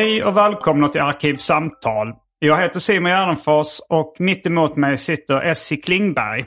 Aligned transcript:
Hej 0.00 0.24
och 0.24 0.36
välkomna 0.36 0.88
till 0.88 1.00
Arkivsamtal. 1.00 2.12
Jag 2.38 2.62
heter 2.62 2.80
Simon 2.80 3.10
Gärdenfors 3.10 3.80
och 3.88 4.14
mitt 4.18 4.46
emot 4.46 4.76
mig 4.76 4.98
sitter 4.98 5.42
Essie 5.42 5.78
Klingberg. 5.78 6.44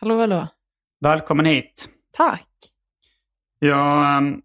Hallå, 0.00 0.18
hallå. 0.20 0.48
Välkommen 1.00 1.46
hit. 1.46 1.88
Tack. 2.16 2.46
Jag 3.58 4.16
ehm, 4.16 4.40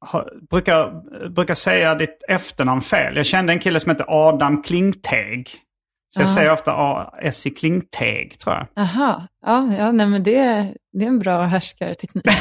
har, 0.00 0.32
brukar, 0.50 0.90
brukar 1.28 1.54
säga 1.54 1.94
ditt 1.94 2.22
efternamn 2.28 2.80
fel. 2.80 3.16
Jag 3.16 3.26
kände 3.26 3.52
en 3.52 3.58
kille 3.58 3.80
som 3.80 3.90
heter 3.90 4.06
Adam 4.08 4.62
Klingteg. 4.62 5.48
Så 6.08 6.20
jag 6.20 6.28
Ja. 6.28 6.34
säger 6.34 6.52
ofta 6.52 6.72
A- 6.72 7.14
Essie 7.22 7.52
Klingteg, 7.52 8.38
tror 8.38 8.54
jag. 8.54 8.66
Aha. 8.76 9.26
Ja, 9.46 9.74
ja 9.78 9.92
nej, 9.92 10.06
men 10.06 10.22
det, 10.22 10.72
det 10.92 11.04
är 11.04 11.08
en 11.08 11.18
bra 11.18 11.42
härskarteknik. 11.42 12.24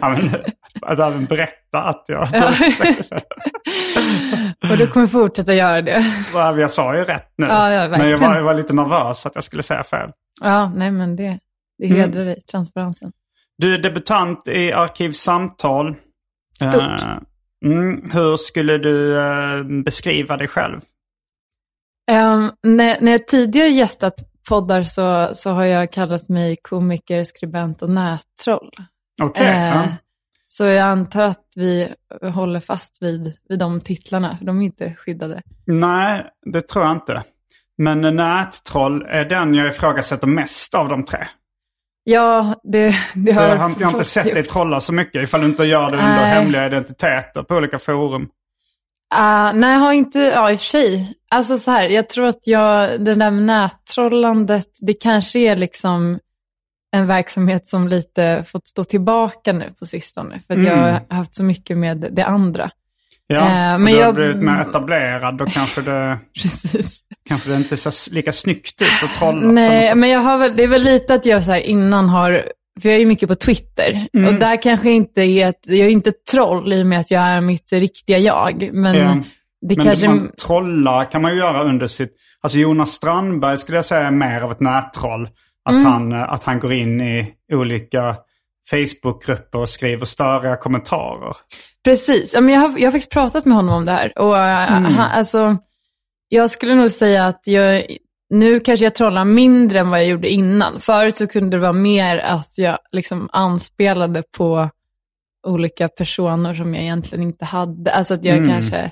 ja, 0.00 0.08
men, 0.08 0.34
att 0.82 0.98
även 0.98 1.24
berätta 1.24 1.82
att 1.82 2.04
jag... 2.08 2.28
Och 4.70 4.76
du 4.78 4.86
kommer 4.86 5.06
fortsätta 5.06 5.54
göra 5.54 5.82
det. 5.82 6.00
Ja, 6.34 6.58
jag 6.58 6.70
sa 6.70 6.96
ju 6.96 7.04
rätt 7.04 7.32
nu. 7.36 7.46
Ja, 7.46 7.72
ja, 7.72 7.88
men 7.88 8.10
jag 8.10 8.18
var, 8.18 8.36
jag 8.36 8.42
var 8.42 8.54
lite 8.54 8.72
nervös 8.72 9.26
att 9.26 9.34
jag 9.34 9.44
skulle 9.44 9.62
säga 9.62 9.84
fel. 9.84 10.10
Ja, 10.40 10.72
nej 10.76 10.90
men 10.90 11.16
det, 11.16 11.38
det 11.78 11.86
Mm. 11.86 11.98
hedrar 11.98 12.24
dig, 12.24 12.40
transparensen. 12.50 13.12
Du 13.58 13.74
är 13.74 13.78
debutant 13.78 14.48
i 14.48 14.72
Arkivsamtal. 14.72 15.94
Stort. 16.54 16.74
Eh, 17.02 17.18
mm, 17.64 18.10
hur 18.12 18.36
skulle 18.36 18.78
du 18.78 19.18
eh, 19.18 19.62
beskriva 19.84 20.36
dig 20.36 20.48
själv? 20.48 20.80
Ehm, 22.10 22.50
när, 22.62 23.00
när 23.00 23.12
jag 23.12 23.26
tidigare 23.26 23.68
gästat 23.68 24.14
poddar 24.48 24.82
så, 24.82 25.30
så 25.34 25.50
har 25.50 25.64
jag 25.64 25.92
kallat 25.92 26.28
mig 26.28 26.56
komiker, 26.62 27.24
skribent 27.24 27.82
och 27.82 27.90
nättroll. 27.90 28.70
Okej. 29.22 29.46
Eh, 29.46 29.68
ja. 29.68 29.84
Så 30.56 30.64
jag 30.64 30.86
antar 30.86 31.22
att 31.22 31.46
vi 31.56 31.88
håller 32.22 32.60
fast 32.60 33.02
vid, 33.02 33.32
vid 33.48 33.58
de 33.58 33.80
titlarna, 33.80 34.38
de 34.40 34.58
är 34.60 34.62
inte 34.62 34.94
skyddade. 34.94 35.42
Nej, 35.66 36.26
det 36.52 36.60
tror 36.60 36.84
jag 36.84 36.96
inte. 36.96 37.22
Men 37.78 38.16
nättroll 38.16 39.02
är 39.02 39.24
den 39.24 39.54
jag 39.54 39.68
ifrågasätter 39.68 40.26
mest 40.26 40.74
av 40.74 40.88
de 40.88 41.04
tre. 41.04 41.26
Ja, 42.04 42.54
det, 42.62 42.94
det 43.14 43.32
har 43.32 43.42
Jag 43.42 43.56
har, 43.56 43.74
jag 43.78 43.86
har 43.86 43.92
inte 43.92 44.04
sett 44.04 44.34
dig 44.34 44.42
trolla 44.42 44.80
så 44.80 44.92
mycket 44.92 45.22
ifall 45.22 45.40
du 45.40 45.46
inte 45.46 45.64
gör 45.64 45.90
det 45.90 45.96
under 45.96 46.16
Nej. 46.16 46.34
hemliga 46.34 46.66
identiteter 46.66 47.42
på 47.42 47.54
olika 47.54 47.78
forum. 47.78 48.28
Ah, 49.14 49.52
nej, 49.52 49.72
jag 49.72 49.80
har 49.80 49.92
inte, 49.92 50.18
ja 50.18 50.50
i 50.50 50.54
och 50.54 50.58
för 50.58 50.64
sig. 50.64 51.16
Alltså 51.30 51.58
så 51.58 51.70
här, 51.70 51.88
jag 51.88 52.08
tror 52.08 52.26
att 52.26 52.46
jag, 52.46 53.04
det 53.04 53.14
där 53.14 53.30
med 53.30 53.42
nättrollandet, 53.42 54.68
det 54.80 54.94
kanske 54.94 55.38
är 55.38 55.56
liksom 55.56 56.18
en 56.96 57.06
verksamhet 57.06 57.66
som 57.66 57.88
lite 57.88 58.44
fått 58.48 58.66
stå 58.68 58.84
tillbaka 58.84 59.52
nu 59.52 59.72
på 59.78 59.86
sistone. 59.86 60.40
För 60.46 60.54
att 60.54 60.62
jag 60.62 60.78
Mm. 60.78 61.00
har 61.08 61.16
haft 61.16 61.34
så 61.34 61.42
mycket 61.42 61.78
med 61.78 62.08
det 62.12 62.24
andra. 62.24 62.70
Ja, 63.26 63.36
Eh, 63.40 63.48
men 63.78 63.84
du 63.84 63.92
har 63.92 64.00
jag- 64.00 64.14
blivit 64.14 64.36
mer 64.36 64.60
etablerad. 64.60 65.38
Då 65.38 65.46
kanske 65.46 65.80
det, 65.82 66.18
Precis. 66.42 67.00
kanske 67.28 67.50
det 67.50 67.56
inte 67.56 67.76
ser 67.76 68.14
lika 68.14 68.32
snyggt 68.32 68.82
ut 68.82 68.88
att 69.04 69.14
trolla. 69.14 69.46
Nej, 69.52 69.94
men 69.94 70.10
jag 70.10 70.20
har 70.20 70.38
väl, 70.38 70.56
det 70.56 70.62
är 70.62 70.68
väl 70.68 70.82
lite 70.82 71.14
att 71.14 71.26
jag 71.26 71.44
så 71.44 71.52
här 71.52 71.60
innan 71.60 72.08
har, 72.08 72.44
för 72.82 72.88
jag 72.88 72.96
är 72.96 73.00
ju 73.00 73.06
mycket 73.06 73.28
på 73.28 73.34
Twitter. 73.34 74.06
Mm. 74.12 74.34
Och 74.34 74.40
där 74.40 74.62
kanske 74.62 74.90
inte 74.90 75.22
är 75.22 75.48
ett, 75.48 75.60
jag 75.68 75.78
är 75.78 75.88
inte 75.88 76.12
troll 76.32 76.72
i 76.72 76.82
och 76.82 76.86
med 76.86 77.00
att 77.00 77.10
jag 77.10 77.22
är 77.22 77.40
mitt 77.40 77.72
riktiga 77.72 78.18
jag. 78.18 78.70
Men 78.72 78.94
Ja. 78.94 79.16
det 79.68 79.76
Men 79.76 79.86
kanske... 79.86 80.08
man 80.08 80.30
trollar 80.46 81.10
kan 81.10 81.22
man 81.22 81.32
ju 81.32 81.38
göra 81.38 81.62
under 81.64 81.86
sitt... 81.86 82.12
Alltså 82.40 82.58
Jonas 82.58 82.90
Strandberg 82.90 83.56
skulle 83.56 83.78
jag 83.78 83.84
säga 83.84 84.06
är 84.06 84.10
mer 84.10 84.40
av 84.40 84.52
ett 84.52 84.60
nättroll. 84.60 85.28
Att, 85.66 85.72
Mm. 85.72 85.84
han, 85.84 86.12
eh, 86.12 86.32
att 86.32 86.44
han 86.44 86.60
går 86.60 86.72
in 86.72 87.00
i 87.00 87.34
olika 87.52 88.16
Facebookgrupper 88.70 89.58
och 89.58 89.68
skriver 89.68 90.04
störiga 90.04 90.56
kommentarer. 90.56 91.36
Precis, 91.84 92.34
ja, 92.34 92.40
men 92.40 92.54
jag, 92.54 92.60
har, 92.60 92.78
jag 92.78 92.86
har 92.86 92.92
faktiskt 92.92 93.12
pratat 93.12 93.44
med 93.44 93.56
honom 93.56 93.74
om 93.74 93.84
det 93.86 93.92
här. 93.92 94.18
Och, 94.18 94.38
äh, 94.38 94.72
Mm. 94.76 94.84
han, 94.94 95.10
alltså, 95.10 95.56
jag 96.28 96.50
skulle 96.50 96.74
nog 96.74 96.90
säga 96.90 97.26
att 97.26 97.40
jag, 97.44 97.84
nu 98.30 98.60
kanske 98.60 98.86
jag 98.86 98.94
trollar 98.94 99.24
mindre 99.24 99.78
än 99.78 99.90
vad 99.90 99.98
jag 100.00 100.06
gjorde 100.08 100.28
innan. 100.28 100.80
Förut 100.80 101.16
så 101.16 101.26
kunde 101.26 101.56
det 101.56 101.60
vara 101.60 101.72
mer 101.72 102.18
att 102.18 102.58
jag 102.58 102.78
liksom 102.92 103.28
anspelade 103.32 104.22
på 104.36 104.70
olika 105.46 105.88
personer 105.88 106.54
som 106.54 106.74
jag 106.74 106.82
egentligen 106.82 107.22
inte 107.22 107.44
hade. 107.44 107.92
Alltså 107.92 108.14
att 108.14 108.24
jag 108.24 108.36
Mm. 108.36 108.48
kanske, 108.48 108.90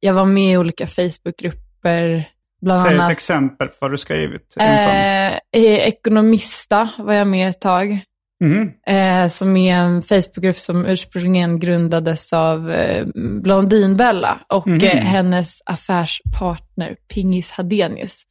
jag 0.00 0.14
var 0.14 0.24
med 0.24 0.52
i 0.52 0.56
olika 0.56 0.86
Facebookgrupper, 0.86 2.24
bland 2.62 2.80
Säg 2.80 2.94
ett 2.94 3.00
annat. 3.00 3.12
exempel 3.12 3.68
på 3.68 3.74
vad 3.80 3.90
du 3.90 3.98
skrivit. 3.98 4.54
Eh, 4.60 5.32
i 5.56 5.66
Ekonomista 5.78 6.88
var 6.98 7.14
jag 7.14 7.26
med 7.26 7.48
ett 7.48 7.60
tag. 7.60 8.00
Mhm. 8.44 8.70
Eh, 8.86 9.28
som 9.28 9.56
är 9.56 9.74
en 9.76 10.02
Facebookgrupp 10.02 10.58
som 10.58 10.86
ursprungligen 10.86 11.60
grundades 11.60 12.32
av 12.32 12.70
eh, 12.70 13.06
Blondinbella 13.42 14.38
och 14.54 14.66
Mhm. 14.66 14.80
eh, 14.84 14.96
hennes 15.04 15.58
affärspartner 15.66 16.96
Pingis 17.14 17.50
Hadenius. 17.50 18.22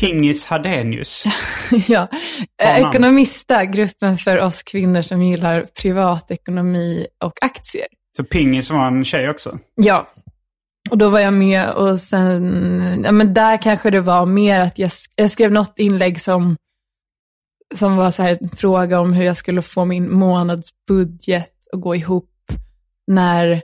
Pingis 0.00 0.46
Hadenius. 0.46 1.24
ja. 1.88 2.08
Eh. 2.62 2.78
Ekonomista, 2.88 3.64
gruppen 3.64 4.16
för 4.18 4.38
oss 4.40 4.62
kvinnor 4.62 5.02
som 5.02 5.22
gillar 5.22 5.66
privatekonomi 5.82 7.06
och 7.24 7.32
aktier. 7.40 7.86
Så 8.16 8.24
Pingis 8.24 8.70
var 8.70 8.86
en 8.86 9.04
tjej 9.04 9.30
också. 9.30 9.58
Ja, 9.74 10.08
och 10.90 10.98
då 10.98 11.10
var 11.10 11.20
jag 11.20 11.32
med 11.32 11.70
och 11.70 12.00
sen, 12.00 13.02
ja 13.04 13.12
men 13.12 13.34
där 13.34 13.56
kanske 13.56 13.90
det 13.90 14.00
var 14.00 14.26
mer 14.26 14.60
att 14.60 14.78
jag, 14.78 14.90
jag 15.16 15.30
skrev 15.30 15.52
något 15.52 15.78
inlägg 15.78 16.20
som, 16.20 16.56
som 17.74 17.96
var 17.96 18.10
så 18.10 18.22
här 18.22 18.38
en 18.40 18.48
fråga 18.48 19.00
om 19.00 19.12
hur 19.12 19.24
jag 19.24 19.36
skulle 19.36 19.62
få 19.62 19.84
min 19.84 20.12
månadsbudget 20.12 21.52
att 21.72 21.80
gå 21.80 21.94
ihop 21.94 22.30
när 23.06 23.62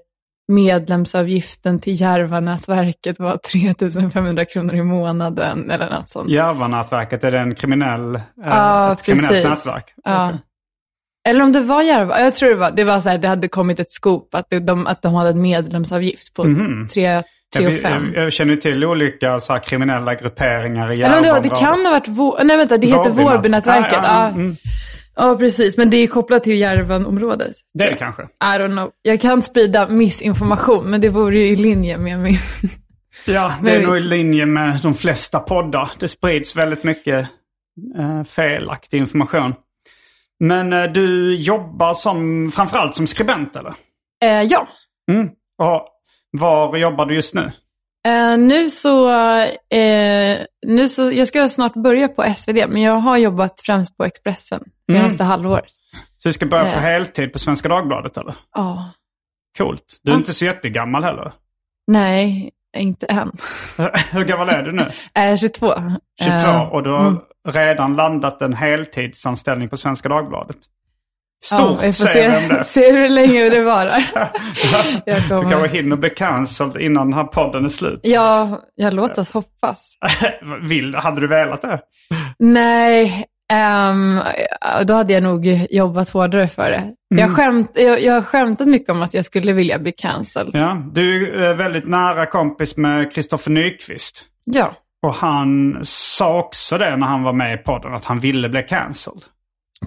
medlemsavgiften 0.48 1.78
till 1.78 2.00
Järvanätverket 2.00 3.18
var 3.18 3.36
3500 3.36 4.44
kronor 4.44 4.74
i 4.74 4.82
månaden 4.82 5.70
eller 5.70 5.90
något 5.90 6.10
sånt. 6.10 6.30
Järvanätverket, 6.30 7.24
är 7.24 7.30
det 7.30 7.38
en 7.38 7.54
kriminell, 7.54 8.14
eh, 8.14 8.20
Ja, 8.36 8.92
ett 8.92 9.02
kriminellt 9.02 9.48
nätverk? 9.48 9.94
Ja. 10.04 10.28
Okej. 10.28 10.40
Eller 11.28 11.42
om 11.44 11.52
det 11.52 11.60
var 11.60 11.82
Järva, 11.82 12.20
jag 12.20 12.34
tror 12.34 12.48
det 12.50 12.54
var, 12.56 12.70
det 12.70 12.84
var 12.84 13.00
så 13.00 13.08
här, 13.08 13.18
det 13.18 13.28
hade 13.28 13.48
kommit 13.48 13.80
ett 13.80 13.90
scoop 13.90 14.34
att, 14.34 14.46
det, 14.50 14.58
de, 14.58 14.86
att 14.86 15.02
de 15.02 15.14
hade 15.14 15.30
en 15.30 15.42
medlemsavgift 15.42 16.34
på 16.34 16.44
Mhm. 16.44 16.86
3 16.86 17.22
3 17.56 17.66
och 17.66 17.72
Jag, 17.72 17.80
5. 17.80 18.12
jag, 18.14 18.24
jag 18.24 18.32
känner 18.32 18.56
till 18.56 18.84
olika 18.84 19.40
så 19.40 19.52
här, 19.52 19.60
kriminella 19.60 20.14
grupperingar 20.14 20.92
i 20.92 21.02
Eller 21.02 21.16
om 21.16 21.22
det, 21.22 21.22
det 21.22 21.26
Järvaområdet. 21.26 21.58
kan 21.60 21.84
ha 21.86 21.90
varit 21.92 22.08
Vår... 22.08 22.40
Nej 22.44 22.56
vänta, 22.56 22.78
det 22.78 22.86
heter 22.86 23.10
Vårbynät- 23.10 23.32
Vårbynätverket. 23.36 23.92
Ja, 23.92 23.98
Ja, 24.04 24.22
ja, 24.22 24.28
mm. 24.28 24.56
ja, 25.16 25.36
precis. 25.38 25.76
Men 25.76 25.90
det 25.90 25.96
är 25.96 26.06
kopplat 26.06 26.44
till 26.44 26.58
Järvanområdet. 26.60 27.52
Det 27.74 27.84
är 27.84 27.90
det 27.90 27.96
kanske. 27.96 28.22
I 28.22 28.26
don't 28.58 28.70
know. 28.72 28.90
Jag 29.02 29.20
kan 29.20 29.42
sprida 29.42 29.88
missinformation, 29.88 30.84
men 30.90 31.00
det 31.00 31.08
vore 31.08 31.34
ju 31.38 31.48
i 31.48 31.56
linje 31.56 31.98
med 31.98 32.18
min... 32.18 32.38
Ja, 33.26 33.54
det 33.62 33.70
är 33.70 33.82
nog 33.86 33.96
i 33.96 34.00
linje 34.00 34.46
med 34.46 34.78
de 34.82 34.94
flesta 34.94 35.38
poddar. 35.38 35.90
Det 35.98 36.08
sprids 36.08 36.56
väldigt 36.56 36.84
mycket 36.84 37.26
eh, 37.98 38.24
felaktig 38.24 38.98
information. 38.98 39.54
Men 40.42 40.72
eh, 40.72 40.82
du 40.84 41.34
jobbar 41.36 41.94
som, 41.94 42.50
framförallt 42.54 42.96
som 42.96 43.06
skribent 43.06 43.56
eller? 43.56 43.74
Eh, 44.24 44.42
ja. 44.42 44.66
Mm. 45.10 45.28
Och 45.62 45.88
var 46.30 46.76
jobbar 46.76 47.06
du 47.06 47.14
just 47.14 47.34
nu? 47.34 47.52
Eh, 48.08 48.38
nu 48.38 48.70
så, 48.70 49.10
eh, 49.74 50.38
nu 50.66 50.88
så, 50.88 51.12
jag 51.12 51.28
ska 51.28 51.48
snart 51.48 51.74
börja 51.74 52.08
på 52.08 52.22
SvD, 52.36 52.66
men 52.68 52.82
jag 52.82 52.94
har 52.94 53.16
jobbat 53.16 53.60
främst 53.66 53.96
på 53.96 54.04
Expressen 54.04 54.62
senaste 54.92 55.24
halvåret. 55.24 55.64
Så 56.18 56.28
du 56.28 56.32
ska 56.32 56.46
börja 56.46 56.62
på 56.64 56.68
Eh. 56.70 56.78
heltid 56.82 57.32
på 57.32 57.38
Svenska 57.38 57.68
Dagbladet 57.68 58.16
eller? 58.16 58.34
Ja. 58.54 58.90
Coolt. 59.58 60.00
Du 60.02 60.10
är 60.10 60.14
Ja. 60.14 60.18
inte 60.18 60.34
så 60.34 60.44
jättegammal 60.44 61.04
heller. 61.04 61.32
Nej, 61.86 62.50
inte 62.76 63.06
än. 63.06 63.32
Hur 64.12 64.24
gammal 64.24 64.48
är 64.48 64.62
du 64.62 64.72
nu? 64.72 64.82
Eh, 65.14 65.36
22. 65.36 65.72
22 66.22 66.34
Eh, 66.48 66.72
och 66.72 66.82
du 66.82 66.90
har 66.90 67.00
mm. 67.08 67.20
Redan 67.48 67.96
landat 67.96 68.42
en 68.42 68.52
heltidsanställning 68.52 69.68
på 69.68 69.76
Svenska 69.76 70.08
Dagbladet. 70.08 70.56
Stort 71.44 71.82
ja, 71.82 71.92
säger 71.92 72.30
vem 72.30 72.48
se, 72.48 72.54
det. 72.54 72.64
se 72.66 72.92
hur 72.92 73.08
länge 73.08 73.48
det 73.48 73.62
varar. 73.62 74.04
jag 75.06 75.22
Du 75.22 75.50
kanske 75.50 75.68
hinner 75.68 75.96
bli 75.96 76.10
cancelled 76.10 76.82
innan 76.82 77.06
den 77.06 77.14
här 77.14 77.24
podden 77.24 77.64
är 77.64 77.68
slut. 77.68 78.00
Ja, 78.02 78.60
jag 78.74 78.94
låt 78.94 79.18
oss 79.18 79.32
hoppas. 79.32 79.96
Vill, 80.68 80.94
hade 80.94 81.20
du 81.20 81.28
velat 81.28 81.62
det? 81.62 81.80
Nej, 82.38 83.24
ehm, 83.52 84.18
då 84.84 84.94
hade 84.94 85.12
jag 85.12 85.22
nog 85.22 85.66
jobbat 85.70 86.08
hårdare 86.08 86.48
för 86.48 86.70
det. 86.70 86.76
Mm. 86.76 86.94
Jag, 87.10 87.36
skämt, 87.36 87.70
jag, 87.74 88.02
jag 88.02 88.14
har 88.14 88.22
skämtat 88.22 88.66
mycket 88.66 88.88
om 88.88 89.02
att 89.02 89.14
jag 89.14 89.24
skulle 89.24 89.52
vilja 89.52 89.78
bli 89.78 89.92
cancelled. 89.92 90.50
Ja, 90.54 90.82
du 90.92 91.32
är 91.44 91.54
väldigt 91.54 91.88
nära 91.88 92.26
kompis 92.26 92.76
med 92.76 93.14
Kristoffer 93.14 93.50
Nyqvist. 93.50 94.24
Ja. 94.44 94.74
Och 95.02 95.14
han 95.14 95.80
sa 95.84 96.38
också 96.38 96.78
det 96.78 96.96
när 96.96 97.06
han 97.06 97.22
var 97.22 97.32
med 97.32 97.54
i 97.54 97.58
podden, 97.58 97.94
att 97.94 98.04
han 98.04 98.20
ville 98.20 98.48
bli 98.48 98.62
cancelled. 98.62 99.22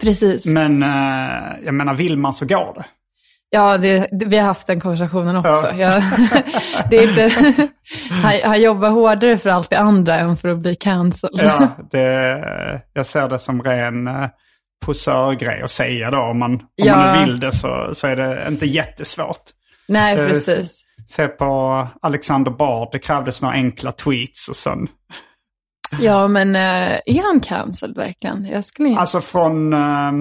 Precis. 0.01 0.45
Men 0.45 0.83
eh, 0.83 1.43
jag 1.65 1.73
menar, 1.73 1.93
vill 1.93 2.17
man 2.17 2.33
så 2.33 2.45
går 2.45 2.73
det. 2.75 2.85
Ja, 3.49 3.77
det, 3.77 4.07
det, 4.11 4.25
vi 4.25 4.37
har 4.37 4.45
haft 4.45 4.67
den 4.67 4.79
konversationen 4.79 5.35
också. 5.35 5.71
Ja. 5.71 5.73
Jag, 5.75 6.03
det 6.89 6.97
är 6.97 7.09
inte, 7.09 7.29
han, 8.09 8.33
han 8.43 8.61
jobbar 8.61 8.89
hårdare 8.89 9.37
för 9.37 9.49
allt 9.49 9.69
det 9.69 9.79
andra 9.79 10.19
än 10.19 10.37
för 10.37 10.49
att 10.49 10.59
bli 10.59 10.75
cancelled. 10.75 11.39
Ja, 11.43 11.67
det, 11.91 12.81
jag 12.93 13.05
ser 13.05 13.29
det 13.29 13.39
som 13.39 13.63
ren 13.63 14.07
eh, 14.07 14.25
posörgrej 14.85 15.61
att 15.61 15.71
säga 15.71 16.11
då. 16.11 16.17
Om 16.17 16.39
man, 16.39 16.53
om 16.53 16.59
Ja. 16.75 16.95
man 16.97 17.19
vill 17.25 17.39
det 17.39 17.51
så, 17.51 17.89
så 17.93 18.07
är 18.07 18.15
det 18.15 18.45
inte 18.47 18.65
jättesvårt. 18.65 19.43
Nej, 19.87 20.17
Eh, 20.17 20.27
precis. 20.27 20.81
Se 21.07 21.27
på 21.27 21.87
Alexander 22.01 22.51
Bard, 22.51 22.89
det 22.91 22.99
krävdes 22.99 23.41
några 23.41 23.55
enkla 23.55 23.91
tweets 23.91 24.49
och 24.49 24.55
sen... 24.55 24.87
Ja, 25.99 26.27
men 26.27 26.55
eh, 26.55 26.91
är 27.05 27.23
han 27.23 27.39
cancelled 27.39 27.95
verkligen? 27.95 28.45
Jag 28.45 28.65
skulle 28.65 28.89
inte... 28.89 28.99
Alltså 29.01 29.21
från... 29.21 29.73
eh, 29.73 30.11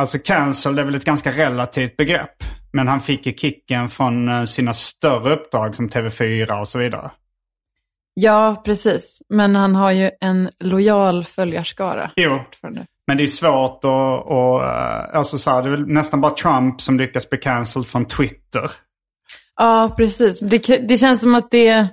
Alltså 0.00 0.18
cancel 0.18 0.74
det 0.74 0.82
är 0.82 0.86
väl 0.86 0.94
ett 0.94 1.04
ganska 1.04 1.30
relativt 1.32 1.96
begrepp. 1.96 2.34
Men 2.72 2.88
han 2.88 3.00
fick 3.00 3.26
ju 3.26 3.32
kicken 3.32 3.88
från 3.88 4.28
eh, 4.28 4.44
sina 4.44 4.72
större 4.72 5.32
uppdrag 5.34 5.76
som 5.76 5.88
TV4 5.88 6.60
och 6.60 6.68
så 6.68 6.78
vidare. 6.78 7.10
Ja, 8.14 8.62
precis. 8.64 9.22
Men 9.28 9.56
han 9.56 9.74
har 9.74 9.90
ju 9.90 10.10
en 10.20 10.48
lojal 10.60 11.24
följarskara. 11.24 12.10
Jo, 12.16 12.40
men 13.06 13.16
det 13.16 13.22
är 13.22 13.26
svårt 13.26 13.78
att... 13.84 14.26
Och, 14.26 14.64
eh, 14.64 15.16
alltså 15.18 15.38
så 15.38 15.50
här, 15.50 15.62
det 15.62 15.68
är 15.68 15.70
väl 15.70 15.86
nästan 15.86 16.20
bara 16.20 16.32
Trump 16.32 16.80
som 16.80 16.98
lyckas 16.98 17.30
bli 17.30 17.38
cancelled 17.38 17.86
från 17.86 18.04
Twitter. 18.04 18.70
Ja, 19.60 19.94
precis. 19.96 20.40
Det, 20.40 20.58
det 20.88 20.96
känns 20.96 21.20
som 21.20 21.34
att 21.34 21.50
det... 21.50 21.88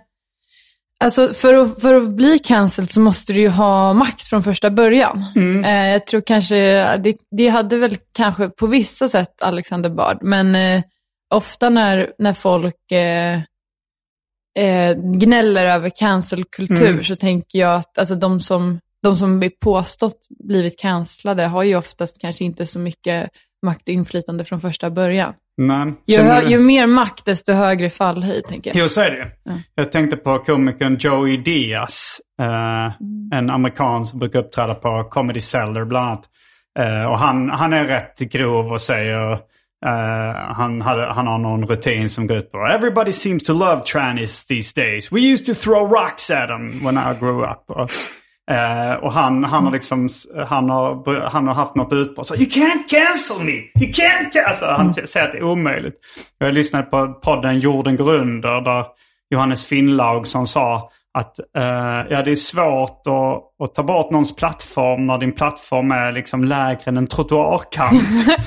Alltså 0.99 1.33
för 1.33 1.55
att, 1.55 1.81
för 1.81 1.95
att 1.95 2.11
bli 2.11 2.39
cancelled 2.39 2.91
så 2.91 2.99
måste 2.99 3.33
du 3.33 3.39
ju 3.39 3.49
ha 3.49 3.93
makt 3.93 4.23
från 4.23 4.43
första 4.43 4.69
början. 4.71 5.23
Eh, 5.65 5.87
jag 5.87 6.07
tror 6.07 6.21
kanske, 6.21 6.55
det, 6.97 7.17
det 7.37 7.47
hade 7.47 7.77
väl 7.77 7.97
kanske 8.13 8.49
på 8.49 8.67
vissa 8.67 9.09
sätt 9.09 9.43
Alexander 9.43 9.89
Bard, 9.89 10.17
men 10.21 10.55
eh, 10.55 10.83
ofta 11.33 11.69
när, 11.69 12.11
när 12.17 12.33
folk 12.33 12.91
eh, 12.91 13.35
eh, 14.59 14.97
gnäller 14.97 15.65
över 15.65 15.89
cancelkultur 15.89 17.03
så 17.03 17.15
tänker 17.15 17.59
jag 17.59 17.75
att 17.75 17.97
alltså, 17.97 18.15
de 18.15 18.41
som 18.41 18.79
de 19.03 19.17
som 19.17 19.39
blir 19.39 19.49
påstått 19.49 20.27
blivit 20.29 20.79
cancellade 20.79 21.45
har 21.45 21.63
ju 21.63 21.75
oftast 21.75 22.21
kanske 22.21 22.43
inte 22.43 22.65
så 22.65 22.79
mycket 22.79 23.29
makt 23.65 23.81
och 23.83 23.89
inflytande 23.89 24.45
från 24.45 24.61
första 24.61 24.89
början. 24.89 25.33
Men, 25.61 25.95
Ju, 26.05 26.17
du- 26.17 26.49
ju 26.49 26.59
mer 26.59 26.87
makt, 26.87 27.25
desto 27.25 27.51
högre 27.53 27.89
fallhöjd, 27.89 28.45
tänker 28.45 28.69
jag. 28.69 28.77
Jo, 28.83 28.89
så 28.89 29.01
är 29.01 29.11
det 29.11 29.17
ju. 29.17 29.25
Jag 29.75 29.91
tänkte 29.91 30.17
på 30.17 30.39
komikern 30.39 30.97
Joey 30.99 31.37
Diaz. 31.37 32.21
Eh, 32.41 32.91
En 33.37 33.49
amerikan 33.49 34.05
som 34.05 34.19
brukar 34.19 34.39
uppträda 34.39 34.75
på 34.75 35.03
Comedy 35.03 35.39
Cellar 35.39 35.85
bland 35.85 36.07
annat. 36.07 36.25
Eh, 36.79 37.05
och 37.11 37.17
han, 37.19 37.49
han 37.49 37.73
är 37.73 37.85
rätt 37.85 38.19
grov 38.19 38.71
och 38.71 38.81
säger... 38.81 39.31
eh, 39.85 40.53
han, 40.55 40.81
hade, 40.81 41.05
han 41.05 41.27
har 41.27 41.37
någon 41.37 41.67
rutin 41.67 42.09
som 42.09 42.27
går 42.27 42.37
ut 42.37 42.51
på 42.51 42.65
Everybody 42.67 43.11
seems 43.11 43.43
to 43.43 43.53
love 43.53 43.81
trannies 43.83 44.45
these 44.45 44.81
days. 44.81 45.11
We 45.11 45.19
used 45.19 45.45
to 45.45 45.53
throw 45.53 45.91
rocks 45.91 46.31
at 46.31 46.47
them 46.47 46.83
when 46.83 46.97
I 46.97 47.19
grew 47.19 47.43
up. 47.45 47.89
Eh, 48.51 48.93
och 48.93 49.13
han, 49.13 49.43
han 49.43 49.65
har 49.65 49.71
liksom 49.71 50.09
han 50.47 50.69
har, 50.69 51.21
han 51.29 51.47
har 51.47 51.53
haft 51.53 51.75
något 51.75 51.93
utbrott. 51.93 52.27
Så, 52.27 52.35
You 52.35 52.45
can't 52.45 52.87
cancel 52.87 53.45
me! 53.45 53.51
You 53.51 53.91
can't 53.91 54.31
cancel! 54.31 54.45
Alltså, 54.45 54.65
han 54.65 54.93
säger 54.93 55.25
att 55.25 55.31
det 55.31 55.37
är 55.37 55.43
omöjligt. 55.43 55.95
Jag 56.37 56.53
lyssnade 56.53 56.83
på 56.83 57.13
podden 57.13 57.59
Jorden 57.59 57.95
går 57.95 58.13
under 58.13 58.61
där 58.61 58.85
Johannes 59.29 59.65
Finnlaugsson 59.65 60.47
sa 60.47 60.89
att 61.17 61.39
eh, 61.39 62.05
ja, 62.09 62.21
det 62.23 62.31
är 62.31 62.35
svårt 62.35 63.07
att, 63.07 63.63
att 63.63 63.75
ta 63.75 63.83
bort 63.83 64.11
någons 64.11 64.35
plattform 64.35 65.03
när 65.03 65.17
din 65.17 65.31
plattform 65.31 65.91
är 65.91 66.11
liksom 66.11 66.43
lägre 66.43 66.81
än 66.85 66.97
en 66.97 67.07
trottoarkant. 67.07 68.27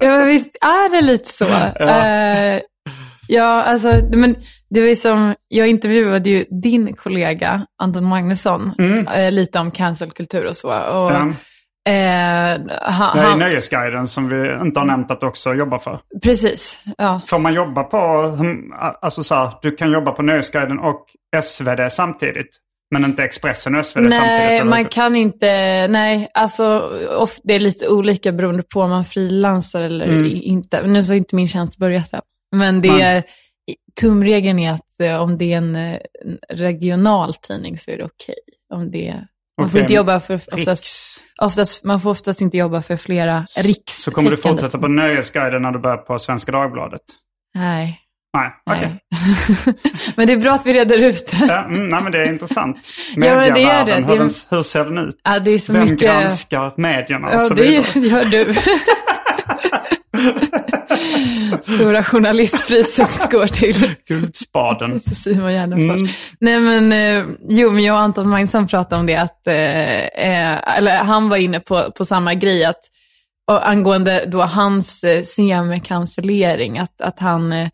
Ja, 0.00 0.24
visst 0.24 0.56
är 0.60 0.90
det 0.90 1.00
lite 1.00 1.32
så. 1.32 1.44
ja, 1.78 2.60
ja 3.28 3.62
alltså, 3.62 4.00
men 4.12 4.36
det 4.70 4.80
var 4.88 4.94
som, 4.94 5.34
jag 5.48 5.68
intervjuade 5.68 6.30
ju 6.30 6.44
din 6.62 6.92
kollega 6.96 7.66
Anton 7.82 8.04
Magnusson 8.04 8.72
eh, 9.16 9.32
lite 9.32 9.58
om 9.58 9.70
cancelkultur 9.70 10.44
och 10.46 10.56
så. 10.56 10.68
Och, 10.68 11.12
Ja. 11.12 11.28
eh, 11.88 12.60
han, 12.82 13.16
Det 13.16 13.22
är 13.22 13.28
han, 13.28 13.38
Nöjesguiden 13.38 14.08
som 14.08 14.28
vi 14.28 14.52
inte 14.62 14.80
har 14.80 14.86
nämnt 14.86 15.10
att 15.10 15.22
också 15.22 15.54
jobba 15.54 15.78
för. 15.78 16.00
precis, 16.22 16.80
ja. 16.98 17.20
Får 17.26 17.38
man 17.38 17.54
jobba 17.54 17.82
på, 17.84 17.96
hm, 18.38 18.72
alltså 19.02 19.22
så 19.22 19.34
här, 19.34 19.50
du 19.62 19.70
kan 19.76 19.90
jobba 19.92 20.12
på 20.12 20.22
Nöjesguiden 20.22 20.78
och 20.78 21.04
SvD 21.42 21.90
samtidigt. 21.92 22.50
Men 22.90 23.04
inte 23.04 23.22
Expressen 23.24 23.74
och 23.74 23.86
SvD 23.86 23.94
samtidigt. 24.12 24.20
Nej, 24.20 24.64
man 24.64 24.84
kan 24.84 25.16
inte, 25.16 25.46
nej, 25.88 26.28
alltså 26.34 26.78
of, 27.18 27.36
det 27.44 27.54
är 27.54 27.60
lite 27.60 27.88
olika 27.88 28.32
beroende 28.32 28.62
på 28.62 28.80
om 28.80 28.90
man 28.90 29.04
frilansar 29.04 29.82
eller 29.82 30.06
Mm. 30.08 30.30
inte. 30.34 30.86
Nu 30.86 31.04
så 31.04 31.12
har 31.12 31.16
inte 31.16 31.36
min 31.36 31.48
tjänst 31.48 31.78
börjat 31.78 32.12
än. 32.12 32.20
Men 32.56 32.80
det 32.80 32.92
Nej. 32.92 33.02
är, 33.02 33.22
tumregeln 34.00 34.58
är 34.58 34.72
att 34.72 35.00
eh, 35.00 35.22
om 35.22 35.38
det 35.38 35.52
är 35.52 35.56
en, 35.56 35.76
eh, 35.76 35.98
regional 36.48 37.34
tidning 37.34 37.78
så 37.78 37.90
är 37.90 37.98
det 37.98 38.04
okej. 38.04 38.34
Om 38.74 38.90
det 38.90 39.14
man 39.60 39.70
får 39.70 39.80
inte 39.80 39.94
jobba 39.94 40.20
för, 40.20 40.34
oftast, 40.34 40.84
Riks. 40.84 41.22
oftast, 41.42 41.84
man 41.84 42.00
får 42.00 42.10
oftast 42.10 42.40
inte 42.40 42.56
jobba 42.56 42.82
för 42.82 42.96
flera 42.96 43.46
riks. 43.58 44.02
Så 44.02 44.10
kommer 44.10 44.30
du 44.30 44.36
fortsätta 44.36 44.78
på 44.78 44.88
Nöjesguiden 44.88 45.62
när 45.62 45.70
du 45.72 45.78
börjar 45.78 45.96
på 45.96 46.18
Svenska 46.18 46.52
Dagbladet? 46.52 47.00
Nej. 47.54 48.00
Nej, 48.36 48.50
okej. 48.70 49.00
nej. 49.10 49.74
men 50.16 50.26
det 50.26 50.32
är 50.32 50.36
bra 50.36 50.52
att 50.52 50.66
vi 50.66 50.72
reder 50.72 50.98
ut 50.98 51.26
det. 51.30 51.46
Ja, 51.48 51.64
mm, 51.64 51.88
nej, 51.88 52.02
men 52.02 52.12
det 52.12 52.18
är 52.22 52.32
intressant. 52.32 52.90
Ja, 53.16 53.20
men 53.34 53.36
det 53.38 53.40
är 53.40 53.44
det. 53.44 53.50
Medievärlden, 53.52 54.06
Det 54.06 54.12
är- 54.12 54.18
Hur, 54.18 54.56
hur 54.56 54.62
ser 54.62 54.84
den 54.84 54.98
ut? 54.98 55.16
Ja, 55.24 55.38
det 55.38 55.50
är 55.50 55.58
så 55.58 55.72
Vem 55.72 55.82
mycket... 55.82 56.00
granskar 56.00 56.72
medierna 56.76 57.26
och 57.28 57.34
Ja, 57.34 57.40
så 57.40 57.54
det 57.54 57.64
gör 57.94 58.30
du. 58.30 58.54
Stora 61.62 62.04
journalistpriset 62.04 63.30
går 63.30 63.46
till 63.46 63.90
Guldspaden. 64.08 65.00
Simon 65.14 65.52
Gärdenfors. 65.52 65.96
Mm. 65.96 66.08
Nej 66.40 66.60
men, 66.60 66.92
eh, 66.92 67.24
jo 67.48 67.70
men 67.70 67.84
jag 67.84 67.94
och 67.94 68.00
Anton 68.00 68.28
Magnusson 68.28 68.66
pratade 68.66 69.00
om 69.00 69.06
det, 69.06 69.16
att, 69.16 69.46
eh, 69.46 70.00
eh, 70.04 70.78
eller 70.78 70.96
han 70.96 71.28
var 71.28 71.36
inne 71.36 71.60
på, 71.60 71.90
på 71.96 72.04
samma 72.04 72.34
grej, 72.34 72.64
att 72.64 72.80
och 73.50 73.68
angående 73.68 74.24
då 74.26 74.42
hans 74.42 75.04
eh, 75.04 75.22
semicancellering, 75.22 76.78
att, 76.78 77.00
att 77.00 77.20
han, 77.20 77.52
eh, 77.52 77.68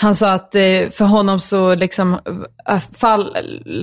han 0.00 0.14
sa 0.14 0.32
att 0.32 0.54
eh, 0.54 0.88
för 0.90 1.04
honom 1.04 1.40
så 1.40 1.74
liksom, 1.74 2.18
fall, 2.98 3.36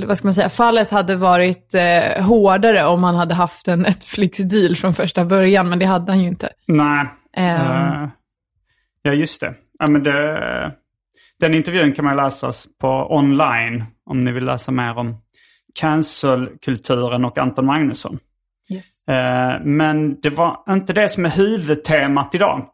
vad 0.07 0.17
ska 0.17 0.27
man 0.27 0.33
säga, 0.33 0.49
fallet 0.49 0.91
hade 0.91 1.15
varit 1.15 1.75
hårdare 2.19 2.85
om 2.85 3.03
han 3.03 3.15
hade 3.15 3.33
haft 3.35 3.67
en 3.67 3.81
Netflix-deal 3.81 4.75
från 4.75 4.93
första 4.93 5.25
början, 5.25 5.69
men 5.69 5.79
det 5.79 5.85
hade 5.85 6.11
han 6.11 6.21
ju 6.21 6.27
inte. 6.27 6.49
Nej. 6.67 7.07
Eh, 7.37 8.07
ja, 9.01 9.13
just 9.13 9.41
det. 9.41 9.53
Ja, 9.79 9.87
men 9.87 10.03
det, 10.03 10.71
Den 11.39 11.53
intervjun 11.53 11.93
kan 11.93 12.05
man 12.05 12.15
läsa 12.15 12.51
på 12.81 13.07
online 13.15 13.83
om 14.05 14.19
ni 14.19 14.31
vill 14.31 14.45
läsa 14.45 14.71
mer 14.71 14.97
om 14.97 15.15
cancelkulturen 15.79 17.25
och 17.25 17.37
Anton 17.37 17.65
Magnusson. 17.65 18.19
Yes. 18.69 19.07
Eh, 19.07 19.61
Men 19.63 20.21
det 20.21 20.29
var 20.29 20.63
inte 20.69 20.93
det 20.93 21.09
som 21.09 21.25
är 21.25 21.29
huvudtemat 21.29 22.35
idag. 22.35 22.65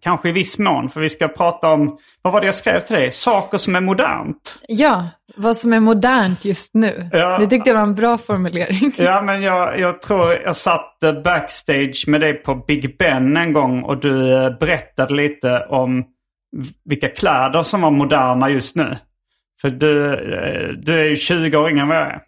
Kanske 0.00 0.28
i 0.28 0.32
viss 0.32 0.58
mån, 0.58 0.90
för 0.90 1.00
vi 1.00 1.08
ska 1.08 1.28
prata 1.28 1.68
om, 1.70 1.98
vad 2.22 2.32
var 2.32 2.40
det 2.40 2.46
jag 2.46 2.54
skrev 2.54 2.80
till 2.80 2.96
dig? 2.96 3.10
Saker 3.10 3.58
som 3.58 3.76
är 3.76 3.80
modernt. 3.80 4.58
Ja, 4.68 5.08
vad 5.36 5.56
som 5.56 5.72
är 5.72 5.80
modernt 5.80 6.44
just 6.44 6.74
nu. 6.74 7.08
Ja. 7.12 7.38
Det 7.38 7.46
tyckte 7.46 7.70
jag 7.70 7.74
var 7.74 7.82
en 7.82 7.94
bra 7.94 8.18
formulering. 8.18 8.92
Ja, 8.98 9.22
men 9.22 9.42
jag, 9.42 9.78
jag 9.78 10.02
tror 10.02 10.32
jag 10.32 10.56
satt 10.56 11.04
eh, 11.04 11.22
backstage 11.22 12.04
med 12.06 12.20
dig 12.20 12.34
på 12.34 12.54
Big 12.54 12.96
Ben 12.98 13.36
en 13.36 13.52
gång 13.52 13.82
och 13.82 14.00
du 14.00 14.32
eh, 14.32 14.58
berättade 14.58 15.14
lite 15.14 15.66
om 15.68 16.04
vilka 16.84 17.08
kläder 17.08 17.62
som 17.62 17.80
var 17.80 17.90
moderna 17.90 18.50
just 18.50 18.76
nu. 18.76 18.96
För 19.60 19.70
du, 19.70 20.14
eh, 20.14 20.68
du 20.68 21.00
är 21.00 21.04
ju 21.04 21.16
20 21.16 21.56
år 21.56 21.70
yngre 21.70 21.82
än 21.82 21.88
vad 21.88 21.96
jag 21.96 22.06
är. 22.06 22.20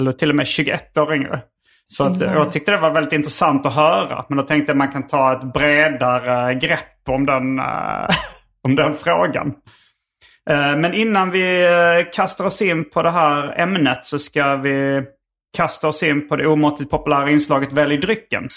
Eller 0.00 0.12
till 0.12 0.30
och 0.30 0.36
med 0.36 0.46
21 0.46 0.98
år 0.98 1.14
yngre. 1.14 1.40
Så 1.86 2.04
att, 2.04 2.20
jag 2.20 2.52
tyckte 2.52 2.70
det 2.70 2.76
var 2.76 2.90
väldigt 2.90 3.12
intressant 3.12 3.66
att 3.66 3.74
höra. 3.74 4.24
Men 4.28 4.38
då 4.38 4.44
tänkte 4.44 4.70
jag 4.70 4.76
man 4.76 4.92
kan 4.92 5.06
ta 5.06 5.32
ett 5.32 5.52
bredare 5.52 6.54
grepp 6.54 6.99
om 7.10 7.26
den, 7.26 7.58
eh, 7.58 8.08
om 8.64 8.76
den 8.76 8.94
frågan. 8.94 9.54
Eh, 10.50 10.76
Men 10.76 10.94
innan 10.94 11.30
vi 11.30 11.64
eh, 11.64 12.12
kastar 12.12 12.44
oss 12.44 12.62
in 12.62 12.90
på 12.90 13.02
det 13.02 13.10
här 13.10 13.60
ämnet 13.60 14.04
så 14.04 14.18
ska 14.18 14.56
vi 14.56 15.02
kasta 15.56 15.88
oss 15.88 16.02
in 16.02 16.28
på 16.28 16.36
det 16.36 16.46
omåttligt 16.46 16.90
populära 16.90 17.30
inslaget 17.30 17.72
Välj 17.72 17.96
drycken. 17.96 18.48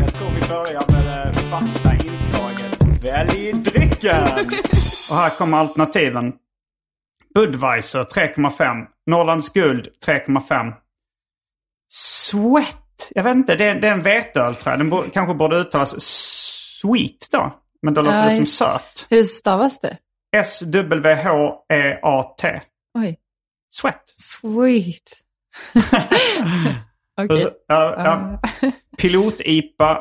Jag 0.00 0.14
tror 0.14 0.30
vi 0.30 0.48
börjar 0.48 0.92
med 0.92 1.32
det 1.34 1.38
fasta 1.38 1.94
inslaget 1.94 3.04
Välj 3.04 3.52
drycken! 3.52 4.22
Och 5.10 5.16
här 5.16 5.30
kommer 5.30 5.58
alternativen. 5.58 6.32
Budweiser 7.34 8.04
3,5. 8.04 8.86
Norrlands 9.06 9.52
guld 9.52 9.88
3,5. 10.06 10.72
Sweat. 11.90 12.81
Jag 13.10 13.22
vet 13.22 13.34
inte, 13.36 13.56
det 13.56 13.64
är, 13.64 13.74
det 13.74 13.88
är 13.88 13.92
en 13.92 14.02
veteöl 14.02 14.54
tror 14.54 14.72
jag. 14.72 14.80
Den 14.80 14.90
bo, 14.90 15.02
kanske 15.12 15.34
borde 15.34 15.56
uttalas 15.56 15.94
sweet 16.00 17.28
då. 17.32 17.52
Men 17.82 17.94
då 17.94 18.02
låter 18.02 18.18
Ja, 18.18 18.24
det 18.24 18.36
som 18.36 18.46
söt. 18.46 19.06
Hur 19.10 19.24
stavas 19.24 19.80
det? 19.80 19.96
S-W-H-E-A-T. 21.32 22.60
Oj, 22.98 23.18
Sweat. 23.72 24.02
sweet. 24.16 25.12
Okej. 27.20 27.48
Ja, 27.68 27.94
ja. 28.04 28.38
Pilot-IPA 28.98 29.98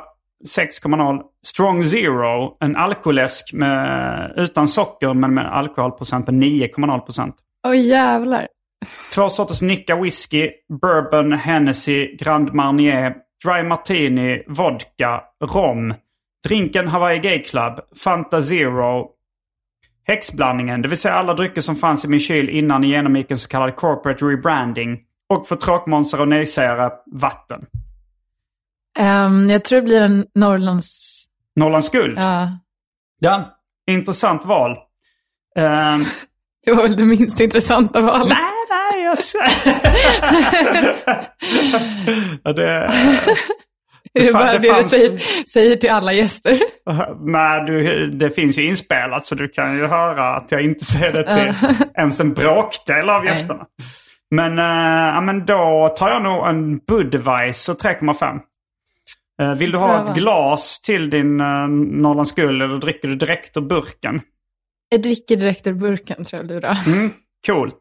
6,0. 0.58 1.22
Strong 1.46 1.84
Zero. 1.84 2.58
En 2.60 2.75
alkoläsk 2.75 3.53
med, 3.53 4.34
utan 4.38 4.67
socker 4.67 5.13
men 5.13 5.34
med 5.34 5.53
alkoholprocent 5.58 6.25
på 6.25 6.31
9,0 6.31 7.00
procent. 7.00 7.36
Oj, 7.67 7.88
jävlar. 7.88 8.48
Två 9.15 9.29
sorters 9.29 9.61
Nicka 9.61 9.95
whisky, 9.95 10.51
bourbon, 10.81 11.33
Hennessy, 11.33 12.15
Grand 12.15 12.53
Marnier, 12.53 13.15
Dry 13.45 13.63
Martini, 13.63 14.43
vodka, 14.47 15.23
rom. 15.43 15.93
Drinken 16.47 16.88
Hawaii 16.88 17.19
Gay 17.19 17.43
Club, 17.43 17.79
Fanta 18.03 18.41
Zero. 18.41 19.07
Häxblandningen, 20.07 20.81
det 20.81 20.88
vill 20.88 20.97
säga 20.97 21.13
alla 21.13 21.33
drycker 21.33 21.61
som 21.61 21.75
fanns 21.75 22.05
i 22.05 22.07
min 22.07 22.19
kyl 22.19 22.50
innan 22.50 22.81
ni 22.81 22.88
genomgick 22.88 23.31
en 23.31 23.38
så 23.38 23.47
kallad 23.47 23.75
corporate 23.75 24.25
rebranding. 24.25 25.00
Och 25.29 25.47
för 25.47 25.55
tråkmånsar 25.55 26.21
och 26.21 26.27
nejsägare, 26.27 26.91
vatten. 27.11 27.65
Ehm, 29.00 29.50
jag 29.50 29.63
tror 29.63 29.79
det 29.79 29.85
blir 29.85 30.01
en 30.01 30.25
Norrlands... 30.35 31.23
Norrlands 31.55 31.89
guld. 31.89 32.17
Ja, 32.17 32.50
Ja, 33.19 33.57
intressant 33.88 34.45
val. 34.45 34.71
Ehm, 35.55 36.00
det 36.65 36.73
var 36.73 36.83
väl 36.83 36.95
det 36.95 37.05
minst 37.05 37.39
intressanta 37.39 38.01
valet. 38.01 38.27
nej, 38.27 38.60
jag 39.33 39.43
ja, 42.43 42.53
det, 42.53 42.91
det 44.13 44.31
fan- 44.31 44.33
bara 44.33 44.51
det 44.51 44.57
det, 44.57 44.67
fanns- 44.67 44.91
du 44.91 44.97
säger, 44.97 45.19
säger 45.49 45.75
till 45.75 45.89
alla 45.89 46.13
gäster? 46.13 46.59
nej, 47.31 47.65
du, 47.65 48.07
det 48.11 48.29
finns 48.31 48.57
ju 48.57 48.63
inspelat 48.63 49.25
så 49.25 49.35
du 49.35 49.47
kan 49.47 49.77
ju 49.77 49.85
höra 49.85 50.35
att 50.35 50.51
jag 50.51 50.61
inte 50.61 50.85
säger 50.85 51.13
det 51.13 51.35
till 51.35 51.53
ens 51.97 52.19
en 52.19 52.33
bråkdel 52.33 53.09
av 53.09 53.25
gästerna. 53.25 53.65
Men, 54.35 54.59
eh, 54.59 55.15
ja, 55.15 55.21
men 55.21 55.45
då 55.45 55.93
tar 55.97 56.09
jag 56.09 56.23
nog 56.23 56.47
en 56.47 56.77
Budweiser 56.77 57.73
3,5. 57.73 58.39
Eh, 59.41 59.53
vill 59.55 59.71
du 59.71 59.77
ha 59.77 59.87
Pröva. 59.97 60.11
ett 60.11 60.17
glas 60.17 60.81
till 60.81 61.09
din 61.09 61.41
uh, 61.41 61.67
Norrlands 61.69 62.31
guld 62.31 62.61
eller 62.61 62.77
dricker 62.77 63.07
du 63.07 63.15
direkt 63.15 63.57
ur 63.57 63.61
burken? 63.61 64.21
Jag 64.89 65.01
dricker 65.01 65.35
direkt 65.35 65.67
ur 65.67 65.73
burken 65.73 66.23
tror 66.25 66.39
jag 66.39 66.47
blir 66.47 66.61
bra. 66.61 66.75
Coolt. 67.45 67.79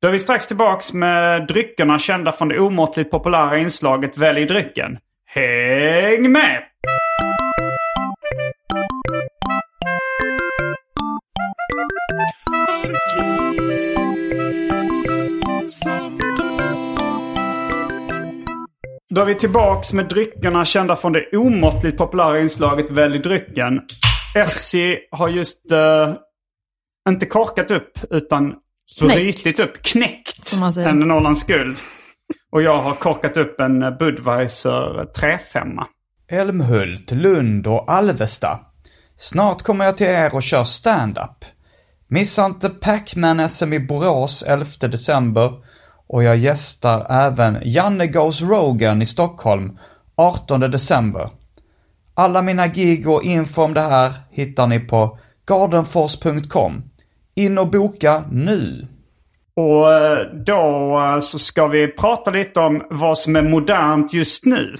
Då 0.00 0.08
är 0.08 0.12
vi 0.12 0.18
strax 0.18 0.46
tillbaks 0.46 0.92
med 0.92 1.46
dryckerna 1.46 1.98
kända 1.98 2.32
från 2.32 2.48
det 2.48 2.60
omåttligt 2.60 3.10
populära 3.10 3.58
inslaget 3.58 4.18
Välj 4.18 4.46
drycken. 4.46 4.98
Häng 5.26 6.32
med! 6.32 6.62
Då 19.10 19.20
är 19.20 19.26
vi 19.26 19.34
tillbaks 19.34 19.92
med 19.92 20.08
dryckerna 20.08 20.64
kända 20.64 20.96
från 20.96 21.12
det 21.12 21.36
omåttligt 21.36 21.98
populära 21.98 22.40
inslaget 22.40 22.90
Välj 22.90 23.18
drycken. 23.18 23.80
Essie 24.34 24.98
har 25.10 25.28
just 25.28 25.72
uh, 25.72 26.14
inte 27.08 27.26
korkat 27.26 27.70
upp 27.70 27.98
utan 28.10 28.54
Knäckt. 28.98 29.14
brutit 29.14 29.60
upp, 29.60 29.82
knäckt 29.82 30.52
en 30.76 30.98
Norrlands 30.98 31.44
guld. 31.44 31.76
Och 32.50 32.62
jag 32.62 32.78
har 32.78 32.94
korkat 32.94 33.36
upp 33.36 33.60
en 33.60 33.80
Budweiser 33.98 35.08
3,5. 35.16 35.84
Älmhult, 36.30 37.10
Lund 37.10 37.66
och 37.66 37.90
Alvesta. 37.90 38.60
Snart 39.16 39.62
kommer 39.62 39.84
jag 39.84 39.96
till 39.96 40.06
er 40.06 40.34
och 40.34 40.42
kör 40.42 40.64
stand-up. 40.64 41.44
Missa 42.08 42.46
inte 42.46 42.68
Pac-Man-SM 42.68 43.72
i 43.72 43.80
Borås 43.80 44.42
11 44.42 44.66
december 44.80 45.52
och 46.08 46.22
jag 46.22 46.36
gästar 46.36 47.06
även 47.10 47.58
Janne 47.64 48.06
Goes 48.06 48.42
Rogan 48.42 49.02
i 49.02 49.06
Stockholm 49.06 49.78
18 50.16 50.60
december. 50.60 51.30
Alla 52.14 52.42
mina 52.42 52.66
gig 52.66 53.08
och 53.08 53.22
info 53.22 53.62
om 53.62 53.74
det 53.74 53.80
här 53.80 54.12
hittar 54.30 54.66
ni 54.66 54.80
på 54.80 55.18
gardenfors.com. 55.48 56.82
In 57.38 57.58
och 57.58 57.70
boka 57.70 58.24
nu! 58.30 58.86
Och 59.56 59.92
eh, 59.92 60.18
då 60.46 60.52
eh, 61.00 61.20
så 61.20 61.38
ska 61.38 61.66
vi 61.66 61.88
prata 61.88 62.30
lite 62.30 62.60
om 62.60 62.82
vad 62.90 63.18
som 63.18 63.36
är 63.36 63.42
modernt 63.42 64.12
just 64.12 64.44
nu. 64.44 64.74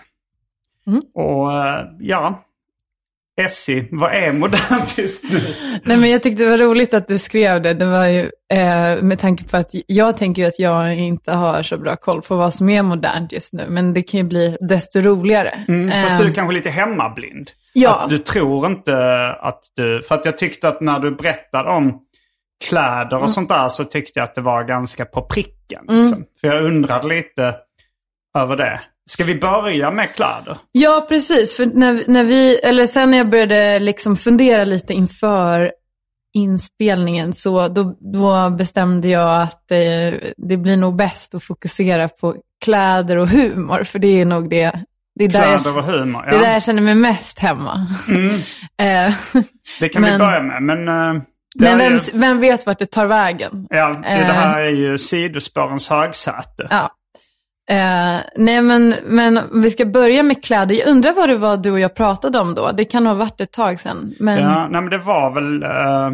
Och 1.15 1.53
eh, 1.53 1.85
ja, 2.01 2.45
Essie, 3.41 3.89
vad 3.91 4.13
är 4.13 4.33
modernt 4.33 4.99
just 4.99 5.33
nu? 5.33 5.41
Nej, 5.85 5.97
men 5.97 6.11
jag 6.11 6.23
tyckte 6.23 6.45
det 6.45 6.51
var 6.51 6.59
roligt 6.59 6.95
att 6.95 7.09
du 7.09 7.19
skrev 7.19 7.63
det. 7.63 7.75
Det 7.75 7.87
var 7.87 8.07
ju 8.07 8.21
eh, 8.53 9.03
med 9.03 9.19
tanke 9.19 9.45
på 9.45 9.57
att 9.57 9.71
jag 9.87 10.17
tänker 10.17 10.49
att 10.49 10.59
jag 10.59 10.97
inte 10.99 11.33
har 11.33 11.63
så 11.63 11.79
bra 11.79 11.97
koll 11.97 12.23
på 12.23 12.37
vad 12.37 12.55
som 12.55 12.69
är 12.69 12.83
modernt 12.83 13.33
just 13.33 13.53
nu. 13.53 13.67
Men 13.69 13.95
det 13.95 14.03
kan 14.03 14.19
ju 14.19 14.25
bli 14.25 14.57
desto 14.61 15.01
roligare. 15.01 15.65
Mm, 15.69 15.91
fast 15.91 16.15
Eh, 16.15 16.21
du 16.21 16.31
är 16.31 16.35
kanske 16.35 16.55
lite 16.55 16.71
hemmablind. 16.71 17.51
Ja. 17.73 18.01
Att 18.05 18.11
du 18.11 18.19
tror 18.19 18.67
inte 18.67 18.97
att 19.41 19.61
du... 19.77 20.03
För 20.03 20.15
att 20.15 20.25
jag 20.25 20.39
tyckte 20.39 20.69
att 20.69 20.81
när 20.81 20.99
du 20.99 21.11
berättade 21.11 21.71
om 21.71 22.01
kläder 22.65 23.17
och 23.17 23.23
Mm. 23.23 23.29
sånt 23.33 23.49
där 23.49 23.69
så 23.69 23.85
tyckte 23.85 24.21
jag 24.21 24.25
att 24.25 24.35
det 24.35 24.41
var 24.41 24.65
ganska 24.65 25.05
på 25.05 25.23
pricken. 25.23 25.85
Liksom. 25.89 26.25
För 26.41 26.49
jag 26.49 26.65
undrade 26.65 27.09
lite 27.09 27.55
över 28.39 28.57
det. 28.57 28.81
Ska 29.11 29.25
vi 29.25 29.35
börja 29.35 29.91
med 29.91 30.15
kläder? 30.15 30.57
Ja, 30.73 31.07
precis. 31.09 31.57
För 31.57 31.67
när, 31.67 32.03
när 32.07 32.25
vi, 32.25 32.57
eller 32.59 32.87
sen 32.87 33.11
när 33.11 33.19
jag 33.19 33.31
började 33.31 33.79
liksom 33.79 34.17
fundera 34.17 34.65
lite 34.65 34.93
inför 34.95 35.73
inspelningen 36.35 37.33
så 37.35 37.69
då, 37.69 37.97
då 38.01 38.51
bestämde 38.51 39.09
jag 39.09 39.43
att 39.43 39.71
eh, 39.71 40.19
det 40.37 40.57
blir 40.57 40.77
nog 40.77 40.97
bäst 40.97 41.35
att 41.35 41.43
fokusera 41.45 42.09
på 42.09 42.37
kläder 42.65 43.17
och 43.17 43.29
humor. 43.29 43.85
För 43.85 43.99
det 43.99 44.21
är 44.21 44.25
nog 44.25 44.51
det, 44.51 44.73
det 45.15 45.25
är 45.25 45.29
där 45.29 45.53
jag, 45.53 45.83
humor. 45.83 46.23
det 46.23 46.37
är 46.37 46.39
där 46.41 46.47
Ja, 46.47 46.53
jag 46.53 46.63
känner 46.63 46.83
mig 46.83 46.95
mest 46.95 47.39
hemma. 47.39 47.87
Eh, 48.81 49.13
det 49.81 49.89
kan 49.89 50.03
vi 50.03 50.11
men- 50.11 50.19
börja 50.19 50.43
med. 50.43 50.63
Men, 50.63 50.89
eh, 50.89 51.23
men 51.59 51.79
vem, 51.79 51.93
ju, 51.93 51.99
vem 52.13 52.41
vet 52.41 52.67
vart 52.67 52.79
det 52.79 52.91
tar 52.91 53.07
vägen? 53.07 53.67
ja, 53.71 54.01
det, 54.03 54.09
eh, 54.09 54.25
här 54.25 54.61
är 54.61 54.71
ju 54.71 54.99
sidospårens 54.99 55.89
högsäte. 55.89 56.67
Ja. 56.71 56.91
Eh, 57.71 58.21
nej, 58.37 58.63
men, 58.63 58.95
men 59.05 59.41
vi 59.63 59.71
ska 59.71 59.85
börja 59.85 60.23
med 60.23 60.45
kläder. 60.45 60.75
Jag 60.75 60.89
undrar 60.89 61.13
vad 61.13 61.29
det 61.29 61.37
var 61.37 61.57
du 61.57 61.71
och 61.71 61.81
jag 61.81 61.95
pratade 61.95 62.39
om 62.39 62.55
då. 62.55 62.71
Det 62.73 62.85
kan 62.85 63.07
ha 63.07 63.15
varit 63.15 63.41
ett 63.41 63.53
tag 63.53 63.81
sedan. 63.81 64.15
Men... 64.19 64.39
Ja, 64.39 64.69
nej 64.69 64.81
men 64.81 64.91
det 64.91 64.99
var 64.99 65.31
väl... 65.31 65.63
eh, 65.63 66.07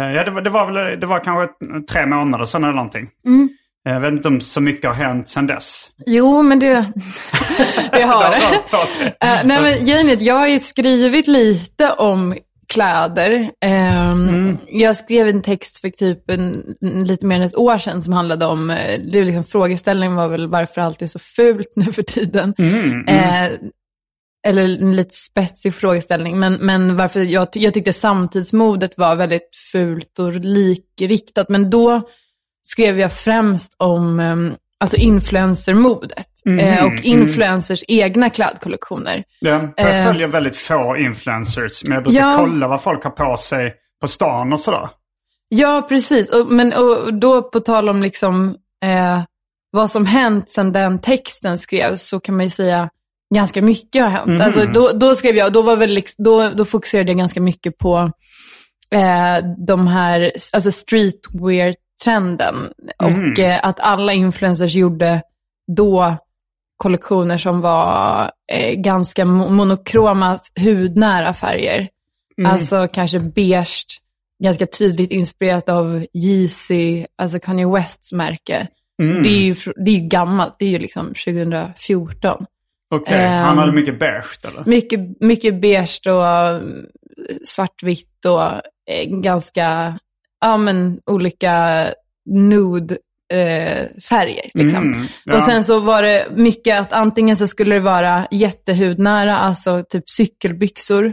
eh, 0.00 0.12
ja, 0.12 0.24
det 0.24 0.30
var, 0.30 0.42
det 0.42 0.50
var 0.50 0.72
väl 0.72 1.00
det 1.00 1.06
var 1.06 1.20
kanske 1.20 1.54
tre 1.92 2.06
månader 2.06 2.44
sedan 2.44 2.64
eller 2.64 2.74
någonting. 2.74 3.08
Mm. 3.26 3.48
Jag 3.84 4.00
vet 4.00 4.12
inte 4.12 4.28
om 4.28 4.40
så 4.40 4.60
mycket 4.60 4.90
har 4.90 4.94
hänt 4.94 5.28
sedan 5.28 5.46
dess. 5.46 5.90
Jo, 6.06 6.42
men 6.42 6.58
det, 6.58 6.74
det 7.92 8.02
har 8.02 8.30
det. 8.30 8.36
Uh, 8.36 9.40
nej, 9.44 9.84
men 9.84 10.12
att 10.12 10.22
jag 10.22 10.34
har 10.34 10.46
ju 10.46 10.58
skrivit 10.58 11.28
lite 11.28 11.92
om 11.92 12.34
kläder. 12.74 13.50
Ehm, 13.60 14.58
Jag 14.68 14.96
skrev 14.96 15.28
en 15.28 15.42
text 15.42 15.80
för 15.80 15.90
typ 15.90 16.30
en, 16.30 16.76
lite 17.06 17.26
mer 17.26 17.36
än 17.36 17.42
ett 17.42 17.56
år 17.56 17.78
sedan 17.78 18.02
som 18.02 18.12
handlade 18.12 18.46
om, 18.46 18.70
eh, 18.70 19.00
det 19.12 19.18
är 19.18 19.24
liksom, 19.24 19.44
frågeställningen 19.44 20.16
var 20.16 20.28
väl 20.28 20.48
varför 20.48 20.80
allt 20.80 21.02
är 21.02 21.06
så 21.06 21.18
fult 21.18 21.72
nu 21.76 21.92
för 21.92 22.02
tiden. 22.02 22.54
Eh, 23.08 23.50
eller 24.46 24.62
en 24.62 24.96
lite 24.96 25.14
spetsig 25.14 25.74
frågeställning, 25.74 26.38
men, 26.38 26.54
men 26.54 26.96
varför 26.96 27.20
jag, 27.20 27.48
jag 27.52 27.74
tyckte 27.74 27.92
samtidsmodet 27.92 28.98
var 28.98 29.16
väldigt 29.16 29.56
fult 29.72 30.18
och 30.18 30.32
likriktat. 30.32 31.48
Men 31.48 31.70
då 31.70 32.02
skrev 32.62 32.98
jag 32.98 33.12
främst 33.12 33.76
om 33.78 34.20
um, 34.20 34.54
alltså 34.84 34.96
influencermodet 34.96 36.26
eh, 36.60 36.84
och 36.86 36.92
influencers 37.02 37.84
egna 37.88 38.30
klädkollektioner. 38.30 39.24
Ja, 39.40 39.72
jag 39.76 39.98
Eh. 40.00 40.06
följer 40.06 40.28
väldigt 40.28 40.56
få 40.56 40.96
influencers, 40.96 41.84
men 41.84 41.92
jag 41.92 42.02
brukar 42.02 42.20
Ja. 42.20 42.36
kolla 42.38 42.68
vad 42.68 42.82
folk 42.82 43.04
har 43.04 43.10
på 43.10 43.36
sig 43.36 43.74
på 44.00 44.08
stan 44.08 44.52
och 44.52 44.60
sådär. 44.60 44.88
Ja, 45.48 45.86
precis. 45.88 46.30
Och, 46.30 46.46
men 46.52 46.72
och 46.72 47.14
då 47.14 47.42
på 47.42 47.60
tal 47.60 47.88
om 47.88 48.02
liksom, 48.02 48.56
eh, 48.84 49.22
vad 49.70 49.90
som 49.90 50.06
hänt 50.06 50.50
sedan 50.50 50.72
den 50.72 50.98
texten 50.98 51.58
skrevs 51.58 52.08
så 52.08 52.20
kan 52.20 52.36
man 52.36 52.44
ju 52.44 52.50
säga 52.50 52.88
ganska 53.34 53.62
mycket 53.62 54.02
har 54.02 54.10
hänt. 54.10 54.42
Alltså, 54.42 54.64
då, 54.74 54.88
då 54.94 55.14
skrev 55.14 55.36
jag, 55.36 55.52
då, 55.52 55.62
var 55.62 55.76
väl 55.76 55.90
liksom, 55.90 56.24
då, 56.24 56.50
då 56.50 56.64
fokuserade 56.64 57.10
jag 57.10 57.18
ganska 57.18 57.40
mycket 57.40 57.78
på 57.78 58.10
eh, 58.90 59.44
de 59.66 59.86
här, 59.86 60.32
alltså 60.54 60.70
streetwear-trenden. 62.00 62.72
Och 62.98 63.38
eh, 63.38 63.60
att 63.62 63.80
alla 63.80 64.12
influencers 64.12 64.74
gjorde 64.74 65.22
då 65.76 66.16
kollektioner 66.76 67.38
som 67.38 67.60
var 67.60 68.30
eh, 68.52 68.74
ganska 68.74 69.24
mo- 69.24 69.50
monokroma, 69.50 70.38
hudnära 70.60 71.34
färger. 71.34 71.88
Alltså 72.46 72.88
kanske 72.92 73.20
beige, 73.20 73.84
ganska 74.44 74.66
tydligt 74.66 75.10
inspirerat 75.10 75.68
av 75.68 76.06
Yeezy, 76.14 77.06
alltså 77.18 77.38
Kanye 77.38 77.66
Wests 77.68 78.12
märke. 78.12 78.68
Det, 78.98 79.28
är 79.28 79.42
ju, 79.42 79.54
det 79.84 79.90
är 79.90 80.08
gammalt, 80.08 80.56
det 80.58 80.64
är 80.64 80.70
ju 80.70 80.78
liksom 80.78 81.06
2014. 81.06 82.46
Okej, 82.94 83.14
Ehm. 83.18 83.42
han 83.44 83.58
hade 83.58 83.72
mycket 83.72 83.98
beige 83.98 84.38
eller? 84.44 84.64
Mycket, 84.66 85.00
mycket 85.20 85.60
beige 85.60 86.00
och 86.06 86.26
mm, 86.48 86.86
svartvitt 87.44 88.24
och 88.26 88.42
eh, 88.90 89.08
ganska, 89.08 89.98
ja 90.44 90.56
men 90.56 91.00
olika 91.06 91.86
nude 92.26 92.96
eh, 93.32 93.86
färger. 94.08 94.50
Liksom. 94.54 94.82
Mm, 94.82 95.06
ja. 95.24 95.36
Och 95.36 95.42
sen 95.42 95.64
så 95.64 95.80
var 95.80 96.02
det 96.02 96.26
mycket 96.30 96.80
att 96.80 96.92
antingen 96.92 97.36
så 97.36 97.46
skulle 97.46 97.74
det 97.74 97.80
vara 97.80 98.26
jättehudnära, 98.30 99.38
alltså 99.38 99.84
typ 99.88 100.10
cykelbyxor. 100.10 101.12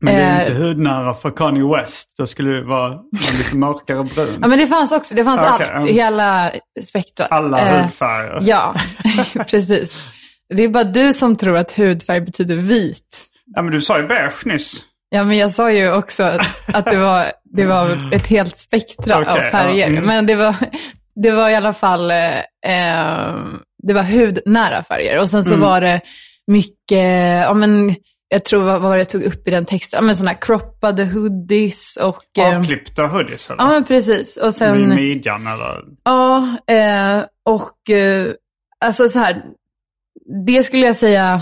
Men 0.00 0.14
det 0.14 0.20
är 0.20 0.40
eh, 0.40 0.46
inte 0.46 0.62
hudnära 0.62 1.14
för 1.14 1.30
Kanye 1.30 1.76
West. 1.76 2.14
Då 2.18 2.26
skulle 2.26 2.50
det 2.50 2.62
vara 2.62 2.98
lite 3.38 3.56
mörkare 3.56 4.04
brun. 4.14 4.38
Ja 4.42 4.48
men 4.48 4.58
det 4.58 4.66
fanns 4.66 4.92
också, 4.92 5.14
det 5.14 5.24
fanns 5.24 5.40
Okej, 5.40 5.50
allt, 5.50 5.88
ja. 5.88 5.94
hela 5.94 6.52
spektrat. 6.82 7.28
Alla 7.32 7.60
Eh, 7.60 7.82
hudfärger. 7.82 8.38
Ja, 8.42 8.74
precis. 9.50 10.08
Det 10.54 10.62
är 10.62 10.68
bara 10.68 10.84
du 10.84 11.12
som 11.12 11.36
tror 11.36 11.56
att 11.56 11.72
hudfärg 11.72 12.20
betyder 12.20 12.56
vit. 12.56 13.26
Ja, 13.54 13.62
men 13.62 13.72
du 13.72 13.80
sa 13.80 13.98
ju 13.98 14.06
beige 14.06 14.46
nyss. 14.46 14.84
Ja, 15.14 15.24
men 15.24 15.36
jag 15.38 15.50
sa 15.50 15.72
ju 15.72 15.92
också 15.92 16.22
att, 16.22 16.40
att 16.74 16.84
det, 16.84 16.96
var, 16.96 17.32
det 17.44 17.64
var 17.66 18.14
ett 18.14 18.26
helt 18.26 18.58
spektra 18.58 19.16
av 19.16 19.22
Okej, 19.22 19.50
färger. 19.50 19.76
ja, 19.80 19.86
mm. 19.86 20.04
Men 20.04 20.26
det 20.26 20.34
var, 20.34 20.54
det 21.22 21.30
var 21.30 21.50
i 21.50 21.54
alla 21.54 21.72
fall 21.72 22.10
eh, 22.10 23.34
det 23.82 23.94
var 23.94 24.02
hudnära 24.02 24.82
färger. 24.82 25.18
Och 25.18 25.30
sen 25.30 25.44
så 25.44 25.54
Mm. 25.54 25.66
var 25.68 25.80
det 25.80 26.00
mycket, 26.46 27.42
ja 27.44 27.54
men 27.54 27.94
jag 28.28 28.44
tror 28.44 28.62
vad, 28.62 28.80
var 28.82 28.92
det 28.92 28.98
jag 29.00 29.08
tog 29.08 29.22
upp 29.22 29.48
i 29.48 29.50
den 29.50 29.64
texten, 29.64 29.96
ja 29.98 30.02
men 30.06 30.16
sådana 30.16 30.34
croppade 30.34 31.04
hoodies 31.04 31.96
och... 32.02 32.38
eh, 32.38 32.58
Avklippta 32.58 33.06
hoodies 33.06 33.50
eller? 33.50 33.62
Ja 33.62 33.68
men 33.68 33.84
precis. 33.84 34.36
Och 34.36 34.48
I 34.48 34.52
sen... 34.52 34.88
midjan 34.94 35.46
eller? 35.46 35.82
Ja, 36.04 36.56
eh, 36.66 37.24
och 37.44 37.90
eh, 37.90 38.28
alltså 38.84 39.08
så 39.08 39.18
här, 39.18 39.42
det 40.46 40.62
skulle 40.62 40.86
jag 40.86 40.96
säga, 40.96 41.40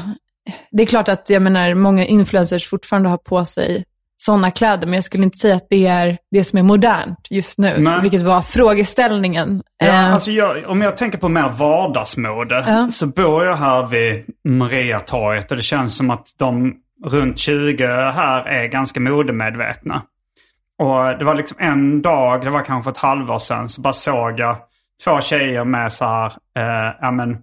det 0.70 0.82
är 0.82 0.86
klart 0.86 1.08
att 1.08 1.30
jag 1.30 1.42
menar 1.42 1.74
många 1.74 2.04
influencers 2.04 2.68
fortfarande 2.70 3.08
har 3.08 3.16
på 3.18 3.44
sig 3.44 3.84
sådana 4.16 4.50
kläder, 4.50 4.86
men 4.86 4.94
jag 4.94 5.04
skulle 5.04 5.24
inte 5.24 5.38
säga 5.38 5.54
att 5.56 5.66
det 5.70 5.86
är 5.86 6.18
det 6.30 6.44
som 6.44 6.58
är 6.58 6.62
modernt 6.62 7.26
just 7.30 7.58
nu, 7.58 7.74
Nej. 7.78 8.00
vilket 8.02 8.22
var 8.22 8.42
frågeställningen. 8.42 9.62
Ja, 9.78 9.86
Eh, 9.86 10.12
alltså 10.14 10.30
jag, 10.30 10.56
om 10.70 10.82
jag 10.82 10.96
tänker 10.96 11.18
på 11.18 11.28
mer 11.28 11.48
vardagsmode 11.48 12.64
Ja. 12.68 12.88
så 12.90 13.06
bor 13.06 13.44
jag 13.44 13.56
här 13.56 13.86
vid 13.86 14.24
Mariatorget 14.44 15.50
och 15.50 15.56
det 15.56 15.62
känns 15.62 15.96
som 15.96 16.10
att 16.10 16.26
de 16.38 16.74
runt 17.04 17.38
20 17.38 17.86
här 17.86 18.44
är 18.44 18.66
ganska 18.66 19.00
modemedvetna. 19.00 20.02
Och 20.78 21.18
det 21.18 21.24
var 21.24 21.34
liksom 21.34 21.56
en 21.60 22.02
dag, 22.02 22.44
det 22.44 22.50
var 22.50 22.64
kanske 22.64 22.90
ett 22.90 22.96
halvår 22.96 23.38
sedan, 23.38 23.68
så 23.68 23.80
bara 23.80 23.92
såg 23.92 24.40
jag 24.40 24.56
två 25.04 25.20
tjejer 25.20 25.64
med 25.64 25.92
så 25.92 26.04
här, 26.04 26.26
eh, 26.56 26.94
ja 27.00 27.10
men, 27.10 27.36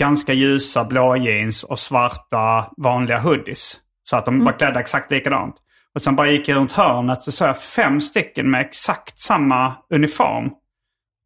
ganska 0.00 0.32
ljusa 0.32 0.84
blå 0.84 1.16
jeans 1.16 1.64
och 1.64 1.78
svarta 1.78 2.70
vanliga 2.76 3.18
hoodies. 3.18 3.80
Så 4.02 4.16
att 4.16 4.26
de 4.26 4.44
var 4.44 4.52
klädda 4.52 4.80
exakt 4.80 5.10
likadant. 5.10 5.54
Och 5.94 6.02
sen 6.02 6.16
bara 6.16 6.30
gick 6.30 6.48
jag 6.48 6.56
runt 6.56 6.72
hörnet 6.72 7.22
så 7.22 7.32
såg 7.32 7.48
jag 7.48 7.62
fem 7.62 8.00
stycken 8.00 8.50
med 8.50 8.60
exakt 8.60 9.18
samma 9.18 9.74
uniform. 9.94 10.50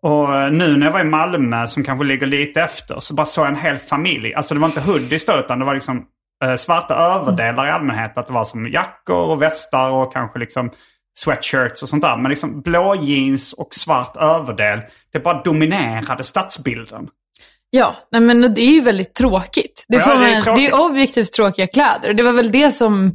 Och 0.02 0.36
eh, 0.36 0.50
nu 0.50 0.76
när 0.76 0.86
jag 0.86 0.92
var 0.92 1.00
i 1.00 1.04
Malmö 1.04 1.66
som 1.66 1.84
kanske 1.84 2.04
ligger 2.04 2.26
lite 2.26 2.62
efter 2.62 2.98
så 2.98 3.14
bara 3.14 3.26
såg 3.26 3.44
jag 3.44 3.52
en 3.52 3.60
hel 3.60 3.78
familj. 3.78 4.34
Alltså 4.34 4.54
det 4.54 4.60
var 4.60 4.68
inte 4.68 4.80
hoodies 4.80 5.26
då 5.26 5.38
utan 5.38 5.58
det 5.58 5.64
var 5.64 5.74
liksom 5.74 6.06
eh, 6.44 6.54
svarta 6.54 6.94
överdelar 6.94 7.66
i 7.66 7.70
allmänhet. 7.70 8.18
Att 8.18 8.26
det 8.26 8.32
var 8.32 8.44
som 8.44 8.68
jackor 8.68 9.30
och 9.30 9.42
västar 9.42 9.90
och 9.90 10.12
kanske 10.12 10.38
liksom 10.38 10.70
sweatshirts 11.18 11.82
och 11.82 11.88
sånt 11.88 12.02
där. 12.02 12.16
Men 12.16 12.28
liksom 12.28 12.60
blå 12.60 12.94
jeans 12.94 13.52
och 13.52 13.74
svart 13.74 14.16
överdel. 14.16 14.80
Det 15.12 15.20
bara 15.20 15.42
dominerade 15.42 16.22
stadsbilden. 16.22 17.08
Ja, 17.70 17.96
nej, 18.12 18.20
men 18.20 18.54
det 18.54 18.60
är 18.60 18.72
ju 18.72 18.80
väldigt 18.80 19.14
tråkigt. 19.14 19.84
Det, 19.88 19.96
Ja, 19.96 20.14
det 20.14 20.26
är 20.26 20.44
man, 20.46 20.56
det 20.56 20.66
är 20.66 20.80
objektivt 20.80 21.32
tråkiga 21.32 21.66
kläder. 21.66 22.08
Och 22.08 22.16
det 22.16 22.22
var 22.22 22.32
väl 22.32 22.50
det 22.50 22.72
som... 22.72 23.14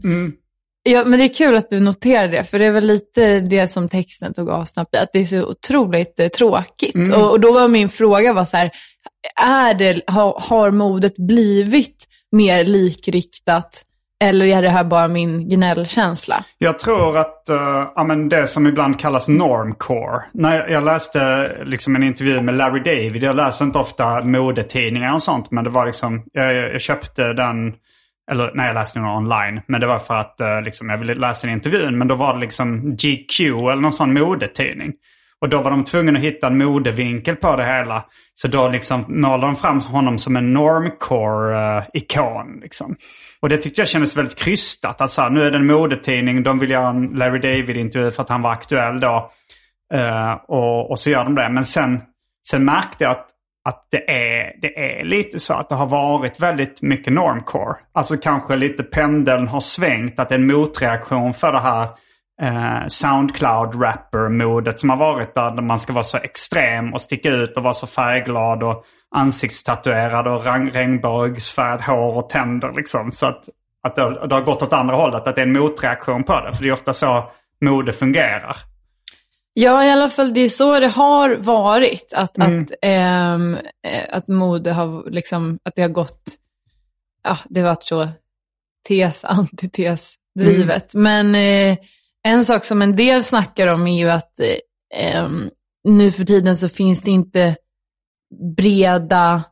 Ja, 0.90 1.04
men 1.06 1.20
det 1.20 1.26
är 1.26 1.34
kul 1.34 1.56
att 1.56 1.70
du 1.70 1.80
noterar 1.80 2.28
det, 2.28 2.44
för 2.44 2.60
det 2.60 2.66
är 2.66 2.72
väl 2.72 2.86
lite 2.86 3.40
det 3.40 3.68
som 3.68 3.90
texten 3.90 4.34
tog 4.34 4.50
avstamp 4.50 4.96
i, 4.96 4.98
att 4.98 5.10
det 5.14 5.20
är 5.20 5.26
så 5.26 5.44
otroligt 5.44 6.20
eh, 6.20 6.28
tråkigt. 6.28 6.96
Och, 7.16 7.32
och 7.32 7.40
då 7.40 7.52
var 7.52 7.68
min 7.68 7.90
fråga 7.90 8.34
var 8.34 8.46
så 8.46 8.58
här, 8.58 8.72
är 9.42 9.74
det, 9.74 10.02
har, 10.08 10.40
har 10.40 10.72
modet 10.72 11.16
blivit 11.16 12.06
mer 12.32 12.64
likriktat, 12.64 13.84
eller 14.24 14.46
är 14.46 14.62
det 14.62 14.70
här 14.70 14.84
bara 14.84 15.08
min 15.08 15.50
gnällkänsla? 15.50 16.44
Jag 16.58 16.80
tror 16.80 17.18
att 17.18 17.48
uh, 17.50 17.92
ja, 17.96 18.04
men 18.04 18.30
det 18.30 18.48
som 18.48 18.68
ibland 18.68 19.00
kallas 19.00 19.28
normcore. 19.28 20.24
När 20.34 20.60
jag, 20.60 20.70
jag 20.70 20.84
läste 20.84 21.52
liksom 21.66 21.96
en 21.96 22.04
intervju 22.04 22.42
med 22.42 22.56
Larry 22.56 22.80
David. 22.80 23.24
Jag 23.24 23.36
läser 23.36 23.66
inte 23.66 23.80
ofta 23.80 24.24
modetidningar 24.24 25.14
och 25.14 25.24
sånt. 25.24 25.52
Men 25.52 25.64
det 25.64 25.70
var 25.70 25.86
liksom, 25.86 26.24
jag, 26.34 26.54
jag 26.54 26.82
köpte 26.82 27.34
den, 27.34 27.74
eller 28.32 28.52
nej 28.54 28.68
jag 28.68 28.74
läste 28.74 29.00
den 29.00 29.08
online. 29.08 29.62
Men 29.68 29.82
det 29.82 29.88
var 29.88 30.00
för 30.00 30.14
att 30.14 30.36
uh, 30.42 30.62
liksom, 30.62 30.90
jag 30.90 30.98
ville 30.98 31.16
läsa 31.16 31.48
den 31.48 31.56
intervjun. 31.56 31.98
Men 31.98 32.08
då 32.08 32.16
var 32.16 32.34
det 32.34 32.40
liksom 32.40 32.96
GQ 32.96 33.40
eller 33.40 33.82
någon 33.82 33.92
sån 33.92 34.14
modetidning. 34.14 34.94
Och 35.44 35.50
då 35.50 35.62
var 35.62 35.72
de 35.72 35.84
tvungna 35.84 36.20
att 36.20 36.26
hitta 36.26 36.48
en 36.48 36.58
modevinkel 36.58 37.36
på 37.36 37.56
det 37.56 37.66
hela. 37.66 38.06
Så 38.36 38.48
då 38.48 38.70
liksom 38.70 39.06
målade 39.08 39.46
de 39.46 39.56
fram 39.56 39.80
honom 39.80 40.18
som 40.18 40.36
en 40.36 40.54
normcore-ikon. 40.54 42.56
Eh, 42.56 42.62
liksom. 42.62 42.96
Och 43.44 43.50
det 43.50 43.58
tyckte 43.58 43.82
jag 43.82 43.88
kändes 43.88 44.18
väldigt 44.18 44.40
krystat. 44.40 45.02
Att 45.02 45.12
så 45.12 45.22
här, 45.22 45.30
nu 45.30 45.44
är 45.44 45.52
det 45.52 45.58
en 45.58 45.66
modetidning, 45.66 46.44
de 46.44 46.60
vill 46.60 46.72
göra 46.72 46.90
en 46.90 47.06
Larry 47.06 47.40
David-intervju 47.40 48.12
för 48.12 48.24
att 48.24 48.30
han 48.30 48.42
var 48.42 48.52
aktuell 48.52 49.00
då. 49.00 49.30
Uh, 49.94 50.34
och, 50.48 50.92
och 50.92 51.00
så 51.00 51.10
gör 51.10 51.24
de 51.24 51.36
det. 51.36 51.50
Men 51.50 51.66
sen, 51.66 52.02
sen 52.48 52.66
märkte 52.66 53.04
jag 53.04 53.12
att, 53.12 53.28
att 53.66 53.88
det, 53.92 54.12
är, 54.12 54.54
det 54.62 55.00
är 55.00 55.04
lite 55.04 55.40
så 55.40 55.54
att 55.54 55.70
det 55.70 55.76
har 55.76 55.86
varit 55.86 56.40
väldigt 56.40 56.82
mycket 56.82 57.14
normcore. 57.14 57.76
Alltså 57.94 58.18
kanske 58.18 58.56
lite 58.56 58.84
pendeln 58.84 59.48
har 59.48 59.60
svängt. 59.60 60.20
Att 60.20 60.30
det 60.30 60.36
är 60.36 60.40
en 60.40 60.48
motreaktion 60.48 61.34
för 61.34 61.52
det 61.52 61.60
här 61.60 61.88
eh, 62.42 62.88
Soundcloud-rapper-modet 62.88 64.80
som 64.80 64.90
har 64.90 64.98
varit 64.98 65.36
där, 65.36 65.52
där 65.52 65.62
man 65.62 65.80
ska 65.80 65.94
vara 65.94 66.04
så 66.04 66.18
extrem 66.18 66.94
och 66.94 67.02
sticka 67.02 67.30
ut 67.30 67.58
och 67.58 67.64
vara 67.64 67.74
så 67.74 67.88
färgglad 67.88 68.64
och 68.64 68.86
ansiktstatuerad 69.14 70.28
och 70.28 70.46
regnbågsfärgat 70.74 71.82
hår 71.82 72.18
och 72.18 72.30
tänder 72.30 72.74
liksom. 72.76 73.12
Så 73.12 73.26
att, 73.26 73.50
att 73.84 73.96
det, 73.96 74.02
har- 74.02 74.28
det 74.28 74.36
har 74.36 74.42
gått 74.42 74.62
åt 74.62 74.74
andra 74.74 74.96
hållet, 74.96 75.28
att 75.28 75.36
det 75.36 75.42
är 75.42 75.46
en 75.46 75.54
motreaktion 75.60 76.24
på 76.24 76.42
det. 76.42 76.54
För 76.54 76.64
det 76.64 76.70
är 76.70 76.74
ofta 76.74 76.94
så 76.94 77.32
mode 77.66 77.94
fungerar. 77.94 78.56
Ja, 79.54 79.86
i 79.86 79.90
alla 79.90 80.10
fall 80.10 80.34
det 80.34 80.42
är 80.42 80.50
så 80.50 80.80
det 80.80 80.88
har 80.88 81.36
varit. 81.36 82.14
Att, 82.16 82.38
att, 82.40 82.72
ehm, 82.82 83.54
eh, 83.88 84.04
att 84.18 84.28
mode 84.28 84.72
har 84.72 85.10
liksom, 85.10 85.60
att 85.64 85.76
det 85.76 85.82
har 85.82 85.90
gått, 85.90 86.22
ja, 87.24 87.38
det 87.50 87.60
har 87.62 87.68
varit 87.70 87.84
så 87.84 88.10
tes, 88.88 89.26
antites 89.26 90.16
drivet. 90.40 90.94
Men 90.94 91.36
eh, 91.36 91.78
en 92.28 92.46
sak 92.46 92.66
som 92.66 92.82
en 92.82 92.96
del 92.96 93.24
snackar 93.24 93.68
om 93.68 93.88
är 93.88 93.98
ju 93.98 94.10
att 94.10 94.32
ehm, 94.96 95.50
nu 95.84 96.12
för 96.12 96.24
tiden 96.26 96.58
så 96.58 96.70
finns 96.70 97.02
det 97.04 97.12
inte 97.12 97.56
breda, 98.58 99.44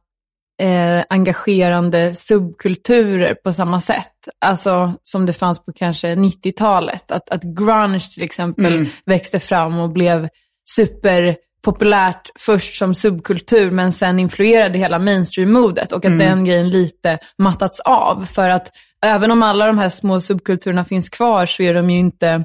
eh, 0.62 1.04
engagerande 1.10 2.16
subkulturer 2.16 3.34
på 3.34 3.54
samma 3.54 3.82
sätt. 3.82 4.12
Alltså 4.46 4.94
som 5.04 5.26
det 5.26 5.34
fanns 5.34 5.66
på 5.66 5.74
kanske 5.74 6.16
90-talet. 6.16 7.12
Att, 7.12 7.30
att 7.30 7.44
grunge 7.44 8.00
till 8.14 8.24
exempel 8.24 8.74
Mm. 8.74 8.88
växte 9.06 9.40
fram 9.40 9.80
och 9.80 9.90
blev 9.90 10.28
superpopulärt 10.70 12.30
först 12.40 12.76
som 12.76 12.96
subkultur 12.96 13.72
men 13.72 13.94
sen 13.94 14.20
influerade 14.20 14.78
hela 14.78 15.00
mainstream-modet 15.00 15.92
och 15.92 16.06
att 16.06 16.20
den 16.20 16.46
grejen 16.46 16.70
lite 16.70 17.18
mattats 17.38 17.80
av. 17.80 18.26
För 18.26 18.50
att 18.50 18.72
även 19.06 19.32
om 19.32 19.44
alla 19.44 19.68
de 19.68 19.78
här 19.78 19.90
små 19.90 20.22
subkulturerna 20.22 20.86
finns 20.86 21.10
kvar 21.10 21.46
så 21.46 21.64
är 21.64 21.74
de 21.74 21.90
ju 21.90 22.00
inte 22.00 22.44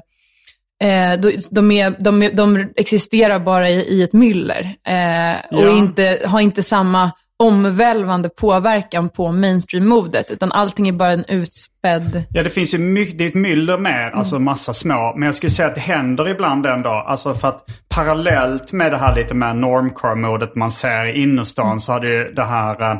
Eh, 0.83 1.19
de, 1.19 1.37
de, 1.51 1.71
är, 1.71 1.95
de, 1.99 2.29
de 2.33 2.67
existerar 2.75 3.39
bara 3.39 3.69
i, 3.69 3.79
i 3.79 4.03
ett 4.03 4.13
myller 4.13 4.75
eh, 4.87 5.57
och 5.57 5.63
Ja. 5.65 5.77
inte, 5.77 6.19
har 6.25 6.39
inte 6.39 6.63
samma 6.63 7.11
omvälvande 7.39 8.29
påverkan 8.29 9.09
på 9.09 9.31
mainstream-modet, 9.31 10.31
utan 10.31 10.51
allting 10.51 10.87
är 10.87 10.93
bara 10.93 11.11
en 11.11 11.25
utspädd... 11.25 12.23
Ja, 12.29 12.43
det 12.43 12.49
finns 12.49 12.73
ju 12.73 12.77
mycket, 12.77 13.17
det 13.17 13.23
är 13.23 13.27
ett 13.27 13.35
myller 13.35 13.77
med, 13.77 14.13
alltså 14.13 14.39
massa 14.39 14.73
små. 14.73 15.13
Men 15.15 15.25
jag 15.25 15.35
skulle 15.35 15.49
säga 15.49 15.67
att 15.67 15.75
det 15.75 15.81
händer 15.81 16.29
ibland 16.29 16.65
ändå. 16.65 16.89
Alltså 16.89 17.33
för 17.33 17.47
att 17.47 17.65
parallellt 17.89 18.73
med 18.73 18.91
det 18.91 18.97
här 18.97 19.15
lite 19.15 19.33
mer 19.33 19.53
normcore-modet 19.53 20.55
man 20.55 20.71
ser 20.71 21.05
i 21.05 21.21
innerstan 21.21 21.79
så 21.81 21.91
har 21.91 21.99
det 21.99 22.07
ju 22.09 22.33
det 22.33 22.43
här 22.43 22.91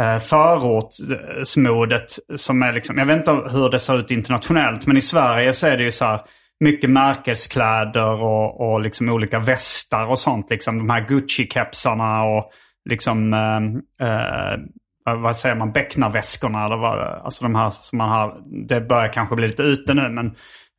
eh, 0.00 0.18
förortsmodet 0.20 2.18
som 2.36 2.62
är 2.62 2.72
liksom, 2.72 2.98
jag 2.98 3.06
vet 3.06 3.16
inte 3.18 3.32
hur 3.32 3.70
det 3.70 3.78
ser 3.78 3.98
ut 3.98 4.10
internationellt, 4.10 4.86
men 4.86 4.96
i 4.96 5.00
Sverige 5.00 5.52
så 5.52 5.66
är 5.66 5.76
det 5.76 5.84
ju 5.84 5.92
så 5.92 6.04
här 6.04 6.20
mycket 6.64 6.90
märkeskläder 6.90 8.22
och, 8.22 8.60
och 8.72 8.80
liksom 8.80 9.08
olika 9.08 9.38
västar 9.38 10.06
och 10.06 10.18
sånt. 10.18 10.50
Liksom 10.50 10.78
de 10.78 10.90
här 10.90 11.00
Gucci-kepsarna 11.00 12.22
och 12.24 12.50
liksom, 12.90 13.34
ehm, 13.34 13.80
eh, 14.00 14.52
eh, 14.52 15.20
vad- 15.22 15.36
säger 15.36 15.54
man, 15.56 15.72
becknarväskorna 15.72 16.64
eller 16.66 16.76
vad, 16.76 16.98
alltså 16.98 17.44
de 17.44 17.54
här 17.54 17.70
som 17.70 17.98
man 17.98 18.08
har, 18.08 18.34
det 18.68 18.80
börjar 18.80 19.12
kanske 19.12 19.36
bli 19.36 19.46
lite 19.46 19.62
ute 19.62 19.94
nu 19.94 20.08
men 20.08 20.26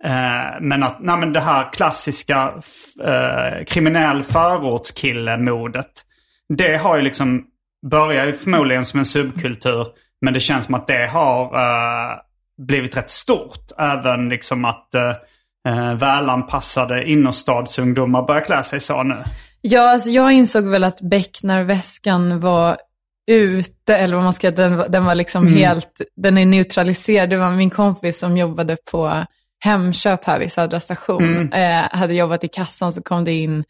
eh, 0.04 0.60
men 0.62 0.84
att, 0.84 0.98
nej 1.00 1.18
men 1.18 1.34
det 1.34 1.40
här 1.40 1.74
klassiska 1.74 2.54
eh, 3.04 3.64
kriminell 3.68 4.24
förortskille-modet. 4.24 5.92
Det 6.58 6.78
har 6.78 6.96
ju 6.96 7.02
liksom, 7.02 7.44
börjar 7.92 8.26
ju 8.26 8.34
förmodligen 8.34 8.86
som 8.86 9.00
en 9.00 9.06
subkultur 9.06 9.88
men 10.22 10.34
det 10.34 10.40
känns 10.40 10.66
som 10.66 10.76
att 10.76 10.88
det 10.88 11.08
har 11.08 11.44
eh, 11.46 12.18
blivit 12.68 12.98
rätt 12.98 13.10
stort. 13.10 13.72
Även 13.78 14.30
liksom 14.30 14.66
att 14.66 14.96
eh, 14.96 15.12
eh, 15.66 15.94
välanpassade 15.94 17.10
innerstadsungdomar 17.10 18.28
börjar 18.28 18.42
klä 18.42 18.64
sig 18.64 18.80
så 18.80 19.04
nu. 19.04 19.16
Ja, 19.62 19.92
alltså 19.92 20.10
jag 20.10 20.32
insåg 20.34 20.68
väl 20.68 20.84
att 20.84 21.02
Becknarväskan 21.02 22.40
var 22.40 22.78
ute, 23.32 23.98
eller 23.98 24.16
vad 24.16 24.24
man 24.24 24.34
ska 24.34 24.52
den, 24.52 24.92
den 24.92 25.06
var 25.06 25.16
liksom 25.16 25.48
helt, 25.48 26.02
den 26.16 26.38
är 26.38 26.46
neutraliserad. 26.46 27.30
Det 27.30 27.38
var 27.38 27.52
min 27.52 27.70
kompis 27.70 28.20
som 28.20 28.38
jobbade 28.38 28.78
på 28.92 29.26
Hemköp 29.60 30.26
här 30.26 30.40
vid 30.40 30.52
Södra 30.52 30.80
station. 30.80 31.54
Eh, 31.54 31.82
hade 31.92 32.14
jobbat 32.14 32.44
i 32.44 32.48
kassan 32.48 32.94
så 32.94 33.02
kom 33.02 33.24
det 33.24 33.34
in 33.34 33.64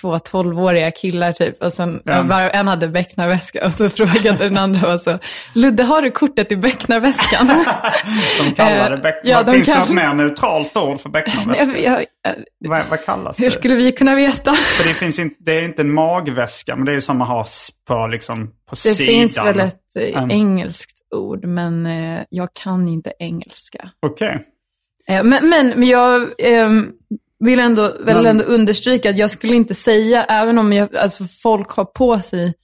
två 0.00 0.18
tolvåriga 0.18 0.90
killar 0.90 1.32
typ. 1.32 1.62
Och 1.62 1.72
sen 1.72 2.02
Ja. 2.04 2.22
var, 2.22 2.40
en 2.40 2.68
hade 2.68 2.88
Becknarväska 2.88 3.66
och 3.66 3.72
så 3.72 3.88
frågade 3.88 4.38
den 4.44 4.58
andra 4.58 4.92
och 4.94 5.00
så, 5.00 5.18
Ludde 5.54 5.82
har 5.82 6.02
du 6.02 6.10
kortet 6.10 6.52
i 6.52 6.56
Becknarväskan? 6.56 7.46
De 8.44 8.54
kallar 8.54 8.90
det 8.90 8.96
Eh, 8.96 9.00
beck- 9.02 9.20
ja, 9.24 9.42
de 9.42 9.52
Finns 9.52 9.66
det 9.66 9.72
kan- 9.72 9.80
något 9.80 9.90
mer 9.90 10.14
neutralt 10.14 10.76
ord 10.76 11.00
för 11.00 11.08
becknarväska? 11.08 11.64
jag, 11.78 12.00
jag, 12.24 12.34
vad, 12.68 12.82
vad 12.90 13.04
kallas 13.04 13.40
hur 13.40 13.44
det? 13.44 13.50
skulle 13.50 13.74
vi 13.74 13.92
kunna 13.92 14.14
veta? 14.14 14.52
För 14.52 14.88
det, 14.88 14.94
finns 14.94 15.18
inte, 15.18 15.36
det 15.38 15.52
är 15.58 15.62
inte 15.62 15.82
en 15.82 15.92
magväska, 15.94 16.76
men 16.76 16.84
det 16.84 16.92
är 16.92 16.94
ju 16.94 17.00
som 17.00 17.18
man 17.18 17.28
har 17.28 17.46
på, 17.88 18.06
liksom, 18.06 18.46
på 18.46 18.52
Det 18.70 18.76
sidan. 18.76 19.06
finns 19.06 19.38
väl 19.44 19.60
ett 19.60 19.96
eh, 19.98 20.18
Mm. 20.18 20.30
engelskt 20.30 20.94
ord, 21.14 21.44
men 21.44 21.86
eh, 21.86 22.20
jag 22.30 22.48
kan 22.62 22.88
inte 22.88 23.12
engelska. 23.18 23.90
Okej. 24.06 24.44
Eh, 25.08 25.22
men, 25.24 25.48
men, 25.48 25.72
men 25.76 25.88
jag 25.88 26.28
ehm, 26.38 26.90
vill 27.44 27.58
ändå, 27.58 27.90
Men- 28.00 28.26
ändå 28.26 28.44
understryka 28.44 29.10
att 29.10 29.18
jag 29.18 29.30
skulle 29.30 29.56
inte 29.56 29.74
säga, 29.74 30.24
även 30.24 30.58
om 30.58 30.72
jag, 30.72 30.96
alltså 30.96 31.24
folk 31.42 31.70
har 31.70 31.84
på 31.84 32.18
sig 32.18 32.54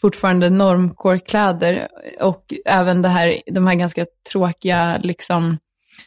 fortfarande 0.00 0.50
normcore-kläder 0.50 1.88
och 2.20 2.44
även 2.66 3.02
det 3.02 3.08
här, 3.08 3.42
de 3.46 3.66
här 3.66 3.74
ganska 3.74 4.06
tråkiga 4.32 4.98
liksom, 5.02 5.58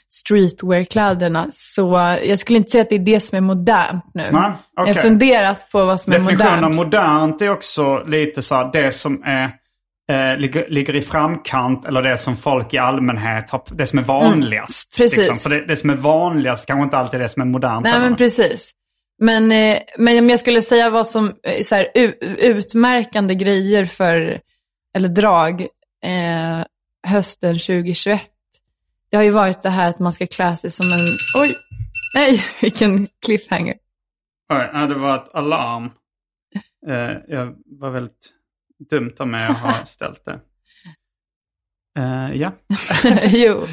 streetwear-kläderna, 0.10 1.48
så 1.52 2.18
jag 2.26 2.40
skulle 2.40 2.58
inte 2.58 2.72
säga 2.72 2.82
att 2.82 2.90
det 2.90 2.96
är 2.96 3.00
det 3.00 3.20
som 3.20 3.38
är 3.38 3.42
modernt 3.42 4.04
nu. 4.14 4.24
Nej, 4.32 4.32
okej. 4.32 4.58
Jag 4.76 4.86
har 4.86 4.94
funderat 4.94 5.72
på 5.72 5.86
vad 5.86 6.02
som 6.02 6.14
är 6.14 6.18
Definitionen 6.20 6.54
av 6.54 6.62
modernt. 6.62 6.76
modernt 6.76 7.42
är 7.42 7.50
också 7.50 8.04
lite 8.04 8.42
så 8.42 8.56
här, 8.56 8.70
det 8.74 8.92
som 8.92 9.24
är, 9.24 9.52
eh, 10.12 10.38
ligger, 10.38 10.70
ligger 10.70 10.96
i 10.96 11.02
framkant 11.02 11.86
eller 11.86 12.02
det 12.02 12.18
som 12.18 12.38
folk 12.38 12.74
i 12.74 12.78
allmänhet 12.78 13.50
har, 13.50 13.64
det 13.72 13.88
som 13.88 14.00
är 14.00 14.04
vanligast. 14.04 15.00
Mm. 15.00 15.04
precis. 15.04 15.18
Liksom. 15.18 15.36
För 15.36 15.50
det, 15.50 15.66
det 15.66 15.78
som 15.78 15.90
är 15.90 15.96
vanligast 15.96 16.66
kanske 16.66 16.84
inte 16.84 16.98
alltid 16.98 17.20
är 17.20 17.24
det 17.24 17.30
som 17.30 17.42
är 17.42 17.46
modernt. 17.46 17.84
Nej, 17.84 18.00
men 18.00 18.16
precis. 18.16 18.72
Men, 19.20 19.52
eh, 19.52 19.80
men 19.98 20.20
om 20.20 20.30
jag 20.30 20.40
skulle 20.40 20.62
säga 20.62 20.90
vad 20.90 21.08
som 21.08 21.36
är 21.44 21.64
så 21.64 21.76
här, 21.76 21.88
utmärkande 22.40 23.36
grejer 23.36 23.86
för, 23.86 24.42
eller 24.96 25.10
drag, 25.10 25.62
eh, 26.06 26.66
hösten 27.08 27.54
2021, 27.54 28.22
det 29.10 29.18
har 29.18 29.24
ju 29.24 29.32
varit 29.32 29.62
det 29.62 29.70
här 29.70 29.90
att 29.90 30.00
man 30.00 30.14
ska 30.14 30.28
klä 30.28 30.58
sig 30.58 30.72
som 30.72 30.92
en, 30.94 31.18
oj, 31.36 31.56
nej, 32.16 32.44
vilken 32.62 33.08
cliffhanger. 33.26 33.76
Oj, 34.54 34.70
ja, 34.74 34.80
det 34.80 34.96
var 34.96 35.16
ett 35.16 35.36
alarm. 35.36 35.92
Eh, 36.88 37.18
jag 37.28 37.56
var 37.66 37.90
väldigt 37.90 38.35
dumt 38.90 39.14
av 39.20 39.28
mig 39.28 39.48
att 39.48 39.58
ha 39.58 39.74
ställt 39.86 40.26
det. 40.26 40.40
Eh, 42.00 42.34
ja. 42.34 42.52
jo, 43.24 43.64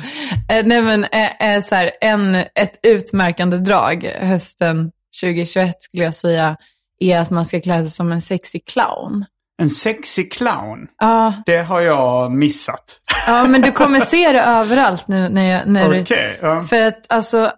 eh, 0.48 0.66
nej 0.66 0.82
men 0.82 1.04
eh, 1.04 1.54
eh, 1.54 1.62
så 1.62 1.74
här, 1.74 1.90
en, 2.00 2.34
ett 2.34 2.80
utmärkande 2.82 3.58
drag 3.58 4.04
hösten 4.04 4.90
2021 5.22 5.82
skulle 5.82 6.04
jag 6.04 6.14
säga 6.14 6.56
är 7.00 7.18
att 7.18 7.30
man 7.30 7.46
ska 7.46 7.60
klä 7.60 7.82
sig 7.82 7.90
som 7.90 8.12
en 8.12 8.22
sexig 8.22 8.66
clown. 8.66 9.24
En 9.62 9.70
sexig 9.70 10.32
clown. 10.32 10.86
Ja, 10.98 11.34
Det 11.46 11.56
har 11.58 11.80
jag 11.80 12.32
missat. 12.32 13.00
Ja, 13.26 13.46
men 13.48 13.60
du 13.60 13.72
kommer 13.72 14.00
se 14.00 14.32
det 14.32 14.40
överallt 14.46 15.08
nu 15.08 15.28
när, 15.28 15.50
jag, 15.50 15.68
när 15.68 15.88
du... 15.88 16.02
Okej. 16.02 16.38
ja. 16.42 16.62
För 16.62 16.82
att 16.82 17.12
alltså, 17.12 17.52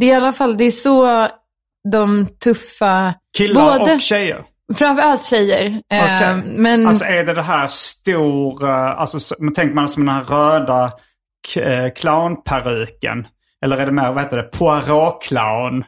det 0.00 0.06
är 0.06 0.10
i 0.10 0.14
alla 0.14 0.32
fall, 0.32 0.56
det 0.56 0.64
är 0.64 0.70
så 0.70 1.28
de 1.92 2.26
tuffa, 2.44 3.14
Killar 3.36 3.78
både, 3.78 3.94
och 3.94 4.00
tjejer. 4.00 4.44
Framförallt 4.74 5.24
tjejer. 5.26 5.66
Eh, 5.66 6.04
Okej. 6.04 6.42
men 6.56 6.86
Alltså 6.86 7.04
är 7.04 7.24
det 7.24 7.34
det 7.34 7.42
här 7.42 7.68
stora, 7.68 8.94
alltså 8.94 9.34
tänker 9.54 9.74
man 9.74 9.88
som 9.88 10.06
den 10.06 10.14
här 10.14 10.24
röda 10.24 10.92
eh, 11.56 11.92
clownperuken? 11.94 13.26
Eller 13.64 13.76
är 13.76 13.86
det 13.86 13.92
mer, 13.92 14.12
vad 14.12 14.22
heter 14.22 14.36
det, 14.36 14.50
Poirot-clown? 14.58 15.84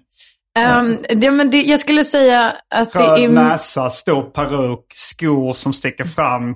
ehm, 0.59 0.97
det, 1.21 1.31
men 1.31 1.51
det, 1.51 1.63
jag 1.63 1.81
skulle 1.81 2.05
säga 2.05 2.55
att 2.75 2.93
det 2.93 2.99
Röd 2.99 3.21
är... 3.21 3.29
näsa, 3.29 3.91
stor 3.91 4.23
peruk, 4.23 4.87
skor 4.95 5.53
som 5.53 5.73
sticker 5.73 6.05
fram. 6.05 6.51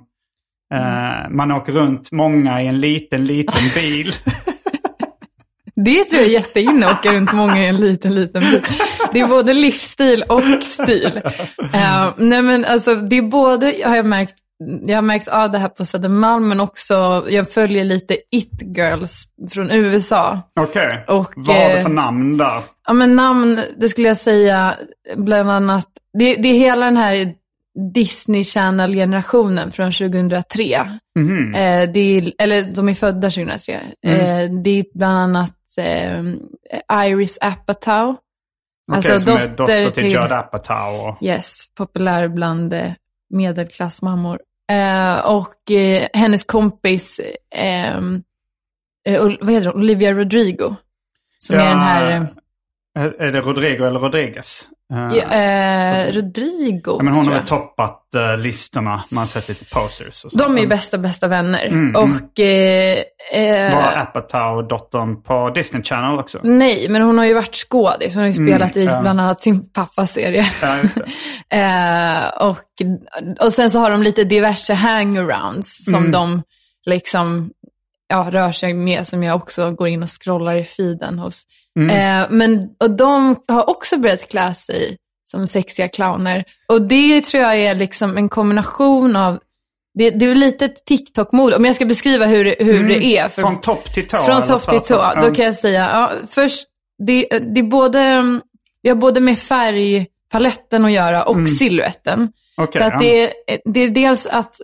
Eh, 0.75 1.31
man 1.31 1.53
åker 1.53 1.73
runt 1.73 2.13
många 2.13 2.63
i 2.63 2.67
en 2.67 2.81
liten, 2.81 3.25
liten 3.27 3.69
bil. 3.75 4.13
Det 5.77 6.05
tror 6.05 6.23
jag 6.23 6.29
är 6.29 6.33
jätteinne 6.33 6.87
åka 6.87 7.13
runt 7.13 7.33
många 7.33 7.65
i 7.65 7.69
en 7.69 7.77
liten, 7.77 8.15
liten 8.15 8.43
bil. 8.43 8.63
Det 9.15 9.21
är 9.21 9.29
både 9.29 9.53
livsstil 9.53 10.25
och 10.29 10.43
stil. 10.63 11.21
Eh, 11.75 12.13
nej 12.17 12.43
men 12.43 12.65
alltså, 12.65 12.95
det 12.95 13.19
är 13.19 13.23
både, 13.23 13.75
har 13.85 13.97
jag 13.97 14.07
märkt, 14.07 14.35
jag 14.87 14.97
har 14.97 15.03
märkt 15.03 15.29
av 15.29 15.51
det 15.51 15.59
här 15.59 15.69
på 15.69 15.85
Södermalm, 15.85 16.49
men 16.49 16.61
också, 16.61 17.27
jag 17.29 17.51
följer 17.51 17.85
lite 17.85 18.17
it-girls 18.31 19.25
från 19.53 19.71
USA. 19.71 20.41
Okej. 20.61 21.05
Och, 21.09 21.33
Vad 21.37 21.57
har 21.57 21.71
du 21.71 21.77
eh, 21.77 21.83
för 21.83 21.91
namn 21.91 22.39
där? 22.39 22.61
Ja, 22.87 22.93
men 22.93 23.15
namn, 23.17 23.61
det 23.77 23.89
skulle 23.89 24.09
jag 24.09 24.17
säga, 24.17 24.75
bland 25.17 25.51
annat, 25.51 25.89
det, 26.19 26.35
det 26.35 26.49
är 26.49 26.59
hela 26.59 26.85
den 26.85 26.97
här 26.97 27.35
Disney 27.95 28.45
Channel-generationen 28.45 29.73
från 29.73 29.93
2003. 29.93 30.65
Mhm. 31.19 31.55
Eh, 31.55 31.91
det 31.93 32.01
är, 32.01 32.33
eller 32.39 32.63
de 32.75 32.89
är 32.89 32.95
födda 32.95 33.31
2003. 33.31 33.81
Eh, 34.07 34.51
det 34.65 34.71
är 34.71 34.85
bland 34.95 35.19
annat 35.19 35.55
eh, 35.79 36.23
Iris 37.09 37.39
Apatow. 37.41 38.17
Okej, 38.93 39.13
alltså 39.13 39.19
som 39.19 39.37
är 39.37 39.41
dotter 39.41 39.57
dotter 39.57 39.83
till 39.91 39.93
till- 39.93 40.13
Judd 40.13 40.33
Apatow. 40.33 41.09
Och... 41.09 41.23
Yes, 41.23 41.67
populär 41.75 42.29
bland 42.29 42.75
eh, 42.75 42.91
medelklassmammor. 43.31 44.39
Eh, 44.73 45.19
och 45.27 45.71
eh, 45.71 46.09
hennes 46.15 46.45
kompis, 46.45 47.21
eh, 47.51 47.97
eh, 47.97 49.23
vad 49.41 49.51
heter 49.51 49.67
hon? 49.67 49.81
Olivia 49.81 50.13
Rodrigo. 50.13 50.75
Som 51.39 51.57
är 51.57 51.65
den 51.69 51.79
här... 51.79 52.27
eh, 52.97 53.05
är 53.19 53.33
det 53.33 53.41
Rodrigo 53.41 53.85
eller 53.85 54.01
Rodriguez? 54.01 54.69
Eh, 54.93 55.17
Ja, 55.17 55.23
eh, 55.35 56.13
Rodrigo, 56.13 56.97
ja, 56.99 57.03
men 57.03 57.15
hon 57.15 57.27
har 57.27 57.35
väl 57.35 57.47
toppat 57.47 58.15
eh, 58.15 58.37
listorna. 58.37 59.05
Man 59.11 59.19
har 59.19 59.27
sett 59.27 59.49
lite 59.49 59.65
posers 59.65 60.25
och 60.25 60.33
så. 60.33 60.39
De 60.39 60.57
är 60.57 60.63
ju 60.63 60.67
bästa, 60.69 60.99
bästa 60.99 61.29
vänner. 61.29 61.67
Mm, 61.67 61.97
och... 61.97 62.41
Eh, 62.41 62.99
eh, 63.33 63.75
Var 63.75 63.93
Apatow 63.97 64.69
dottern 64.69 65.23
på 65.23 65.51
Disney 65.55 65.83
Channel 65.83 66.19
också? 66.19 66.39
Nej, 66.43 66.89
men 66.89 67.03
hon 67.03 67.19
har 67.19 67.25
ju 67.25 67.35
varit 67.35 67.55
skådis. 67.57 68.15
Hon 68.15 68.21
har 68.23 68.29
ju 68.29 68.35
spelat 68.49 68.77
i 68.77 68.83
Mm, 68.83 68.95
ja. 68.95 69.01
bland 69.01 69.21
annat 69.21 69.41
sin 69.41 69.71
pappas 69.73 70.13
serie. 70.13 70.47
Ja, 70.63 70.77
eh, 71.59 72.49
och, 72.49 72.59
och 73.47 73.53
sen 73.53 73.71
så 73.71 73.79
har 73.79 73.91
de 73.91 74.03
lite 74.03 74.25
diverse 74.25 74.75
hangarounds 74.75 75.85
som 75.85 75.95
Mm. 76.01 76.11
de 76.13 76.43
liksom 76.87 77.51
ja, 78.09 78.29
rör 78.31 78.53
sig 78.53 78.75
med, 78.75 79.07
som 79.07 79.23
jag 79.23 79.37
också 79.37 79.71
går 79.71 79.89
in 79.89 80.03
och 80.03 80.23
scrollar 80.23 80.55
i 80.55 80.65
feeden 80.65 81.19
hos. 81.19 81.43
Mm. 81.79 81.91
Eh, 81.91 82.27
men, 82.31 82.69
och 82.81 82.91
de 82.91 83.37
har 83.49 83.71
också 83.71 83.99
börjat 83.99 84.29
klä 84.29 84.55
sig 84.55 84.97
som 85.31 85.47
sexiga 85.47 85.89
clowner. 85.89 86.45
Och 86.69 86.83
det 86.83 87.25
tror 87.25 87.43
jag 87.43 87.57
är 87.57 87.75
liksom 87.75 88.17
en 88.17 88.29
kombination 88.29 89.17
av, 89.17 89.39
det, 89.95 90.11
det 90.11 90.25
är 90.25 90.35
lite 90.35 90.65
ett 90.65 90.85
TikTok-mode, 90.87 91.57
om 91.57 91.65
jag 91.65 91.75
ska 91.75 91.85
beskriva 91.85 92.27
hur, 92.27 92.57
hur 92.59 92.89
det 92.89 93.05
är. 93.05 93.29
För, 93.29 93.43
Mm. 93.43 93.53
Från 93.53 93.61
topp 93.61 93.93
till 93.93 94.09
tå? 94.09 94.19
från 94.19 94.43
topp 94.43 94.71
till 94.71 94.81
tå. 94.81 95.13
Då 95.23 95.35
kan 95.35 95.45
jag 95.45 95.55
säga, 95.55 95.91
ja, 95.93 96.13
först, 96.29 96.67
det, 97.07 97.29
det 97.55 97.61
är 97.61 97.65
både, 97.65 98.23
vi 98.83 98.89
har 98.89 98.97
både 98.97 99.21
med 99.21 99.39
färgpaletten 99.39 100.85
att 100.85 100.93
göra 100.93 101.25
och 101.25 101.49
siluetten. 101.49 102.33
Okej, 102.57 102.81
Så 102.83 102.87
att 102.87 103.01
det, 103.01 103.33
det 103.65 103.81
är 103.81 103.89
dels 103.89 104.27
att, 104.27 104.61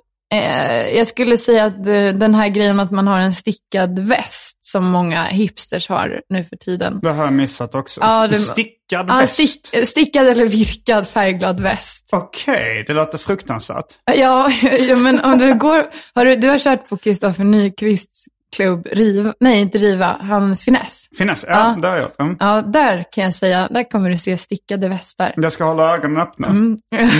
jag 0.96 1.06
skulle 1.06 1.36
säga 1.36 1.64
att 1.64 1.86
eh, 1.86 2.08
den 2.08 2.34
här 2.34 2.48
grejen 2.48 2.80
att 2.80 2.90
man 2.90 3.06
har 3.06 3.18
en 3.18 3.32
stickad 3.34 3.98
väst, 3.98 4.58
som 4.66 4.84
många 4.84 5.22
hipsters 5.24 5.88
har 5.88 6.20
nu 6.28 6.44
för 6.44 6.56
tiden. 6.56 7.00
Det 7.02 7.10
har 7.10 7.24
jag 7.24 7.32
missat 7.32 7.74
också. 7.74 8.00
Ja, 8.00 8.26
det- 8.28 8.34
Stickad 8.34 8.76
Ja, 8.90 9.02
väst? 9.02 9.34
stick, 9.34 9.86
stickad 9.88 10.26
eller 10.26 10.44
virkad 10.48 11.08
färgglad 11.08 11.60
väst. 11.60 12.08
Okej, 12.12 12.84
det 12.86 12.92
låter 12.92 13.18
fruktansvärt. 13.18 13.86
Ja, 14.16 14.50
ja, 14.88 14.96
men 14.96 15.20
om 15.20 15.38
du 15.38 15.54
går, 15.54 15.86
har 16.14 16.24
du, 16.24 16.36
du 16.36 16.48
har 16.48 16.58
kört 16.58 16.88
på 16.88 16.96
Kristoffer 16.96 17.44
Nyqvists 17.44 18.24
klubb 18.56 18.86
Riva, 18.92 19.34
nej 19.40 19.60
inte 19.60 19.78
Riva, 19.78 20.16
han 20.20 20.56
Finess. 20.56 21.08
Finess, 21.18 21.44
ja, 21.48 21.52
Ja. 21.74 21.80
det 21.82 21.88
har 21.88 21.96
jag. 21.96 22.10
Mm. 22.18 22.36
Ja, 22.40 22.62
där 22.62 23.04
kan 23.12 23.24
jag 23.24 23.34
säga, 23.34 23.68
där 23.70 23.90
kommer 23.90 24.10
du 24.10 24.18
se 24.18 24.38
stickade 24.38 24.88
västar. 24.88 25.32
Jag 25.36 25.52
ska 25.52 25.64
hålla 25.64 25.94
ögonen 25.94 26.22
öppna. 26.22 26.46
Mm. 26.48 26.78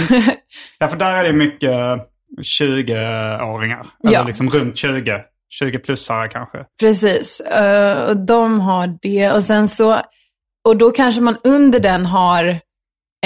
Ja, 0.79 0.89
för 0.89 0.97
där 0.97 1.13
är 1.15 1.25
det 1.25 1.33
mycket 1.33 1.71
20-åringar. 2.39 3.87
Ja. 4.03 4.11
Eller 4.11 4.25
liksom 4.25 4.51
runt 4.51 4.77
20. 4.77 5.25
20-plussare 5.63 6.29
kanske. 6.29 6.65
Precis, 6.81 7.41
eh, 7.41 8.05
och 8.05 8.17
de 8.17 8.61
har 8.61 8.99
det. 9.03 9.33
Och 9.33 9.45
sen 9.45 9.69
så, 9.69 10.01
och 10.69 10.77
då 10.77 10.91
kanske 10.91 11.21
man 11.21 11.37
under 11.45 11.81
den 11.81 12.07
har 12.07 12.61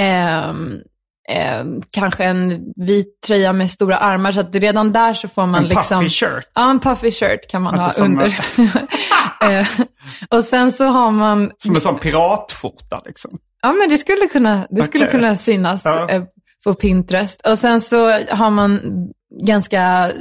ehm, 0.01 0.81
ehm, 1.29 1.81
kanske 1.91 2.23
en 2.23 2.73
vit 2.75 3.21
tröja 3.27 3.53
med 3.53 3.71
stora 3.71 3.97
armar. 3.97 4.31
Så 4.31 4.39
att 4.39 4.55
redan 4.55 4.91
där 4.91 5.13
så 5.13 5.27
får 5.27 5.45
man 5.45 5.63
En 5.63 5.67
liksom... 5.67 5.99
puffy 5.99 6.09
shirt. 6.09 6.47
Ja, 6.55 6.69
en 6.69 6.79
puffy 6.79 7.11
shirt 7.11 7.51
kan 7.51 7.61
man 7.61 7.79
Alltså 7.79 8.01
ha 8.01 8.07
under. 8.09 8.37
Eh, 9.41 9.67
och 10.29 10.43
sen 10.43 10.71
så 10.71 10.85
har 10.85 11.11
man... 11.11 11.51
Som 11.57 11.75
en 11.75 11.81
sån 11.81 11.99
piratskjorta 11.99 13.01
liksom. 13.05 13.37
Ja, 13.61 13.73
men 13.73 13.89
det 13.89 13.97
skulle 13.97 14.27
kunna, 14.27 14.67
det 14.69 14.83
skulle 14.83 15.05
kunna 15.05 15.35
synas 15.35 15.81
Ja. 15.85 16.25
På 16.65 16.73
Pinterest. 16.73 17.47
Och 17.47 17.57
sen 17.57 17.81
så 17.81 18.09
har 18.11 18.49
man 18.49 18.79
ganska, 19.43 20.11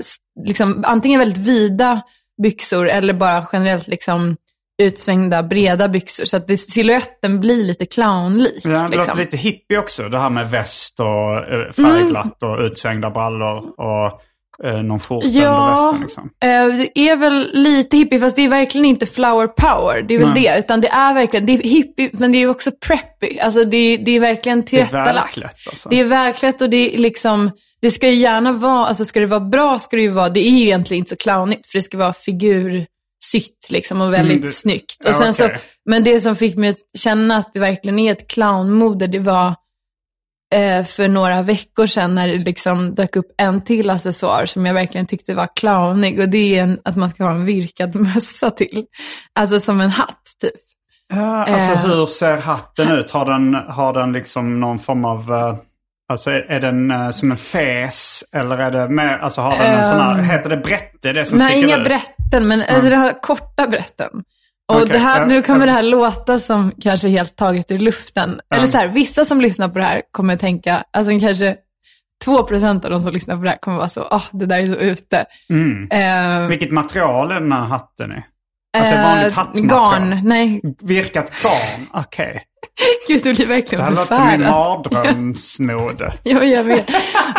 liksom, 0.46 0.84
antingen 0.86 1.20
väldigt 1.20 1.46
vida 1.46 2.02
byxor 2.42 2.88
eller 2.88 3.14
bara 3.14 3.46
generellt 3.52 3.88
liksom 3.88 4.36
utsvängda 4.82 5.42
breda 5.42 5.88
byxor. 5.88 6.24
Så 6.24 6.36
att 6.36 6.48
det, 6.48 6.58
silhuetten 6.58 7.40
blir 7.40 7.64
lite 7.64 7.86
clownlik. 7.86 8.60
Ja, 8.64 8.70
det 8.70 8.82
låter 8.82 8.96
liksom. 8.96 9.18
lite 9.18 9.36
hippie 9.36 9.78
också. 9.78 10.08
Det 10.08 10.18
här 10.18 10.30
med 10.30 10.50
väst 10.50 11.00
och 11.00 11.36
eh, 11.52 11.72
färgglatt 11.72 12.42
och 12.42 12.58
utsvängda 12.58 13.10
brallor 13.10 13.80
och 13.80 14.20
eh, 14.64 14.72
någon 14.82 15.00
under 15.10 15.28
Ja, 15.40 15.70
västen. 15.70 16.00
Liksom. 16.00 16.30
eh, 16.44 16.66
det 16.94 17.08
är 17.08 17.16
väl 17.16 17.50
lite 17.52 17.96
hippie, 17.96 18.18
fast 18.20 18.36
det 18.36 18.42
är 18.44 18.48
verkligen 18.48 18.84
inte 18.84 19.06
flower 19.06 19.46
power. 19.46 20.02
Det 20.02 20.14
är 20.14 20.18
väl 20.18 20.28
Nej. 20.34 20.42
det, 20.42 20.58
utan 20.58 20.80
det 20.80 20.88
är 20.88 21.14
verkligen, 21.14 21.46
det 21.46 21.52
är 21.52 21.62
hippie, 21.62 22.10
men 22.12 22.32
det 22.32 22.38
är 22.42 22.48
också 22.50 22.70
preppy. 22.86 23.38
Alltså 23.38 23.64
det, 23.64 23.76
är- 23.76 23.98
det 23.98 24.10
är 24.16 24.20
verkligen 24.20 24.58
Det 24.60 24.64
är 24.64 24.66
tillrättalagt. 24.86 25.16
välklätt 25.36 25.56
alltså. 25.70 25.88
Det 25.88 26.00
är 26.00 26.04
verkligt 26.04 26.62
och 26.62 26.70
det 26.70 26.94
är 26.94 26.98
liksom, 26.98 27.50
det 27.82 27.90
ska 27.90 28.08
ju 28.08 28.16
gärna 28.16 28.52
vara, 28.52 28.86
alltså 28.86 29.04
ska 29.04 29.20
det 29.20 29.26
vara 29.26 29.40
bra 29.40 29.78
ska 29.78 29.96
det 29.96 30.02
ju 30.02 30.08
vara, 30.08 30.28
det 30.28 30.40
är 30.40 30.50
ju 30.50 30.62
egentligen 30.64 30.98
inte 30.98 31.10
så 31.10 31.16
clownigt 31.16 31.66
för 31.70 31.78
det 31.78 31.82
ska 31.82 31.98
vara 31.98 32.12
figursytt 32.12 33.66
liksom 33.68 34.00
och 34.00 34.12
väldigt 34.12 34.32
Mm, 34.36 34.46
det- 34.46 34.48
snyggt. 34.52 34.96
Ja, 35.04 35.08
Och 35.10 35.16
sen 35.16 35.34
så, 35.34 35.44
okej. 35.44 35.58
men 35.90 36.04
det 36.04 36.20
som 36.20 36.36
fick 36.36 36.56
mig 36.56 36.68
att 36.70 36.98
känna 37.00 37.36
att 37.36 37.52
det 37.52 37.60
verkligen 37.60 37.98
är 37.98 38.12
ett 38.12 38.28
clownmode, 38.28 39.06
det 39.06 39.18
var 39.18 39.54
för 40.84 41.08
några 41.08 41.42
veckor 41.42 41.86
sedan 41.86 42.14
när 42.14 42.28
det 42.28 42.38
liksom 42.38 42.94
dök 42.94 43.16
upp 43.16 43.26
en 43.38 43.60
till 43.64 43.90
accessoar 43.90 44.46
som 44.46 44.66
jag 44.66 44.74
verkligen 44.74 45.06
tyckte 45.06 45.34
var 45.34 45.48
clownig 45.56 46.20
och 46.20 46.28
det 46.28 46.58
är 46.58 46.62
en, 46.62 46.80
att 46.84 46.96
man 46.96 47.10
ska 47.10 47.24
ha 47.24 47.30
en 47.30 47.44
virkad 47.44 47.94
mössa 48.14 48.50
till. 48.50 48.84
Alltså 49.38 49.60
som 49.60 49.80
en 49.80 49.90
hatt 49.90 50.22
typ. 50.40 50.52
Ja, 51.14 51.44
alltså 51.46 51.72
Eh. 51.72 51.78
hur 51.86 52.06
ser 52.06 52.36
hatten 52.36 52.92
ut? 52.92 53.10
Har 53.10 53.24
den, 53.26 53.54
har 53.54 53.92
den 53.92 54.12
liksom 54.12 54.60
någon 54.60 54.78
form 54.78 55.04
av... 55.04 55.32
eh, 55.32 55.54
alltså 56.08 56.30
är, 56.30 56.40
är 56.50 56.60
den 56.60 56.90
eh, 56.90 57.10
som 57.10 57.30
en 57.30 57.36
fes? 57.36 58.24
Eller 58.36 58.56
är 58.58 58.70
det 58.70 58.88
mer, 58.88 59.18
alltså 59.18 59.40
har 59.40 59.50
den 59.50 59.78
en 59.78 59.84
sån 59.84 60.00
här, 60.00 60.22
heter 60.22 60.50
det 60.50 60.56
brätte? 60.56 61.12
Det 61.12 61.24
som. 61.24 61.38
Nej, 61.38 61.46
sticker 61.50 61.68
inga 61.68 61.76
ut? 61.78 61.84
brätten, 61.84 62.48
men 62.48 62.62
alltså 62.68 62.90
det 62.90 62.96
har 62.96 63.20
korta 63.22 63.66
brätten. 63.68 64.10
Och 64.72 64.76
Okej, 64.76 64.88
det 64.88 64.98
här, 64.98 65.20
ja, 65.20 65.26
nu 65.26 65.42
kommer 65.42 65.60
ja. 65.60 65.66
det 65.66 65.72
här 65.72 65.82
låta 65.82 66.38
som 66.38 66.72
kanske 66.80 67.08
helt 67.08 67.36
taget 67.36 67.70
ur 67.70 67.78
luften. 67.78 68.40
Eller 68.54 68.66
så 68.66 68.78
här, 68.78 68.88
vissa 68.88 69.24
som 69.24 69.40
lyssnar 69.40 69.68
på 69.68 69.78
det 69.78 69.84
här 69.84 70.02
kommer 70.10 70.36
tänka, 70.36 70.84
alltså 70.90 71.18
kanske 71.20 71.56
2% 72.26 72.84
av 72.84 72.90
de 72.90 73.00
som 73.00 73.12
lyssnar 73.12 73.36
på 73.36 73.42
det 73.42 73.50
här 73.50 73.58
kommer 73.58 73.76
vara 73.76 73.88
så, 73.88 74.00
ah, 74.00 74.22
det 74.32 74.46
där 74.46 74.58
är 74.58 74.66
så 74.66 74.74
ute. 74.74 75.24
Mm. 75.50 75.88
Eh, 75.90 76.48
Vilket 76.48 76.70
material 76.70 77.30
är 77.30 77.40
den 77.40 77.52
här 77.52 77.64
hatten 77.64 78.12
i? 78.12 78.22
Alltså 78.74 78.94
vanligt 78.94 79.26
eh, 79.32 79.32
hattmaterial? 79.34 80.10
Garn, 80.10 80.20
nej. 80.28 80.60
Virkat 80.82 81.32
garn? 81.42 81.86
Okej. 81.92 82.42
Gud, 83.08 83.22
det 83.22 83.34
blir 83.34 83.46
Det 83.46 83.52
verkligen 83.54 83.84
här 83.84 83.90
låter 83.90 84.04
som 84.14 84.26
min 84.28 84.38
förfärad. 84.40 84.50
mardrömsmode. 84.94 86.12
Ja, 86.22 86.44
jag 86.44 86.64
vet. 86.64 86.90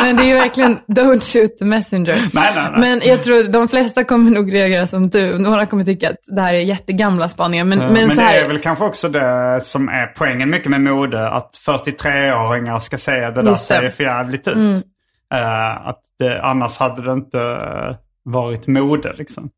Men 0.01 0.15
det 0.15 0.23
är 0.23 0.27
ju 0.27 0.33
verkligen, 0.33 0.79
don't 0.87 1.33
shoot 1.33 1.57
the 1.57 1.65
messenger. 1.65 2.15
Nej, 2.33 2.51
nej, 2.55 2.67
nej. 2.71 2.79
Men 2.79 3.01
jag 3.09 3.23
tror 3.23 3.43
de 3.43 3.67
flesta 3.67 4.03
kommer 4.03 4.31
nog 4.31 4.53
reagera 4.53 4.87
som 4.87 5.09
du. 5.09 5.39
Några 5.39 5.65
kommer 5.65 5.83
tycka 5.83 6.09
att 6.09 6.15
det 6.35 6.41
här 6.41 6.53
är 6.53 6.59
jättegamla 6.59 7.29
spaningar. 7.29 7.65
Men, 7.65 7.79
Ja, 7.79 7.85
men, 7.85 7.93
men 7.93 8.09
så 8.09 8.15
det 8.15 8.21
här, 8.21 8.43
är 8.43 8.47
väl 8.47 8.59
kanske 8.59 8.83
också 8.85 9.09
det 9.09 9.59
som 9.63 9.89
är 9.89 10.05
poängen 10.07 10.49
mycket 10.49 10.69
med 10.71 10.81
mode. 10.81 11.29
Att 11.29 11.51
43-åringar 11.67 12.79
ska 12.79 12.97
säga 12.97 13.31
det 13.31 13.41
där 13.41 13.49
Just 13.49 13.69
det. 13.69 13.75
Mm. 13.75 13.89
ser 13.91 13.95
för 13.95 14.03
jävligt 14.03 14.47
ut. 14.47 14.85
Eh, 15.33 15.87
att 15.87 15.99
det, 16.19 16.41
annars 16.43 16.77
hade 16.77 17.01
det 17.01 17.13
inte 17.13 17.39
eh, 17.39 17.95
varit 18.23 18.67
mode 18.67 19.13
liksom. 19.17 19.49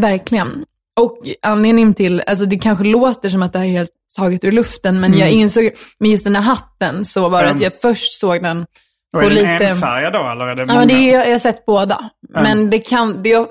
Verkligen. 0.00 0.64
Och 1.00 1.18
anledningen 1.42 1.94
till, 1.94 2.22
alltså 2.26 2.44
det 2.44 2.58
kanske 2.58 2.84
låter 2.84 3.28
som 3.28 3.42
att 3.42 3.52
det 3.52 3.58
här 3.58 3.66
är 3.66 3.70
helt 3.70 3.90
taget 4.16 4.44
ur 4.44 4.52
luften, 4.52 5.00
men 5.00 5.18
jag 5.18 5.30
insåg, 5.30 5.70
med 5.98 6.10
just 6.10 6.24
den 6.24 6.36
här 6.36 6.42
hatten 6.42 7.04
så 7.04 7.28
var 7.28 7.38
det 7.42 7.44
Mm. 7.48 7.56
att 7.56 7.62
jag 7.62 7.80
först 7.80 8.12
såg 8.20 8.42
den 8.42 8.60
Och 8.62 8.66
på 9.12 9.20
är 9.20 9.30
lite... 9.30 9.48
enfärgad 9.66 10.12
då 10.12 10.18
eller 10.30 10.46
är 10.46 10.54
det 10.54 10.62
Ja, 10.62 10.66
många? 10.66 10.78
men 10.78 10.88
det 10.88 10.94
är, 11.14 11.24
jag 11.24 11.32
har 11.32 11.38
sett 11.38 11.66
båda. 11.66 12.10
Men 12.28 12.70
det 12.70 12.78
kan, 12.78 13.22
det 13.22 13.32
är, 13.32 13.46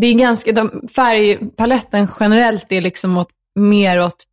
det 0.00 0.06
är 0.06 0.14
ganska, 0.14 0.52
de, 0.52 0.82
färgpaletten 0.96 2.08
generellt 2.20 2.72
är 2.72 2.80
liksom 2.80 3.18
åt, 3.18 3.28
mer 3.58 4.00
åt 4.04 4.24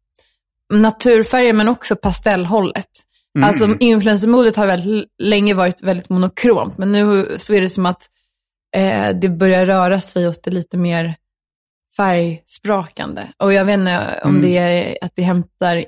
naturfärger 0.73 1.53
men 1.53 1.67
också 1.67 1.95
pastellhållet. 1.95 2.86
Mm. 3.38 3.47
Alltså 3.49 3.67
influencermodet 3.79 4.55
har 4.55 4.65
väldigt 4.67 5.10
länge 5.23 5.53
varit 5.53 5.84
väldigt 5.84 6.10
monokromt, 6.10 6.77
men 6.77 6.91
nu 6.91 7.36
så 7.38 7.53
är 7.53 7.62
det 7.62 7.69
som 7.69 7.86
att 7.86 8.01
eh, 8.75 9.10
det 9.21 9.29
börjar 9.29 9.65
röra 9.65 10.01
sig 10.01 10.27
åt 10.27 10.43
det 10.43 10.51
lite 10.51 10.77
mer 10.77 11.15
färgsprakande. 11.97 13.27
Och 13.38 13.54
jag 13.54 13.65
vet 13.65 13.73
inte 13.80 14.19
om 14.23 14.30
Mm. 14.30 14.41
det 14.41 14.58
är 14.58 14.97
att 15.01 15.12
det 15.15 15.21
hämtar, 15.21 15.86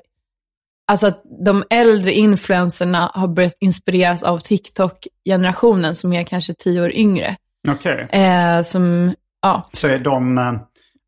alltså 0.92 1.08
att 1.08 1.24
de 1.46 1.64
äldre 1.70 2.12
influencerna 2.14 3.12
har 3.14 3.28
börjat 3.28 3.58
inspireras 3.60 4.24
av 4.24 4.40
TikTok-generationen 4.40 5.96
som 5.96 6.14
är 6.14 6.24
kanske 6.24 6.54
tio 6.54 6.82
år 6.82 6.92
yngre. 6.94 7.36
Okej. 7.68 8.08
Eh, 8.12 8.62
som, 8.62 9.14
ja, 9.42 9.70
Så 9.74 9.88
är 9.88 10.00
de 10.00 10.38
uh, 10.38 10.54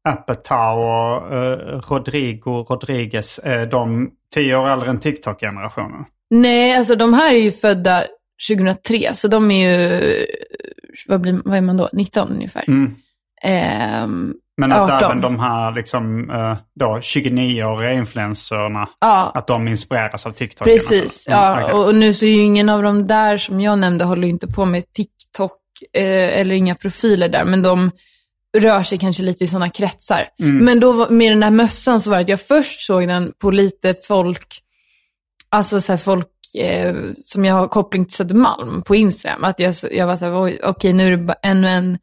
Apatow 0.10 0.80
och 0.80 1.34
eh, 1.36 1.82
Rodrigo 1.90 2.66
Rodriguez, 2.70 3.40
är 3.44 3.66
de 3.66 4.12
tio 4.34 4.56
år 4.56 4.70
äldre 4.70 4.90
än 4.90 4.98
TikTok-generationen? 5.00 6.06
nej, 6.30 6.76
alltså 6.78 6.96
de 6.96 7.14
här 7.14 7.34
är 7.34 7.40
ju 7.40 7.52
födda 7.52 8.04
2003, 8.50 9.14
så 9.14 9.28
de 9.28 9.52
är 9.52 9.70
ju, 9.70 10.02
vad, 11.08 11.22
blir, 11.22 11.42
vad 11.46 11.58
är 11.58 11.62
man 11.62 11.78
då, 11.78 11.90
19 11.94 12.32
ungefär. 12.32 12.64
Mm. 12.68 12.96
Men 14.58 14.72
att 14.72 14.92
18. 14.92 15.04
även 15.04 15.22
de 15.22 15.40
här 15.40 15.72
liksom, 15.72 16.30
eh, 16.30 16.58
då 16.80 16.86
29-åriga 17.02 17.94
influencerna, 17.94 18.90
ja, 19.00 19.32
att 19.34 19.48
de 19.48 19.68
inspireras 19.68 20.26
av 20.26 20.32
TikTok? 20.32 20.68
Precis, 20.68 21.28
Mm, 21.28 21.40
ja. 21.40 21.64
okej. 21.64 21.74
Och, 21.74 21.96
nu 21.96 22.14
så 22.14 22.26
är 22.26 22.30
ju 22.30 22.42
ingen 22.42 22.70
av 22.70 22.84
de 22.84 23.08
där 23.08 23.38
som 23.38 23.62
jag 23.62 23.80
nämnde 23.80 24.06
håller 24.06 24.28
inte 24.28 24.48
på 24.48 24.66
med 24.66 24.94
TikTok 24.94 25.52
eh, 25.94 26.40
eller 26.40 26.56
inga 26.56 26.76
profiler 26.76 27.30
där, 27.30 27.46
men 27.46 27.62
de 27.64 27.92
rör 28.58 28.84
sig 28.84 28.98
kanske 28.98 29.24
lite 29.24 29.44
i 29.44 29.48
sådana 29.48 29.70
kretsar. 29.70 30.28
Mm. 30.40 30.66
Men 30.66 30.80
då 30.80 31.10
med 31.10 31.32
den 31.32 31.40
där 31.40 31.52
mössan 31.52 32.00
så 32.00 32.10
var 32.10 32.18
det 32.18 32.24
att 32.24 32.30
jag 32.30 32.42
först 32.42 32.80
såg 32.86 33.08
den 33.08 33.32
på 33.42 33.52
lite 33.52 33.96
folk, 34.08 34.62
alltså 35.50 35.82
så 35.82 35.98
folk 35.98 36.28
eh, 36.58 36.96
som 37.16 37.46
jag 37.46 37.56
har 37.56 37.68
koppling 37.68 38.06
till 38.06 38.16
Södermalm 38.16 38.82
på 38.82 38.96
Instagram. 38.96 39.44
Att 39.44 39.60
jag, 39.60 39.76
jag 39.92 40.08
var 40.08 40.16
så 40.18 40.26
här, 40.26 40.66
okej 40.66 40.94
nu 40.94 41.06
är 41.06 41.12
det 41.12 41.18
bara 41.18 41.38
ännu 41.44 41.68
en 41.68 41.98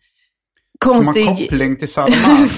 konstig... 0.82 1.24
Som 1.24 1.34
har 1.34 1.42
koppling 1.42 1.76
till 1.76 1.88
Södermalm. 1.88 2.48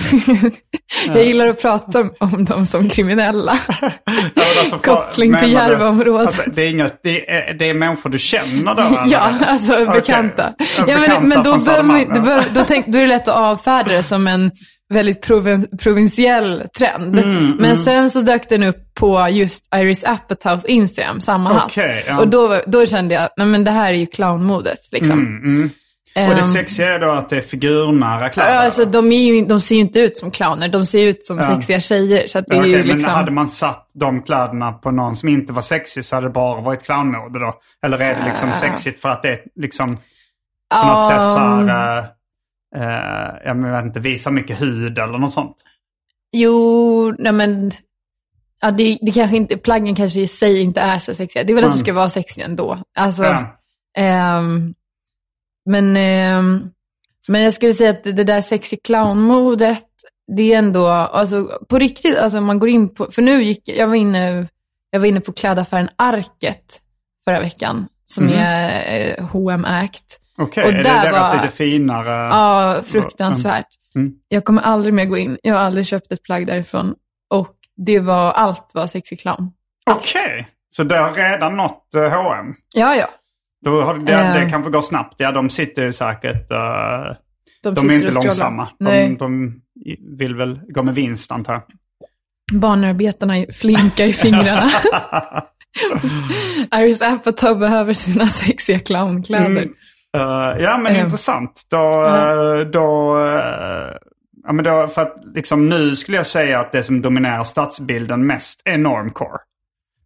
jag 1.07 1.25
gillar 1.25 1.49
att 1.49 1.63
prata 1.63 2.09
om, 2.21 2.45
dem 2.45 2.67
som 2.67 2.89
kriminella. 2.89 3.59
Ja, 3.77 3.91
men 4.35 4.45
alltså, 4.61 4.79
koppling 4.79 5.37
till 5.37 5.53
Järvaområdet. 5.53 6.27
Alltså, 6.27 6.43
det, 6.55 6.63
är 6.63 6.71
inget, 6.71 7.01
det, 7.03 7.31
är, 7.31 7.55
det 7.55 7.69
är 7.71 7.75
människor 7.75 8.11
du 8.11 8.19
känner 8.19 8.75
då? 8.75 8.83
eller? 9.03 9.13
Ja, 9.13 9.33
alltså 9.47 9.73
Okej. 9.73 9.87
bekanta. 9.87 10.53
Ja, 10.59 10.65
Ja, 10.79 10.85
bekanta 10.85 11.21
men, 11.21 11.29
men 11.29 11.43
då, 11.43 11.51
man, 11.51 11.61
Södermalm, 11.61 12.45
då, 12.55 12.65
tänk, 12.69 12.87
då 12.87 12.99
är 12.99 13.03
det 13.03 13.09
lätt 13.09 13.29
att 13.29 13.37
avfärda 13.37 13.93
det 13.93 14.03
som 14.03 14.27
en 14.27 14.51
väldigt 14.95 15.23
provin, 15.23 15.67
provinsiell 15.83 16.63
trend. 16.79 17.19
Mm, 17.19 17.57
men 17.59 17.77
sen 17.77 18.11
så 18.11 18.21
dök 18.21 18.49
den 18.49 18.63
upp 18.63 18.95
på 18.95 19.29
just 19.31 19.75
Iris 19.75 20.05
Apatows 20.05 20.65
Instagram, 20.65 21.21
samma 21.21 21.65
Okej, 21.65 21.95
hatt. 21.95 22.05
ja. 22.09 22.19
Och 22.19 22.29
då, 22.29 22.61
då 22.67 22.87
kände 22.87 23.15
jag, 23.15 23.29
nej 23.37 23.47
men 23.47 23.65
det 23.65 23.71
här 23.71 23.93
är 23.93 23.97
ju 23.97 24.07
clownmodet 24.07 24.79
liksom. 24.93 25.19
Mm, 25.19 25.71
Och 26.17 26.21
det 26.21 26.37
Ehm, 26.37 26.43
sexiga 26.43 26.95
är 26.95 26.99
då 26.99 27.11
att 27.11 27.29
det 27.29 27.37
är 27.37 27.41
figurnära 27.41 28.29
kläder? 28.29 28.55
Alltså 28.57 28.85
de, 28.85 29.13
är 29.13 29.19
ju, 29.23 29.45
de 29.45 29.61
ser 29.61 29.75
ju 29.75 29.81
inte 29.81 30.01
ut 30.01 30.17
som 30.17 30.31
clowner, 30.31 30.69
de 30.69 30.87
ser 30.87 31.07
ut 31.07 31.25
som 31.25 31.39
Ja. 31.39 31.47
sexiga 31.57 31.81
tjejer. 31.81 32.27
Så 32.27 32.39
att 32.39 32.47
det 32.47 32.57
är 32.57 32.61
Okej, 32.61 32.71
ju 32.73 32.79
Men 32.79 32.87
liksom... 32.87 33.13
hade 33.13 33.31
man 33.31 33.49
satt 33.49 33.91
de 33.95 34.23
kläderna 34.23 34.73
på 34.73 34.91
någon 34.91 35.17
som 35.17 35.29
inte 35.29 35.53
var 35.53 35.63
sexig 35.63 36.05
så 36.05 36.17
hade 36.17 36.27
det 36.27 36.31
bara 36.33 36.61
varit 36.61 36.83
clownmode 36.83 37.39
då? 37.39 37.55
Eller 37.87 37.99
är 37.99 38.15
det 38.15 38.25
liksom 38.31 38.53
sexigt 38.53 39.01
för 39.01 39.09
att 39.09 39.23
det 39.23 39.29
är 39.29 39.39
liksom 39.57 39.97
på 40.81 40.87
något 40.87 41.09
sätt 41.09 41.31
så 41.31 41.39
här, 41.39 42.09
jag 43.45 43.55
vet 43.73 43.85
inte, 43.85 44.01
visar 44.01 44.31
mycket 44.31 44.61
hud 44.63 44.99
eller 44.99 45.19
något 45.19 45.33
sånt? 45.33 45.57
Jo, 46.33 47.15
nej 47.19 47.33
men... 47.33 47.73
Ja, 48.63 48.71
det, 48.71 48.99
det 49.03 49.13
kanske 49.13 49.37
inte, 49.37 49.57
plaggen 49.57 49.95
kanske 49.95 50.21
i 50.21 50.27
sig 50.27 50.61
inte 50.61 50.81
är 50.81 50.99
så 50.99 51.15
sexiga. 51.15 51.45
Det 51.45 51.53
är 51.53 51.55
väl 51.55 51.65
att 51.65 51.71
du 51.71 51.77
Mm. 51.77 51.85
ska 51.85 51.93
vara 51.93 52.11
sexig 52.11 52.43
ändå. 52.43 52.79
Alltså, 52.99 53.25
Ja. 53.25 53.57
ehm, 53.97 54.75
men, 55.67 55.97
ehm, 55.97 56.71
men 57.29 57.43
jag 57.43 57.55
skulle 57.55 57.75
säga 57.75 57.91
att 57.91 58.05
det, 58.05 58.13
där 58.25 58.41
sexy 58.41 58.77
clown-modet, 58.77 59.85
det 60.37 60.55
är 60.55 60.59
ändå, 60.59 60.87
alltså 60.89 61.51
på 61.69 61.79
riktigt, 61.79 62.19
alltså 62.19 62.41
man 62.41 62.59
går 62.59 62.69
in 62.69 62.95
på, 62.95 63.11
för 63.11 63.23
nu 63.23 63.45
gick, 63.45 63.69
jag 63.69 63.87
var 63.89 63.95
inne, 63.95 64.47
jag 64.91 65.01
var 65.01 65.07
inne 65.07 65.21
på 65.21 65.33
klädaffären 65.33 65.89
Arket 65.97 66.81
förra 67.25 67.41
veckan, 67.41 67.87
som 68.07 68.25
Mhm. 68.25 68.35
är 68.39 69.17
eh, 69.19 69.25
H&M 69.27 69.65
Act. 69.65 70.21
Okej, 70.39 70.65
Och 70.65 70.71
är 70.71 70.77
det 70.77 70.83
deras 70.83 71.35
var- 71.35 71.43
lite 71.43 71.57
finare? 71.57 72.11
Ja, 72.11 72.81
fruktansvärt. 72.85 73.67
Mm. 73.95 74.13
Jag 74.29 74.45
kommer 74.45 74.63
aldrig 74.63 74.95
mer 74.95 75.05
gå 75.05 75.17
in. 75.19 75.39
Jag 75.43 75.55
har 75.55 75.61
aldrig 75.61 75.87
köpt 75.87 76.13
ett 76.13 76.23
plagg 76.23 76.47
därifrån. 76.47 76.95
Och 77.31 77.55
det 77.77 78.01
var, 78.01 78.33
allt 78.33 78.71
var 78.75 78.87
sexy 78.87 79.17
clown. 79.17 79.51
Okej, 79.91 80.49
så 80.77 80.85
det 80.85 80.97
har 80.99 81.13
redan 81.15 81.57
nått 81.57 81.89
H&M. 81.95 82.55
Ja, 82.75 82.97
ja. 82.97 83.07
Då 83.65 83.83
har 83.83 83.95
det, 83.95 84.13
Eh. 84.13 84.35
det 84.35 84.51
kanske 84.51 84.71
går 84.71 84.81
snabbt. 84.81 85.15
Ja, 85.19 85.33
de 85.33 85.51
sitter 85.51 85.83
ju 85.83 85.93
säkert... 85.93 86.51
eh, 86.51 86.59
De, 87.63 87.75
de 87.75 87.91
är 87.91 87.95
inte 87.95 88.15
långsamma. 88.15 88.69
De, 88.79 89.17
de 89.17 89.61
vill 90.19 90.35
väl 90.35 90.61
gå 90.69 90.83
med 90.83 90.95
vinst 90.95 91.33
antar 91.33 91.53
jag. 91.53 91.63
Barnarbetarna 92.61 93.39
är 93.39 93.53
flinka 93.53 94.05
i 94.07 94.13
fingrarna. 94.13 94.71
Iris 96.75 97.03
Apatow 97.03 97.59
behöver 97.59 97.93
sina 97.93 98.27
sexiga 98.27 98.79
clownkläder. 98.79 99.47
Mm. 99.47 99.73
Eh, 100.17 100.63
ja, 100.65 100.79
men 100.79 100.93
Eh. 100.97 101.01
intressant. 101.05 101.63
Då, 101.71 102.05
eh, 102.07 102.59
då, 102.73 103.19
eh, 103.19 103.93
ja, 104.45 104.53
men 104.53 104.65
då, 104.65 104.87
för 104.87 105.03
att 105.03 105.15
liksom 105.35 105.69
nu 105.69 105.97
skulle 105.97 106.17
jag 106.17 106.27
säga 106.27 106.61
att 106.61 106.73
det 106.73 106.83
som 106.83 107.03
dominerar 107.03 107.45
stadsbilden 107.45 108.27
mest 108.27 108.63
är 108.65 108.79
normcore. 108.79 109.39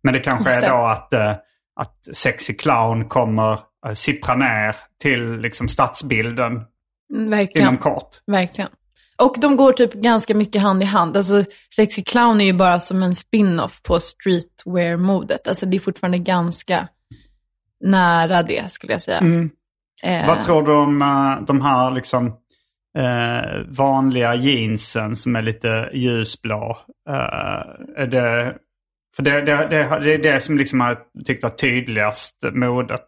Men 0.02 0.14
det 0.14 0.20
kanske 0.20 0.50
Just 0.50 0.62
är 0.62 0.66
det. 0.70 0.76
då 0.76 0.86
att, 0.86 1.12
eh, 1.14 1.32
att 1.78 2.08
sexy 2.16 2.54
clown 2.54 3.04
kommer 3.08 3.52
uh, 3.86 3.92
sippra 3.94 4.34
ner 4.34 4.76
till 5.02 5.40
liksom 5.40 5.68
stadsbilden 5.68 6.62
Mm, 7.14 7.30
Verkligen. 7.30 7.68
inom 7.68 7.76
kort. 7.76 8.08
Verkligen. 8.26 8.70
Och 9.22 9.34
de 9.40 9.56
går 9.56 9.72
typ 9.72 9.92
ganska 9.92 10.34
mycket 10.34 10.62
hand 10.62 10.82
i 10.82 10.86
hand. 10.86 11.16
Alltså, 11.16 11.44
sexy 11.76 12.02
clown 12.04 12.40
är 12.40 12.44
ju 12.44 12.52
bara 12.52 12.80
som 12.80 13.02
en 13.02 13.14
spin-off 13.14 13.82
på 13.82 13.98
streetwear-modet. 14.00 15.48
Alltså 15.48 15.66
det 15.66 15.76
är 15.76 15.80
fortfarande 15.80 16.18
ganska 16.18 16.88
nära 17.84 18.42
det, 18.42 18.72
skulle 18.72 18.92
jag 18.92 19.02
säga. 19.02 19.18
Mm. 19.18 19.50
Eh, 20.02 20.26
Vad 20.26 20.42
tror 20.42 20.62
du 20.62 20.72
om 20.72 21.02
eh, 21.02 21.46
de 21.46 21.60
här 21.60 21.90
liksom 21.90 22.26
eh, 22.98 23.60
vanliga 23.68 24.34
jeansen 24.34 25.16
som 25.16 25.36
är 25.36 25.42
lite 25.42 25.90
ljusblå? 25.94 26.78
Eh, 27.08 28.02
är 28.02 28.06
det, 28.06 28.54
för 29.18 29.22
det, 29.22 29.40
det, 29.40 29.66
det, 29.70 30.00
det 30.04 30.14
är 30.14 30.18
det 30.32 30.40
som 30.40 30.58
liksom 30.58 30.80
jag 30.80 30.96
tyckt 31.26 31.42
var 31.42 31.50
tydligast 31.50 32.44
modet. 32.52 33.06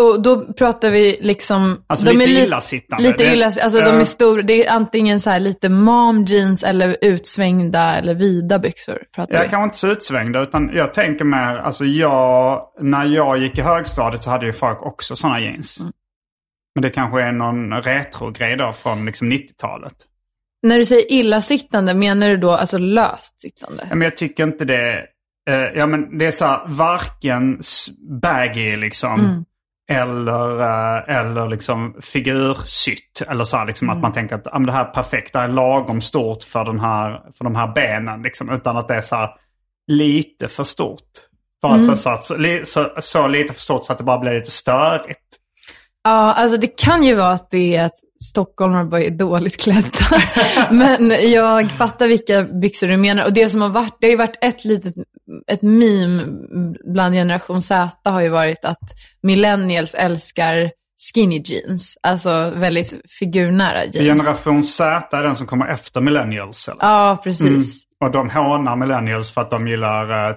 Och 0.00 0.22
då 0.22 0.52
pratar 0.52 0.90
vi 0.90 1.16
liksom... 1.20 1.84
Alltså 1.86 2.06
de 2.06 2.12
lite 2.12 2.30
är 2.30 2.34
li- 2.34 2.42
illasittande. 2.44 3.04
Lite 3.04 3.24
Det- 3.24 3.32
illa, 3.32 3.46
alltså 3.46 3.80
de 3.80 4.00
är 4.00 4.04
stora. 4.04 4.42
Det 4.42 4.66
är 4.66 4.72
antingen 4.72 5.20
så 5.20 5.30
här 5.30 5.40
lite 5.40 5.68
mom 5.68 6.24
jeans 6.24 6.62
eller 6.62 6.96
utsvängda 7.00 7.94
eller 7.96 8.14
vida 8.14 8.58
byxor. 8.58 9.02
Pratar 9.14 9.34
Jag 9.34 9.42
vi. 9.44 9.48
kanske 9.48 9.64
inte 9.64 9.78
så 9.78 9.88
utsvängda 9.88 10.42
utan 10.42 10.70
jag 10.74 10.94
tänker 10.94 11.24
mer, 11.24 11.56
alltså 11.56 11.84
jag, 11.84 12.62
när 12.80 13.04
jag 13.06 13.38
gick 13.38 13.58
i 13.58 13.60
högstadiet 13.60 14.22
så 14.22 14.30
hade 14.30 14.46
ju 14.46 14.52
folk 14.52 14.82
också 14.82 15.16
sådana 15.16 15.40
jeans. 15.40 15.80
Mm. 15.80 15.92
Men 16.74 16.82
det 16.82 16.90
kanske 16.90 17.22
är 17.22 17.32
någon 17.32 17.82
retro-grej 17.82 18.56
då 18.56 18.72
från 18.72 19.06
liksom 19.06 19.32
90-talet. 19.32 19.94
När 20.62 20.78
du 20.78 20.84
säger 20.84 21.12
illasittande, 21.12 21.94
menar 21.94 22.28
du 22.28 22.36
då 22.36 22.50
alltså 22.50 22.78
löst 22.78 23.40
sittande? 23.40 23.84
Men 23.90 24.00
jag 24.02 24.16
tycker 24.16 24.42
inte 24.44 24.64
det. 24.64 25.06
Eh, 25.50 25.54
ja, 25.78 25.86
men 25.86 26.18
det 26.18 26.26
är 26.26 26.30
så 26.30 26.44
här, 26.44 26.60
varken 26.66 27.60
baggy 28.22 28.76
liksom. 28.76 29.20
Mm. 29.20 29.44
Eller, 29.90 30.60
eh, 30.60 31.16
eller 31.18 31.48
liksom 31.48 31.94
figursytt. 32.02 33.22
Eller 33.28 33.44
så 33.44 33.56
här, 33.56 33.66
liksom 33.66 33.88
Mm. 33.88 33.96
att 33.96 34.02
man 34.02 34.12
tänker 34.12 34.34
att 34.34 34.52
men 34.52 34.66
det 34.66 34.72
här 34.72 34.84
är 34.84 34.90
perfekt, 34.90 35.32
det 35.32 35.38
här 35.38 35.48
är 35.48 35.52
lagom 35.52 36.00
stort 36.00 36.42
för, 36.42 36.64
den 36.64 36.80
här, 36.80 37.20
för 37.38 37.44
de 37.44 37.54
här 37.54 37.72
benen. 37.74 38.22
Liksom, 38.22 38.50
utan 38.50 38.76
att 38.76 38.88
det 38.88 38.94
är 38.94 39.00
så 39.00 39.16
här, 39.16 39.30
lite 39.86 40.48
för 40.48 40.64
stort. 40.64 41.00
Bara 41.62 41.74
Mm. 41.74 41.96
så, 41.96 42.16
så, 42.16 42.34
så, 42.64 42.90
så 42.98 43.28
lite 43.28 43.52
för 43.54 43.60
stort 43.60 43.84
så 43.84 43.92
att 43.92 43.98
det 43.98 44.04
bara 44.04 44.18
blir 44.18 44.32
lite 44.34 44.50
störigt. 44.50 45.20
Ja, 46.04 46.32
alltså 46.32 46.56
det 46.56 46.66
kan 46.66 47.04
ju 47.04 47.14
vara 47.14 47.30
att 47.30 47.50
det 47.50 47.76
är 47.76 47.84
att 47.84 47.94
stockholmare 48.24 48.84
bara 48.84 49.02
är 49.02 49.10
dåligt 49.10 49.60
klädda. 49.60 50.22
Men 50.70 51.30
jag 51.30 51.70
fattar 51.70 52.08
vilka 52.08 52.42
byxor 52.42 52.86
du 52.86 52.96
menar. 52.96 53.24
Och 53.24 53.32
det 53.32 53.48
som 53.48 53.62
har 53.62 53.68
varit, 53.68 53.96
det 54.00 54.06
har 54.06 54.10
ju 54.10 54.16
varit 54.16 54.44
ett 54.44 54.64
litet, 54.64 54.94
ett 55.46 55.62
meme 55.62 56.22
bland 56.92 57.14
generation 57.14 57.62
Z 57.62 58.10
har 58.10 58.20
ju 58.20 58.28
varit 58.28 58.64
att 58.64 58.82
millennials 59.22 59.94
älskar 59.94 60.70
skinny 61.14 61.42
jeans. 61.44 61.98
Alltså 62.02 62.52
väldigt 62.56 62.94
figurnära 63.18 63.84
jeans. 63.84 64.20
Generation 64.22 64.62
Z 64.62 65.16
är 65.16 65.22
den 65.22 65.36
som 65.36 65.46
kommer 65.46 65.66
efter 65.66 66.00
millennials. 66.00 66.68
Eller? 66.68 66.78
Ja, 66.82 67.20
precis. 67.24 67.84
Och 68.04 68.10
de 68.10 68.30
hånar 68.30 68.76
millennials 68.76 69.32
för 69.32 69.40
att 69.40 69.50
de 69.50 69.68
gillar 69.68 70.30
eh, 70.30 70.36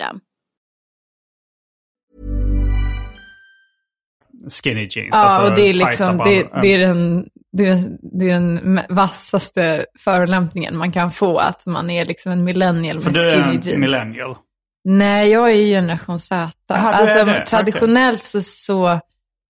Skinny 4.63 4.87
jeans. 4.91 5.09
Ja, 5.11 5.17
alltså 5.19 5.49
och 5.51 5.55
det 5.55 5.61
är 5.69 5.73
liksom, 5.73 6.17
det, 6.17 6.47
det 6.61 6.67
är 6.73 6.77
den, 6.79 7.27
det 7.51 7.65
är, 7.67 7.77
det 8.19 8.29
är 8.29 8.33
den 8.33 8.79
vassaste 8.89 9.85
förolämpningen 9.99 10.77
man 10.77 10.91
kan 10.91 11.11
få, 11.11 11.37
att 11.37 11.65
man 11.67 11.89
är 11.89 12.05
liksom 12.05 12.31
en 12.31 12.43
millennial 12.43 12.99
För 12.99 13.11
med 13.11 13.13
du 13.13 13.29
är 13.29 13.35
skinny 13.43 13.55
en 13.55 13.61
jeans. 13.61 13.77
millennial. 13.79 14.35
Nej, 14.83 15.29
jag 15.29 15.49
är 15.51 15.55
ju 15.55 15.65
generation 15.75 16.19
Z. 16.19 16.51
Är 16.69 16.75
alltså 16.75 17.25
det. 17.25 17.45
traditionellt 17.45 18.23
så, 18.23 18.41
så 18.41 18.99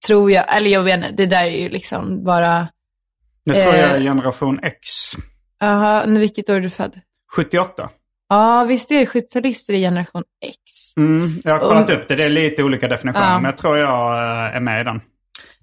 tror 0.08 0.32
jag, 0.32 0.56
eller 0.58 0.70
jag 0.70 0.84
vet 0.84 0.96
inte, 0.96 1.12
det 1.12 1.26
där 1.26 1.46
är 1.46 1.60
ju 1.62 1.70
liksom 1.70 2.24
bara, 2.24 2.68
Jag 3.44 3.56
tror 3.56 3.74
Eh. 3.74 3.80
jag 3.80 3.90
är 3.92 4.02
generation 4.02 4.60
X. 4.64 4.88
jaha, 5.60 6.06
vilket 6.08 6.50
år 6.50 6.56
är 6.56 6.60
du 6.60 6.70
född? 6.70 7.00
78. 7.36 7.90
Ja, 8.32 8.66
visst 8.68 8.92
är 8.92 9.00
det 9.00 9.06
70-talister 9.06 9.74
i 9.74 9.82
generation 9.82 10.24
X? 10.46 10.98
Mm, 10.98 11.42
jag 11.44 11.52
har 11.52 11.60
kollat 11.60 11.90
Om- 11.90 11.96
upp 11.96 12.08
det. 12.08 12.16
Det 12.16 12.24
är 12.24 12.30
lite 12.30 12.64
olika 12.64 12.88
definitioner. 12.88 13.32
Ja. 13.32 13.36
Men 13.36 13.46
jag 13.46 13.58
tror 13.58 13.78
jag 13.78 14.14
eh, 14.14 14.56
är 14.56 14.60
med 14.60 14.82
i 14.82 14.84
den. 14.84 15.02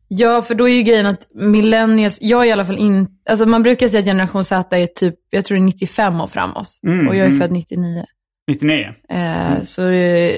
Ja, 0.09 0.43
för 0.43 0.55
då 0.55 0.69
är 0.69 0.73
ju 0.73 0.83
grejen 0.83 1.07
att 1.07 1.29
millennials, 1.35 2.19
jag 2.21 2.43
är 2.43 2.47
i 2.47 2.53
alla 2.53 2.65
fall 2.65 2.79
inte, 2.79 3.13
alltså 3.31 3.47
man 3.47 3.63
brukar 3.63 3.89
säga 3.89 3.99
att 3.99 4.07
generation 4.07 4.45
Z 4.45 4.79
är 4.79 4.87
typ, 4.87 5.15
jag 5.31 5.45
tror 5.45 5.57
det 5.57 5.63
är 5.63 5.65
95 5.65 6.21
år 6.21 6.27
framåt. 6.27 6.69
Mm, 6.87 7.09
och 7.09 7.17
jag 7.17 7.23
är 7.23 7.27
mm. 7.27 7.41
född 7.41 7.53
99. 7.53 8.05
99. 8.49 8.95
Eh, 9.09 9.63
så, 9.63 9.89
eh, 9.89 10.37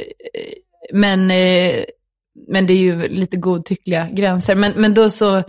men, 0.93 1.31
eh, 1.31 1.85
men 2.49 2.67
det 2.67 2.73
är 2.73 2.79
ju 2.79 3.09
lite 3.09 3.37
godtyckliga 3.37 4.09
gränser. 4.13 4.57
Men, 4.57 4.73
men 4.77 4.95
då 4.95 5.11
så, 5.11 5.43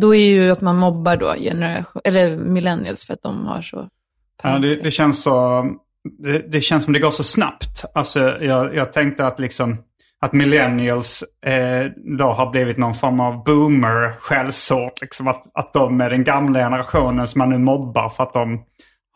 då 0.00 0.14
är 0.14 0.24
ju 0.24 0.50
att 0.50 0.60
man 0.60 0.76
mobbar 0.76 1.16
då 1.16 1.34
generation, 1.38 2.02
eller 2.04 2.36
millennials 2.36 3.04
för 3.04 3.12
att 3.12 3.22
de 3.22 3.46
har 3.46 3.62
så 3.62 3.88
Ja, 4.42 4.58
det, 4.58 4.84
det 4.84 4.90
känns 4.90 5.22
så... 5.22 5.66
Det, 6.22 6.52
det 6.52 6.60
känns 6.60 6.84
som 6.84 6.92
det 6.92 6.98
går 6.98 7.10
så 7.10 7.24
snabbt. 7.24 7.84
Alltså, 7.94 8.20
jag, 8.40 8.74
jag 8.74 8.92
tänkte 8.92 9.26
att 9.26 9.40
liksom... 9.40 9.78
Att 10.22 10.32
millennials 10.32 11.24
eh, 11.46 11.90
då 12.18 12.24
har 12.24 12.50
blivit 12.50 12.76
någon 12.76 12.94
form 12.94 13.20
av 13.20 13.44
boomer-skällsord. 13.44 14.92
Liksom 15.00 15.28
att, 15.28 15.42
att 15.54 15.72
de 15.72 16.00
är 16.00 16.10
den 16.10 16.24
gamla 16.24 16.58
generationen 16.58 17.28
som 17.28 17.38
man 17.38 17.50
nu 17.50 17.58
mobbar 17.58 18.08
för 18.08 18.22
att 18.22 18.32
de 18.32 18.64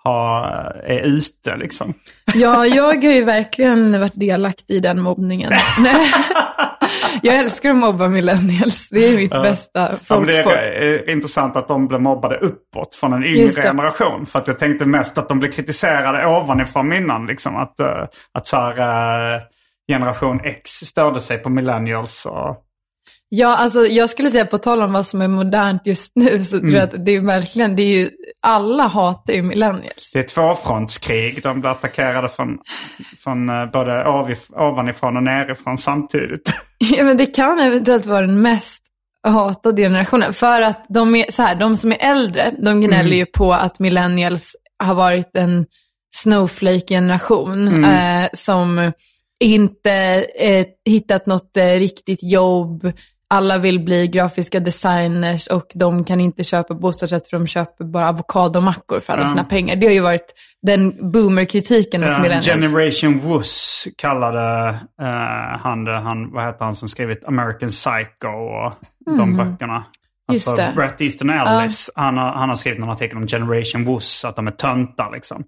har, 0.04 0.44
är 0.84 1.00
ute 1.00 1.56
liksom. 1.56 1.94
Ja, 2.34 2.66
jag 2.66 2.84
har 2.84 2.94
ju 2.94 3.24
verkligen 3.24 4.00
varit 4.00 4.20
delaktig 4.20 4.74
i 4.74 4.80
den 4.80 5.00
mobbningen. 5.00 5.52
jag 7.22 7.36
älskar 7.36 7.70
att 7.70 7.76
mobba 7.76 8.08
millennials. 8.08 8.88
Det 8.90 9.06
är 9.06 9.16
mitt 9.16 9.30
bästa 9.30 9.98
Ja, 10.08 10.20
men 10.20 10.26
det 10.26 10.36
är 10.36 11.08
eh, 11.08 11.12
intressant 11.12 11.56
att 11.56 11.68
de 11.68 11.88
blev 11.88 12.00
mobbade 12.00 12.36
uppåt 12.36 12.94
från 12.94 13.12
en 13.12 13.24
yngre 13.24 13.62
generation. 13.62 14.26
För 14.26 14.38
att 14.38 14.48
jag 14.48 14.58
tänkte 14.58 14.86
mest 14.86 15.18
att 15.18 15.28
de 15.28 15.38
blev 15.38 15.52
kritiserade 15.52 16.26
ovanifrån 16.26 16.92
innan. 16.92 17.26
Liksom. 17.26 17.56
Att, 17.56 17.80
eh, 17.80 18.04
att 18.32 18.46
så 18.46 18.56
här, 18.56 19.34
eh, 19.34 19.40
generation 19.92 20.40
X 20.44 20.70
störde 20.70 21.20
sig 21.20 21.38
på 21.38 21.50
millennials. 21.50 22.26
Och, 22.26 22.63
Ja, 23.36 23.56
alltså 23.56 23.86
jag 23.86 24.10
skulle 24.10 24.30
säga 24.30 24.46
på 24.46 24.58
tal 24.58 24.82
om 24.82 24.92
vad 24.92 25.06
som 25.06 25.22
är 25.22 25.28
modernt 25.28 25.82
just 25.84 26.12
nu 26.14 26.44
så 26.44 26.58
tror 26.58 26.74
jag 26.74 26.82
att 26.82 27.04
det 27.04 27.16
är 27.16 27.20
verkligen, 27.20 27.76
det 27.76 27.82
är 27.82 27.96
ju, 27.96 28.10
alla 28.42 28.86
hatar 28.86 29.32
ju 29.32 29.42
millennials. 29.42 30.10
det 30.12 30.18
är 30.18 30.22
tvåfrontskrig. 30.22 31.42
De 31.42 31.60
blir 31.60 31.70
attackerade 31.70 32.28
från, 32.28 32.58
från 33.18 33.48
eh, 33.48 33.70
både 33.72 34.04
ovanifrån 34.56 35.16
och 35.16 35.22
nerifrån 35.22 35.78
samtidigt. 35.78 36.52
Ja, 36.78 37.04
men 37.04 37.16
det 37.16 37.26
kan 37.26 37.58
eventuellt 37.58 38.06
vara 38.06 38.20
den 38.20 38.42
mest 38.42 38.82
hatade 39.22 39.82
generationen. 39.82 40.32
För 40.32 40.62
att 40.62 40.86
de 40.88 41.16
är 41.16 41.30
så 41.30 41.42
här, 41.42 41.54
de 41.54 41.76
som 41.76 41.92
är 41.92 41.98
äldre, 42.00 42.50
de 42.58 42.80
gnäller 42.80 43.16
ju 43.16 43.26
på 43.26 43.52
att 43.52 43.78
millennials 43.78 44.56
har 44.78 44.94
varit 44.94 45.36
en 45.36 45.66
snowflake-generation 46.14 47.84
eh, 47.84 48.28
som 48.32 48.92
inte 49.40 50.24
eh, 50.38 50.66
hittat 50.84 51.26
något 51.26 51.56
eh, 51.56 51.66
riktigt 51.66 52.22
jobb. 52.22 52.92
Alla 53.28 53.58
vill 53.58 53.80
bli 53.80 54.08
grafiska 54.08 54.60
designers 54.60 55.46
och 55.46 55.66
de 55.74 56.04
kan 56.04 56.20
inte 56.20 56.44
köpa 56.44 56.74
bostadsrätt 56.74 57.28
för 57.28 57.36
de 57.38 57.46
köper 57.46 57.84
bara 57.84 58.08
avokadomackor 58.08 59.00
för 59.00 59.12
alla 59.12 59.22
Ja. 59.22 59.28
sina 59.28 59.44
pengar. 59.44 59.76
Det 59.76 59.86
har 59.86 59.92
ju 59.92 60.00
varit 60.00 60.34
den 60.62 61.10
boomer-kritiken 61.12 62.00
mot 62.00 62.10
Eh, 62.10 62.20
millennials. 62.20 62.46
Generation 62.46 63.18
Wuss 63.18 63.84
kallade 63.98 64.68
eh, 65.00 65.58
han. 65.60 65.86
Han, 65.86 66.32
vad 66.32 66.46
heter 66.46 66.64
han 66.64 66.76
som 66.76 66.88
skrivit 66.88 67.24
American 67.24 67.68
Psycho 67.68 68.28
och 68.28 68.72
de 69.16 69.36
böckerna. 69.36 69.74
Mm. 69.76 69.82
Just 70.32 70.48
Alltså 70.48 70.62
det. 70.64 70.72
Bret 70.76 71.00
Easton 71.00 71.30
Ellis. 71.30 71.90
Han, 71.94 72.18
har, 72.18 72.32
han 72.32 72.48
har 72.48 72.56
skrivit 72.56 72.78
en 72.80 72.90
artikel 72.90 73.16
om 73.16 73.26
Generation 73.26 73.84
Wuss, 73.84 74.24
att 74.24 74.36
de 74.36 74.46
är 74.46 74.50
töntar 74.50 75.10
liksom. 75.12 75.44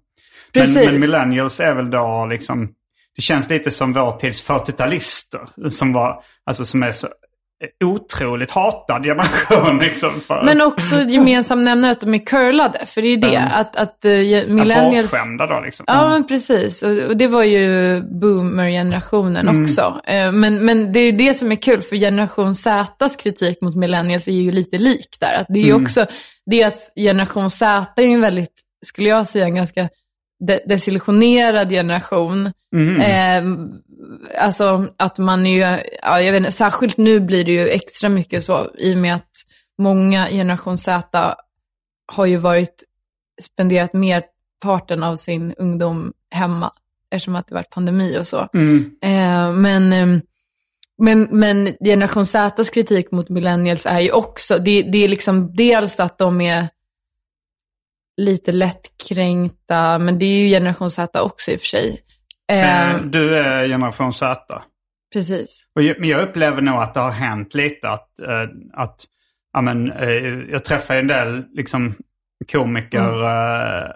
Men, 0.53 0.63
Precis. 0.63 0.85
men 0.91 0.99
millennials 1.01 1.59
är 1.59 1.75
väl 1.75 1.89
då 1.91 2.25
liksom, 2.29 2.69
det 3.15 3.21
känns 3.21 3.49
lite 3.49 3.71
som 3.71 3.93
vår 3.93 4.11
tids 4.11 4.43
40-talister. 4.49 5.69
Som 5.69 5.93
var, 5.93 6.21
alltså 6.45 6.65
som 6.65 6.83
är 6.83 6.91
så 6.91 7.07
otroligt 7.83 8.51
hatad 8.51 9.03
generation 9.03 9.77
liksom. 9.81 10.21
För, 10.27 10.41
Men 10.45 10.61
också 10.61 11.01
gemensam 11.01 11.63
nämnare 11.63 11.91
att 11.91 12.01
de 12.01 12.13
är 12.13 12.25
curlade, 12.25 12.85
för 12.85 13.01
det 13.01 13.07
är 13.07 13.17
det. 13.17 13.39
Att, 13.53 13.75
att 13.75 14.05
uh, 14.05 14.11
millennials... 14.53 15.11
Bortskämda 15.11 15.47
då 15.47 15.59
liksom. 15.59 15.83
Ja, 15.87 16.09
men 16.09 16.27
precis. 16.27 16.83
Och, 16.83 16.97
och 16.97 17.17
det 17.17 17.27
var 17.27 17.43
ju 17.43 18.01
boomer-generationen 18.01 19.47
Mm. 19.47 19.63
också. 19.63 20.01
Eh, 20.07 20.31
Men, 20.31 20.65
men 20.65 20.91
det 20.93 20.99
är 20.99 21.11
det 21.11 21.33
som 21.33 21.51
är 21.51 21.55
kul, 21.55 21.81
för 21.81 21.95
generation 21.95 22.55
Zs 22.55 23.15
kritik 23.19 23.61
mot 23.61 23.75
millennials 23.75 24.27
är 24.27 24.31
ju 24.31 24.51
lite 24.51 24.77
lik 24.77 25.17
där. 25.19 25.33
Att 25.39 25.45
det 25.49 25.59
är 25.59 25.63
ju 25.63 25.69
Mm. 25.71 25.83
också, 25.83 26.05
det 26.45 26.63
att 26.63 26.79
generation 26.95 27.49
Z 27.49 27.91
är 28.01 28.05
ju 28.05 28.13
en 28.13 28.21
väldigt, 28.21 28.53
skulle 28.85 29.09
jag 29.09 29.27
säga, 29.27 29.45
en 29.45 29.55
ganska 29.55 29.89
de- 30.47 30.59
desillusionerad 30.65 31.69
generation. 31.69 32.51
Mm. 32.75 33.01
Eh, 33.01 33.67
alltså 34.37 34.87
att 34.97 35.17
man 35.17 35.47
är 35.47 35.53
ju, 35.53 35.83
ja, 36.01 36.21
jag 36.21 36.31
vet 36.31 36.39
inte, 36.39 36.51
särskilt 36.51 36.97
nu 36.97 37.19
blir 37.19 37.45
det 37.45 37.51
ju 37.51 37.69
extra 37.69 38.09
mycket 38.09 38.43
så 38.43 38.71
i 38.77 38.93
och 38.93 38.97
med 38.97 39.15
att 39.15 39.31
många 39.77 40.27
generation 40.29 40.77
Z 40.77 41.35
har 42.13 42.25
ju 42.25 42.37
varit, 42.37 42.83
spenderat 43.41 43.93
merparten 43.93 45.03
av 45.03 45.15
sin 45.15 45.53
ungdom 45.53 46.13
hemma 46.31 46.71
eftersom 47.11 47.35
att 47.35 47.47
det 47.47 47.55
varit 47.55 47.69
pandemi 47.69 48.17
och 48.19 48.27
så. 48.27 48.47
Mm. 48.53 48.91
Eh, 49.01 49.51
men, 49.51 49.93
ehm, 49.93 50.21
men, 50.97 51.27
men 51.31 51.75
generation 51.85 52.25
Zs 52.25 52.69
kritik 52.69 53.11
mot 53.11 53.29
millennials 53.29 53.85
är 53.85 53.99
ju 53.99 54.11
också, 54.11 54.57
det, 54.57 54.81
det 54.81 54.97
är 55.03 55.07
liksom 55.07 55.55
dels 55.55 55.99
att 55.99 56.17
de 56.17 56.41
är 56.41 56.67
lite 58.17 58.51
lättkränkta, 58.51 59.97
men 59.97 60.19
det 60.19 60.25
är 60.25 60.39
ju 60.39 60.49
generation 60.49 60.91
Z 60.91 61.21
också 61.21 61.51
i 61.51 61.55
och 61.55 61.59
för 61.59 61.67
sig. 61.67 61.99
Eh, 62.51 63.01
Du 63.01 63.37
är 63.37 63.67
generation 63.67 64.13
Z. 64.13 64.61
precis. 65.13 65.59
Och 65.75 65.81
jag, 65.81 65.99
men 65.99 66.09
jag 66.09 66.21
upplever 66.21 66.61
nog 66.61 66.75
att 66.75 66.93
det 66.93 66.99
har 66.99 67.11
hänt 67.11 67.53
lite 67.53 67.89
att, 67.89 68.19
eh, 68.19 68.43
att 68.73 69.05
ja, 69.53 69.61
men, 69.61 69.91
eh, 69.91 70.09
jag 70.51 70.65
träffar 70.65 70.95
en 70.95 71.07
del 71.07 71.43
liksom, 71.53 71.95
komiker 72.51 73.23
eh, 73.23 73.91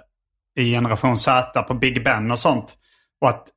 i 0.60 0.72
generation 0.72 1.18
Z 1.18 1.64
på 1.64 1.74
Big 1.74 2.04
Ben 2.04 2.32
och 2.32 2.40
sånt. 2.40 2.78
Och 3.22 3.30
att, 3.30 3.48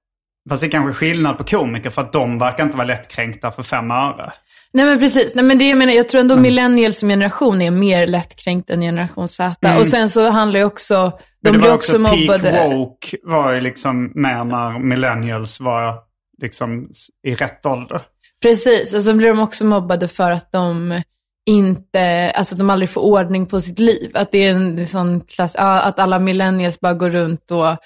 fast 0.51 0.61
det 0.61 0.67
är 0.67 0.71
kanske 0.71 0.93
skillnad 0.93 1.39
på 1.39 1.45
komiker 1.45 1.91
för 1.91 2.03
att 2.03 2.13
de 2.13 2.39
verkar 2.39 2.65
inte 2.65 2.77
vara 2.77 2.87
lättkränkta 2.87 3.51
för 3.51 3.63
fem 3.63 3.91
öre. 3.91 4.33
Nej 4.73 4.85
men 4.87 4.99
precis, 4.99 5.35
Nej, 5.35 5.45
men 5.45 5.59
det 5.59 5.69
jag 5.69 5.79
menar, 5.79 5.93
jag 5.93 6.09
tror 6.09 6.21
ändå 6.21 6.37
millennials 6.37 6.99
som 6.99 7.09
generation 7.09 7.63
är 7.63 7.71
mer 7.71 8.07
lättkränkt 8.07 8.71
än 8.71 8.81
generation 8.81 9.29
Z. 9.29 9.79
Och 9.79 9.87
sen 9.87 10.11
så 10.11 10.31
handlar 10.31 10.61
det 10.61 10.67
också, 10.67 10.95
Men 10.95 11.13
de 11.43 11.53
det 11.53 11.59
blir 11.59 11.69
var 11.69 11.77
också 11.77 11.93
också 11.93 12.17
mobbade. 12.17 12.51
peak 12.51 12.73
woke 12.73 13.17
var 13.23 13.53
ju 13.53 13.61
liksom 13.61 14.13
mer 14.15 14.45
när 14.45 14.79
millennials 14.79 15.61
var 15.61 15.99
liksom 16.43 16.89
i 17.27 17.35
rätt 17.35 17.67
ålder. 17.67 18.01
Precis, 18.43 18.95
och 18.95 19.03
så 19.03 19.15
blir 19.15 19.29
de 19.29 19.41
också 19.41 19.65
mobbade 19.65 20.09
för 20.09 20.31
att 20.31 20.53
de 20.53 21.03
inte, 21.47 22.31
alltså 22.31 22.55
de 22.57 22.71
aldrig 22.71 22.91
får 22.91 23.01
ordning 23.01 23.47
på 23.47 23.61
sitt 23.61 23.79
liv. 23.79 24.11
Att 24.15 24.33
det 24.33 24.39
är 24.45 24.51
en, 24.51 24.77
det 24.77 24.83
är 24.83 24.87
sån 24.87 25.21
klass, 25.21 25.55
att 25.57 25.99
alla 25.99 26.19
millennials 26.19 26.81
bara 26.81 26.95
går 26.95 27.11
runt 27.11 27.51
och 27.51 27.77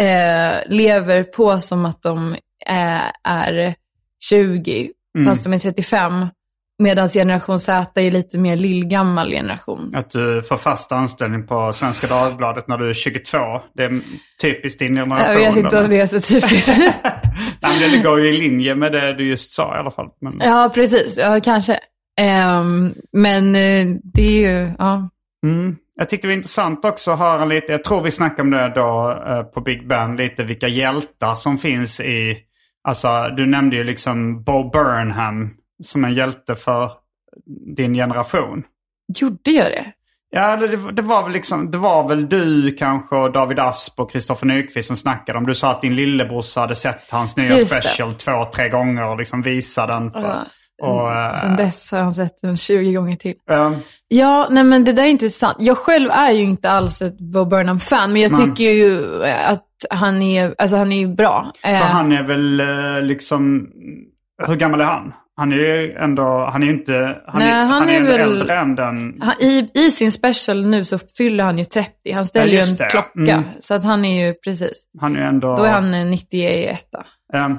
eh, 0.00 0.68
lever 0.68 1.22
på 1.22 1.60
som 1.60 1.86
att 1.86 2.02
de 2.02 2.32
eh, 2.66 3.10
är 3.24 3.74
20, 4.30 4.90
fast 5.26 5.44
de 5.44 5.52
är 5.52 5.58
35. 5.58 6.26
Medan 6.82 7.08
generation 7.08 7.60
Z 7.60 8.00
är 8.00 8.10
lite 8.10 8.38
mer 8.38 8.56
lillgammal 8.56 9.30
generation. 9.30 9.94
Att 9.94 10.10
du 10.10 10.42
får 10.42 10.56
fast 10.56 10.92
anställning 10.92 11.46
på 11.46 11.72
Svenska 11.72 12.06
Dagbladet 12.06 12.68
när 12.68 12.78
du 12.78 12.88
är 12.88 12.94
22. 12.94 13.38
Det 13.74 13.82
är 13.82 14.00
typiskt 14.42 14.78
din 14.78 14.94
generation. 14.94 15.42
Jag 15.42 15.52
vet 15.52 15.64
inte 15.64 15.80
om 15.80 15.90
det 15.90 16.00
är 16.00 16.06
så 16.06 16.20
typiskt. 16.20 16.76
Nej, 17.60 17.90
det 17.90 17.98
går 17.98 18.20
ju 18.20 18.34
i 18.34 18.38
linje 18.38 18.74
med 18.74 18.92
det 18.92 19.14
du 19.14 19.28
just 19.28 19.54
sa 19.54 19.76
i 19.76 19.78
alla 19.78 19.90
fall. 19.90 20.08
Men... 20.20 20.40
ja, 20.44 20.70
precis. 20.74 21.18
Ja, 21.18 21.40
kanske. 21.44 21.72
Um, 22.20 22.94
men 23.12 23.46
uh, 23.46 23.96
det 24.14 24.22
är 24.22 24.50
ju, 24.50 24.72
ja. 24.78 25.08
Mm. 25.46 25.76
Jag 26.02 26.08
tyckte 26.08 26.26
det 26.26 26.32
var 26.32 26.36
intressant 26.36 26.84
också 26.84 27.10
att 27.10 27.18
höra 27.18 27.44
lite, 27.44 27.72
jag 27.72 27.84
tror 27.84 28.02
vi 28.02 28.10
snackade 28.10 28.42
om 28.42 28.50
det 28.50 28.72
då 28.74 29.22
uh, 29.28 29.42
på 29.42 29.60
Big 29.60 29.88
Ben, 29.88 30.16
lite 30.16 30.42
vilka 30.42 30.68
hjältar 30.68 31.34
som 31.34 31.58
finns 31.58 32.00
i, 32.00 32.38
alltså 32.84 33.28
du 33.36 33.46
nämnde 33.46 33.76
ju 33.76 33.84
liksom 33.84 34.42
Bo 34.42 34.70
Burnham 34.70 35.50
som 35.82 36.04
en 36.04 36.14
hjälte 36.14 36.56
för 36.56 36.92
din 37.76 37.94
generation. 37.94 38.62
Gjorde 39.18 39.50
jag 39.50 39.66
det? 39.66 39.92
Ja, 40.30 40.56
det, 40.56 40.92
det, 40.92 41.02
var 41.02 41.22
väl 41.22 41.32
liksom, 41.32 41.70
det 41.70 41.78
var 41.78 42.08
väl 42.08 42.28
du 42.28 42.74
kanske 42.74 43.16
och 43.16 43.32
David 43.32 43.58
Asp 43.58 44.00
och 44.00 44.10
Kristoffer 44.10 44.46
Nyqvist 44.46 44.88
som 44.88 44.96
snackade 44.96 45.38
om. 45.38 45.46
Du 45.46 45.54
sa 45.54 45.70
att 45.70 45.82
din 45.82 45.96
lillebrorsa 45.96 46.60
hade 46.60 46.74
sett 46.74 47.10
hans 47.10 47.36
nya 47.36 47.52
Just 47.52 47.74
special 47.74 48.12
det. 48.12 48.18
två, 48.18 48.44
tre 48.54 48.68
gånger 48.68 49.08
och 49.08 49.18
liksom 49.18 49.42
visade 49.42 49.92
den. 49.92 50.10
För, 50.10 50.20
Ja. 50.20 50.46
Och, 50.82 51.12
eh, 51.12 51.40
Sen 51.40 51.56
dess 51.56 51.92
har 51.92 52.00
han 52.00 52.14
sett 52.14 52.42
den 52.42 52.56
20 52.56 52.92
gånger 52.92 53.16
till. 53.16 53.34
eh, 53.50 53.72
Ja, 54.08 54.48
nej 54.50 54.64
men 54.64 54.84
det 54.84 54.92
där 54.92 55.02
är 55.02 55.06
intressant. 55.08 55.56
Jag 55.60 55.78
själv 55.78 56.10
är 56.10 56.30
ju 56.30 56.42
inte 56.42 56.70
alls 56.70 57.02
ett 57.02 57.18
Bo 57.18 57.44
Burnham-fan, 57.44 58.12
men 58.12 58.22
jag 58.22 58.32
Nej. 58.38 58.46
tycker 58.46 58.70
ju 58.70 59.22
att 59.46 59.66
han 59.90 60.22
är, 60.22 60.54
alltså 60.58 60.76
han 60.76 60.92
är 60.92 60.98
ju 60.98 61.08
bra. 61.08 61.52
för 61.62 61.68
Eh, 61.68 61.76
han 61.76 62.12
är 62.12 62.22
väl 62.22 62.60
eh, 62.60 63.02
liksom, 63.02 63.68
hur 64.46 64.56
gammal 64.56 64.80
är 64.80 64.84
han? 64.84 65.12
Han 65.36 65.52
är 65.52 65.56
ju 65.56 65.92
ändå, 65.92 66.48
han 66.52 66.62
är 66.62 66.66
ju 66.66 66.72
inte, 66.72 67.16
han 67.26 67.38
Nej, 67.42 67.50
är, 67.50 67.64
han 67.64 67.88
är, 67.88 67.92
är 67.92 68.02
väl- 68.02 68.20
äldre 68.20 68.58
än 68.58 68.74
den. 68.74 69.20
han, 69.22 69.34
i, 69.40 69.70
I 69.74 69.90
sin 69.90 70.12
special 70.12 70.66
nu 70.66 70.84
så 70.84 70.98
fyller 71.18 71.44
han 71.44 71.58
ju 71.58 71.64
30. 71.64 72.12
Han 72.12 72.26
ställer 72.26 72.52
Ja, 72.54 72.60
ju 72.64 72.70
en 72.70 72.76
det. 72.76 72.84
klocka. 72.90 73.32
Mm. 73.32 73.42
Så 73.60 73.74
att 73.74 73.84
han 73.84 74.04
är 74.04 74.26
ju, 74.26 74.34
precis. 74.34 74.84
Han 75.00 75.16
är 75.16 75.20
ändå... 75.20 75.56
Då 75.56 75.62
är 75.62 75.70
han 75.72 75.94
eh, 75.94 76.06
91. 76.06 76.86
eh, 77.34 77.44
Eh, 77.44 77.50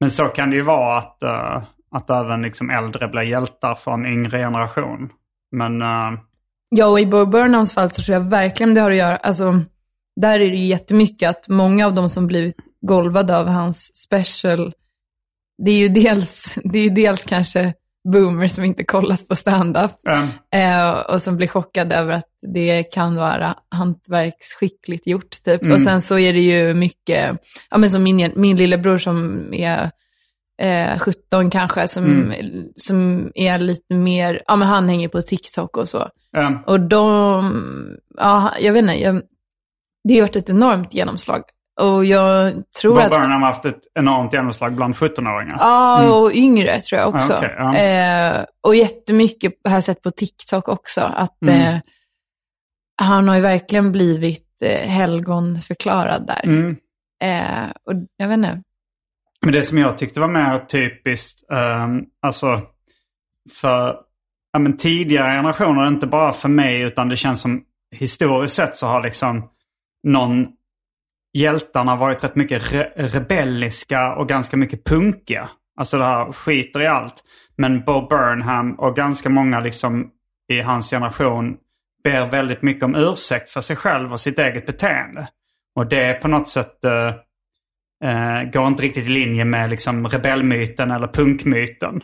men 0.00 0.10
så 0.10 0.24
kan 0.24 0.50
det 0.50 0.56
ju 0.56 0.62
vara 0.62 0.98
att, 0.98 1.22
eh, 1.22 1.62
att 1.90 2.10
även 2.10 2.42
liksom 2.42 2.70
äldre 2.70 3.08
blir 3.08 3.22
hjältar 3.22 3.74
från 3.74 4.06
yngre 4.06 4.38
generation. 4.38 5.10
Men 5.52 5.82
eh, 5.82 6.20
Ja, 6.70 6.86
och 6.86 7.00
i 7.00 7.06
Bo 7.06 7.26
Burnhams 7.26 7.74
fall 7.74 7.90
så 7.90 8.02
tror 8.02 8.14
jag 8.14 8.30
verkligen 8.30 8.74
det 8.74 8.80
har 8.80 8.90
att 8.90 8.96
göra, 8.96 9.16
alltså, 9.16 9.60
där 10.20 10.40
är 10.40 10.50
det 10.50 10.56
ju 10.56 10.66
jättemycket 10.66 11.30
att 11.30 11.48
många 11.48 11.86
av 11.86 11.94
de 11.94 12.08
som 12.08 12.26
blivit 12.26 12.56
golvade 12.80 13.38
av 13.38 13.46
hans 13.46 13.96
special, 13.96 14.72
det 15.64 15.70
är 15.70 15.78
ju 15.78 15.88
dels, 15.88 16.58
det 16.64 16.78
är 16.78 16.82
ju 16.82 16.90
dels 16.90 17.24
kanske 17.24 17.74
boomers 18.12 18.52
som 18.52 18.64
inte 18.64 18.84
kollat 18.84 19.28
på 19.28 19.36
stand-up 19.36 19.90
eh, 20.52 20.88
eh, 20.88 21.00
och 21.00 21.22
som 21.22 21.36
blir 21.36 21.48
chockade 21.48 21.94
över 21.94 22.12
att 22.12 22.30
det 22.54 22.82
kan 22.82 23.16
vara 23.16 23.54
hantverksskickligt 23.70 25.06
gjort 25.06 25.42
typ. 25.44 25.62
Mm. 25.62 25.74
Och 25.74 25.80
sen 25.80 26.00
så 26.00 26.18
är 26.18 26.32
det 26.32 26.40
ju 26.40 26.74
mycket, 26.74 27.38
ja 27.70 27.78
men 27.78 27.90
som 27.90 28.02
min, 28.02 28.32
min 28.36 28.56
lillebror 28.56 28.98
som 28.98 29.44
är 29.54 29.90
eh, 30.60 30.98
17 30.98 31.50
kanske, 31.50 31.88
som, 31.88 32.04
Mm. 32.04 32.64
som 32.76 33.30
är 33.34 33.58
lite 33.58 33.94
mer, 33.94 34.42
ja 34.46 34.56
men 34.56 34.68
han 34.68 34.88
hänger 34.88 35.08
på 35.08 35.22
TikTok 35.22 35.76
och 35.76 35.88
så. 35.88 36.08
eh, 36.36 36.50
Och 36.66 36.80
de, 36.80 37.96
ja, 38.18 38.52
jag 38.60 38.72
vet 38.72 38.80
inte, 38.82 38.94
jag, 39.02 39.22
det 40.08 40.14
har 40.14 40.20
varit 40.20 40.36
ett 40.36 40.50
enormt 40.50 40.94
genomslag. 40.94 41.42
Och 41.80 42.04
jag 42.04 42.52
tror 42.80 42.94
Bob 42.94 43.02
att, 43.02 43.10
Burnham 43.10 43.42
har 43.42 43.48
haft 43.48 43.64
ett 43.64 43.80
enormt 43.94 44.32
genomslag 44.32 44.74
bland 44.76 44.94
17-åringar. 44.94 45.56
ja, 45.60 46.14
och 46.16 46.32
yngre 46.34 46.80
tror 46.80 47.00
jag 47.00 47.14
också. 47.14 47.32
Ja, 47.32 47.38
okej, 47.38 47.54
ja. 47.58 47.76
eh, 47.76 48.44
och 48.66 48.76
jättemycket 48.76 49.52
har 49.68 49.74
jag 49.74 49.84
sett 49.84 50.02
på 50.02 50.10
TikTok 50.10 50.68
också, 50.68 51.00
att 51.00 51.42
Mm. 51.42 51.60
eh, 51.74 51.80
han 53.02 53.28
har 53.28 53.34
ju 53.36 53.40
verkligen 53.42 53.92
blivit 53.92 54.62
eh, 54.64 54.88
helgonförklarad 54.90 56.26
där. 56.26 56.40
Mm. 56.44 56.76
Eh, 57.22 57.70
och 57.86 57.92
jag 58.16 58.28
vet 58.28 58.36
inte, 58.36 58.62
men 59.44 59.52
det 59.52 59.62
som 59.62 59.78
jag 59.78 59.98
tyckte 59.98 60.20
var 60.20 60.28
mer 60.28 60.58
typiskt, 60.58 61.44
um, 61.50 62.04
alltså 62.22 62.60
för 63.60 63.96
ja, 64.52 64.58
men 64.58 64.76
tidigare 64.76 65.32
generationer, 65.32 65.88
inte 65.88 66.06
bara 66.06 66.32
för 66.32 66.48
mig 66.48 66.80
utan 66.80 67.08
det 67.08 67.16
känns 67.16 67.40
som 67.40 67.62
historiskt 67.96 68.54
sett 68.54 68.76
så 68.76 68.86
har 68.86 69.02
liksom 69.02 69.48
någon 70.02 70.46
hjältarna 71.32 71.96
varit 71.96 72.24
rätt 72.24 72.36
mycket 72.36 72.72
re 72.72 72.92
rebelliska 72.96 74.14
och 74.14 74.28
ganska 74.28 74.56
mycket 74.56 74.84
punkiga. 74.84 75.48
Alltså 75.76 75.98
det 75.98 76.04
här 76.04 76.32
skiter 76.32 76.82
i 76.82 76.86
allt. 76.86 77.24
Men 77.56 77.84
Bo 77.84 78.08
Burnham 78.08 78.74
och 78.74 78.96
ganska 78.96 79.28
många 79.28 79.60
liksom 79.60 80.10
i 80.48 80.60
hans 80.60 80.90
generation 80.90 81.56
ber 82.04 82.30
väldigt 82.30 82.62
mycket 82.62 82.84
om 82.84 82.94
ursäkt 82.94 83.50
för 83.50 83.60
sig 83.60 83.76
själv 83.76 84.12
och 84.12 84.20
sitt 84.20 84.38
eget 84.38 84.66
beteende. 84.66 85.28
Och 85.74 85.86
det 85.86 86.00
är 86.00 86.14
på 86.14 86.28
något 86.28 86.48
sätt 86.48 86.84
eh, 86.84 87.14
eh, 88.04 88.50
går 88.52 88.66
inte 88.66 88.82
riktigt 88.82 89.06
i 89.06 89.12
linje 89.12 89.44
med 89.44 89.70
liksom 89.70 90.08
rebellmyten 90.08 90.90
eller 90.90 91.06
punkmyten. 91.06 92.02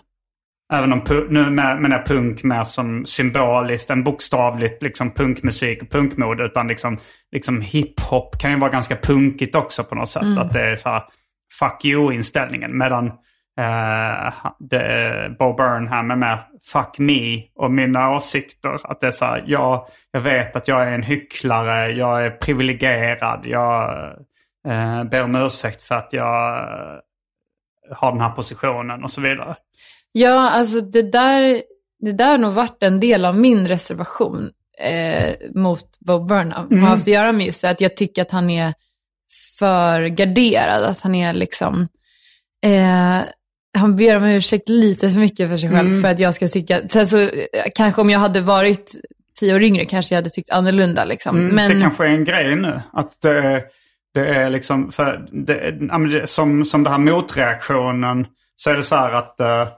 Även 0.72 0.92
om 0.92 1.02
nu 1.28 1.50
menar 1.50 1.90
jag 1.90 2.06
punk 2.06 2.42
mer 2.42 2.64
som 2.64 3.06
symboliskt 3.06 3.90
än 3.90 4.04
bokstavligt 4.04 4.82
liksom 4.82 5.10
punkmusik 5.10 5.82
och 5.82 5.90
punkmode. 5.90 6.44
Utan 6.44 6.68
liksom, 6.68 6.98
liksom 7.32 7.60
hiphop 7.60 8.38
kan 8.40 8.50
ju 8.50 8.58
vara 8.58 8.70
ganska 8.70 8.96
punkigt 8.96 9.54
också 9.54 9.84
på 9.84 9.94
något 9.94 10.08
sätt. 10.08 10.38
Att 10.38 10.52
det 10.52 10.60
är 10.60 10.76
så 10.76 10.88
här 10.88 11.02
fuck 11.58 11.84
you-inställningen. 11.84 12.78
Medan 12.78 13.06
eh, 13.58 14.32
det, 14.58 15.36
Bo 15.38 15.54
Burnham 15.54 16.10
är 16.10 16.16
mer 16.16 16.40
fuck 16.72 16.98
me 16.98 17.42
och 17.54 17.70
mina 17.70 18.10
åsikter. 18.10 18.78
Att 18.84 19.00
det 19.00 19.06
är 19.06 19.10
så 19.10 19.24
här, 19.24 19.44
jag, 19.46 19.86
jag 20.10 20.20
vet 20.20 20.56
att 20.56 20.68
jag 20.68 20.82
är 20.82 20.92
en 20.92 21.02
hycklare, 21.02 21.88
jag 21.88 22.26
är 22.26 22.30
privilegierad, 22.30 23.40
jag 23.44 23.90
eh, 24.66 25.04
ber 25.04 25.22
om 25.22 25.34
ursäkt 25.36 25.82
för 25.82 25.94
att 25.94 26.12
jag 26.12 26.56
eh, 26.58 26.98
har 27.96 28.12
den 28.12 28.20
här 28.20 28.30
positionen 28.30 29.04
och 29.04 29.10
så 29.10 29.20
vidare. 29.20 29.56
Ja, 30.12 30.50
alltså 30.50 30.80
det 30.80 31.02
där, 31.12 31.62
det 32.00 32.12
där 32.12 32.30
har 32.30 32.38
nog 32.38 32.52
varit 32.52 32.82
en 32.82 33.00
del 33.00 33.24
av 33.24 33.36
min 33.38 33.68
reservation 33.68 34.50
eh, 34.80 35.34
mot 35.54 35.98
Bob 36.00 36.28
Burnham. 36.28 36.66
Mm. 36.70 36.82
Har 36.82 36.90
haft 36.90 37.02
att 37.04 37.08
göra 37.14 37.32
med 37.32 37.46
just 37.46 37.62
det, 37.62 37.70
att 37.70 37.80
jag 37.80 37.96
tycker 37.96 38.22
att 38.22 38.30
han 38.30 38.50
är 38.50 38.74
för 39.58 40.06
garderad, 40.06 40.84
att 40.84 41.00
han 41.00 41.14
är 41.14 41.32
liksom, 41.32 41.88
eh, 42.64 43.20
han 43.78 43.96
ber 43.96 44.16
om 44.16 44.24
ursäkt 44.24 44.68
lite 44.68 45.10
för 45.10 45.18
mycket 45.18 45.48
för 45.48 45.56
sig 45.56 45.70
själv 45.70 45.88
Mm. 45.88 46.02
för 46.02 46.08
att 46.08 46.18
jag 46.18 46.34
ska 46.34 46.48
tycka, 46.48 46.80
sen 46.88 47.06
så 47.06 47.18
eh, 47.18 47.28
kanske 47.74 48.00
om 48.00 48.10
jag 48.10 48.18
hade 48.18 48.40
varit 48.40 48.94
tio 49.40 49.54
år 49.54 49.62
yngre 49.62 49.84
kanske 49.84 50.14
jag 50.14 50.18
hade 50.18 50.30
tyckt 50.30 50.50
annorlunda 50.50 51.04
liksom. 51.04 51.36
Mm, 51.36 51.54
Men 51.54 51.70
Det 51.74 51.80
kanske 51.80 52.04
är 52.06 52.10
en 52.10 52.24
grej 52.24 52.56
nu. 52.56 52.80
Att 52.92 53.20
det, 53.22 53.64
det 54.16 54.28
är 54.28 54.50
liksom, 54.50 54.92
för 54.92 55.28
det, 55.32 56.30
som, 56.30 56.64
som 56.64 56.84
det 56.84 56.90
här 56.90 56.98
motreaktionen 56.98 58.26
så 58.56 58.70
är 58.70 58.76
det 58.76 58.82
så 58.82 58.96
här 58.96 59.12
att, 59.12 59.40
eh, 59.40 59.68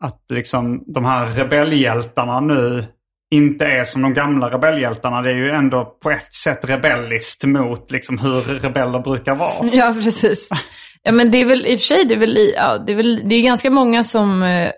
att 0.00 0.22
liksom 0.30 0.84
de 0.86 1.04
här 1.04 1.26
rebellhjältarna 1.26 2.40
nu 2.40 2.84
inte 3.30 3.64
är 3.66 3.84
som 3.84 4.02
de 4.02 4.14
gamla 4.14 4.50
rebellhjältarna. 4.50 5.22
Det 5.22 5.30
är 5.30 5.34
ju 5.34 5.50
ändå 5.50 5.84
på 6.02 6.10
ett 6.10 6.34
sätt 6.34 6.60
rebelliskt 6.62 7.44
mot 7.44 7.90
liksom 7.90 8.18
hur 8.18 8.40
rebeller 8.40 8.98
brukar 8.98 9.34
vara. 9.34 9.68
Ja, 9.72 9.94
precis. 10.04 10.48
Ja, 11.02 11.12
men 11.12 11.30
det 11.30 11.40
är 11.40 11.44
väl 11.44 11.66
i 11.66 11.74
och 11.74 11.78
för 11.80 11.86
sig, 11.86 12.04
det 12.04 12.14
är 12.14 12.18
väl, 12.18 12.52
ja, 12.56 12.78
det 12.78 12.92
är, 12.92 12.96
väl, 12.96 13.22
det 13.28 13.34
är 13.34 13.42
ganska 13.42 13.70
många 13.70 14.04
som, 14.04 14.42
eh, 14.42 14.70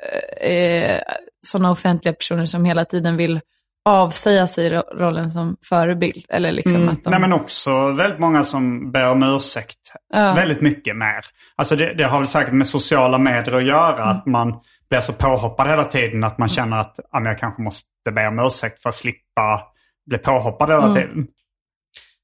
eh, 0.53 0.99
sådana 1.47 1.71
offentliga 1.71 2.15
personer 2.15 2.47
som 2.47 2.65
hela 2.65 2.85
tiden 2.85 3.17
vill 3.17 3.41
avsäga 3.85 4.47
sig 4.47 4.71
ro- 4.71 4.83
rollen 4.99 5.31
som 5.31 5.57
förebild. 5.69 6.25
Eller 6.29 6.53
liksom 6.53 6.89
att 6.89 7.05
de, 7.05 7.11
Nej 7.11 7.21
men 7.21 7.33
också 7.33 7.93
väldigt 7.93 8.19
många 8.19 8.43
som 8.45 8.93
ber 8.93 9.11
om 9.11 9.23
ursäkt. 9.23 9.79
Ja. 10.15 10.35
Väldigt 10.35 10.61
mycket 10.61 10.97
mer. 10.97 11.25
Alltså 11.57 11.77
det, 11.77 11.95
det 11.95 12.05
har 12.05 12.19
väl 12.19 12.27
säkert 12.29 12.53
med 12.55 12.67
sociala 12.67 13.19
medier 13.19 13.55
att 13.55 13.67
göra. 13.67 14.03
Mm. 14.03 14.09
Att 14.17 14.27
man 14.27 14.61
blir 14.91 15.01
så 15.01 15.13
påhoppad 15.13 15.69
hela 15.69 15.85
tiden 15.85 16.25
att 16.25 16.39
man 16.39 16.49
känner 16.49 16.77
att 16.81 16.97
men 17.13 17.25
jag 17.25 17.39
kanske 17.39 17.63
måste 17.63 17.89
be 18.15 18.29
om 18.29 18.39
ursäkt 18.39 18.83
för 18.83 18.89
att 18.89 18.95
slippa 18.95 19.63
bli 20.07 20.19
påhoppad 20.19 20.69
hela 20.71 20.83
Mm. 20.83 20.95
tiden. 20.95 21.27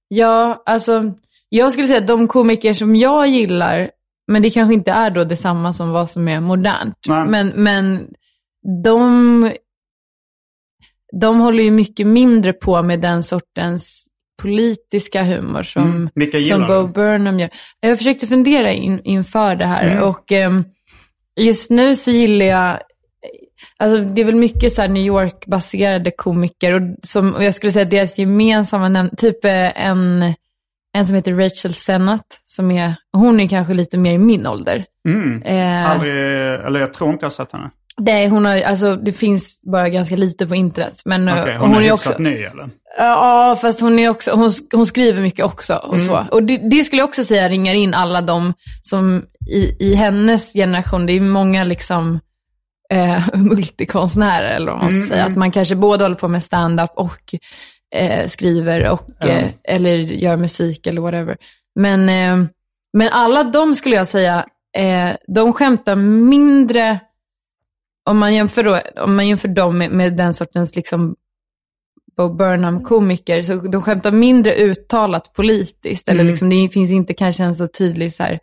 Ja, 0.09 0.63
alltså, 0.67 1.03
jag 1.49 1.73
skulle 1.73 1.87
säga 1.89 1.99
att 2.01 2.07
de 2.07 2.29
komiker 2.29 2.75
som 2.75 2.97
jag 2.97 3.27
gillar, 3.29 3.91
men 4.33 4.43
det 4.43 4.51
kanske 4.51 4.75
inte 4.75 4.91
är 4.91 5.11
då 5.11 5.25
detsamma 5.25 5.73
som 5.73 5.91
vad 5.91 6.11
som 6.11 6.29
är 6.29 6.41
modernt. 6.41 6.95
Nej. 7.09 7.25
Men, 7.29 7.49
men 7.57 8.07
de, 8.85 9.53
de 11.21 11.41
håller 11.41 11.63
ju 11.63 11.71
mycket 11.71 12.07
mindre 12.07 12.53
på 12.53 12.83
med 12.83 13.01
den 13.01 13.23
sortens 13.23 14.07
politiska 14.43 15.23
humor 15.23 15.63
som, 15.63 16.09
Mm. 16.17 16.43
Som 16.43 16.67
Bo? 16.67 16.87
Burnham 16.87 17.41
gör. 17.41 17.51
Jag 17.81 17.99
försökte 17.99 18.27
fundera 18.27 18.73
in, 18.73 19.01
inför 19.05 19.57
det 19.57 19.67
här 19.67 19.91
Mm. 19.91 20.03
och 20.03 20.33
ehm, 20.33 20.65
just 21.41 21.71
nu 21.71 21.97
så 21.97 22.11
gillar 22.11 22.47
jag 22.47 22.79
Alltså 23.79 23.99
det 24.03 24.21
är 24.21 24.25
väl 24.25 24.35
mycket 24.35 24.73
så 24.73 24.87
New 24.87 25.03
York-baserade 25.07 26.11
komiker 26.11 26.73
och, 26.73 26.83
som, 27.03 27.35
och 27.35 27.45
jag 27.45 27.55
skulle 27.55 27.73
säga 27.73 27.85
deras 27.85 28.19
gemensamma 28.19 28.89
nämn, 28.89 29.11
typ 29.17 29.45
eh, 29.45 29.87
en, 29.87 30.23
en 30.97 31.07
som 31.07 31.15
heter 31.17 31.33
Rachel 31.35 31.75
Sennett, 31.75 32.27
som 32.45 32.71
är, 32.71 32.95
hon 33.13 33.41
är 33.41 33.49
kanske 33.49 33.75
lite 33.75 33.99
mer 33.99 34.13
i 34.13 34.19
min 34.19 34.47
ålder. 34.47 34.85
Mm. 35.09 35.43
Eh, 35.43 35.91
Aldrig, 35.91 36.13
eller 36.67 36.81
jag 36.81 36.93
tror 36.95 37.11
inte 37.11 37.25
jag 37.25 37.31
har 37.31 37.35
sett 37.35 37.53
henne. 37.53 37.71
Det, 38.01 38.29
hon 38.29 38.45
har, 38.45 38.61
alltså, 38.63 38.97
det 38.97 39.13
finns 39.13 39.61
bara 39.63 39.89
ganska 39.89 40.17
lite 40.17 40.47
på 40.47 40.55
internet. 40.55 41.03
Men, 41.05 41.29
eh, 41.29 41.35
hon, 41.61 41.75
och 41.75 41.83
är, 41.83 41.87
är 41.87 41.93
också, 41.93 42.15
ny 42.19 42.31
eller? 42.43 42.71
Ja, 42.99 43.59
fast 43.61 43.81
hon, 43.81 43.99
är 43.99 44.09
också, 44.09 44.31
hon, 44.35 44.51
hon 44.73 44.87
skriver 44.87 45.23
mycket 45.23 45.45
också. 45.45 45.75
Och, 45.75 45.95
Mm. 45.95 46.07
så. 46.07 46.25
och 46.31 46.43
det, 46.43 46.57
det 46.57 46.85
skulle 46.85 47.01
jag 47.03 47.09
också 47.09 47.25
säga 47.25 47.49
ringar 47.49 47.75
in 47.75 47.95
alla 47.95 48.21
de 48.23 48.53
som 48.83 49.23
i, 49.51 49.77
i 49.91 49.95
hennes 49.95 50.53
generation, 50.53 51.07
det 51.07 51.13
är 51.13 51.21
många 51.21 51.65
liksom 51.65 52.21
eh, 52.93 53.23
multikonstnärer 53.35 54.57
eller 54.57 54.73
vad 54.73 54.81
man 54.81 54.91
Mm, 54.91 55.03
ska 55.03 55.15
säga. 55.15 55.25
Att 55.25 55.37
man 55.37 55.51
kanske 55.51 55.75
både 55.75 56.05
håller 56.05 56.17
på 56.17 56.29
med 56.29 56.43
stand-up 56.43 56.91
och 56.97 57.35
eh, 57.95 58.29
skriver 58.29 58.89
och, 58.91 59.09
Ja. 59.21 59.27
eh, 59.29 59.45
eller 59.65 59.95
gör 59.97 60.37
musik 60.37 60.87
eller 60.87 61.01
whatever. 61.01 61.37
Men, 61.75 62.09
eh, 62.09 62.47
men 62.93 63.09
alla 63.13 63.45
de 63.45 63.75
skulle 63.75 63.97
jag 63.97 64.09
säga, 64.09 64.45
eh, 64.77 65.09
de 65.27 65.53
skämtar 65.53 65.97
mindre, 65.97 66.99
om 68.05 68.19
man 68.19 68.35
jämför, 68.35 68.63
då, 68.63 68.81
om 68.97 69.17
man 69.17 69.29
jämför 69.29 69.49
dem 69.49 69.79
med, 69.79 69.91
med 69.91 70.17
den 70.17 70.35
sortens 70.35 70.77
liksom 70.77 71.15
Bo 72.17 72.29
Burnham-komiker, 72.29 73.43
så 73.43 73.55
de 73.55 73.83
skämtar 73.83 74.13
mindre 74.13 74.55
uttalat 74.55 75.33
politiskt. 75.33 76.09
Eller 76.09 76.21
Mm. 76.21 76.31
liksom, 76.31 76.51
det 76.51 76.69
finns 76.73 76.91
inte 76.91 77.15
kanske 77.15 77.43
en 77.43 77.55
så 77.55 77.67
tydlig 77.67 78.13
så 78.13 78.23
här, 78.23 78.39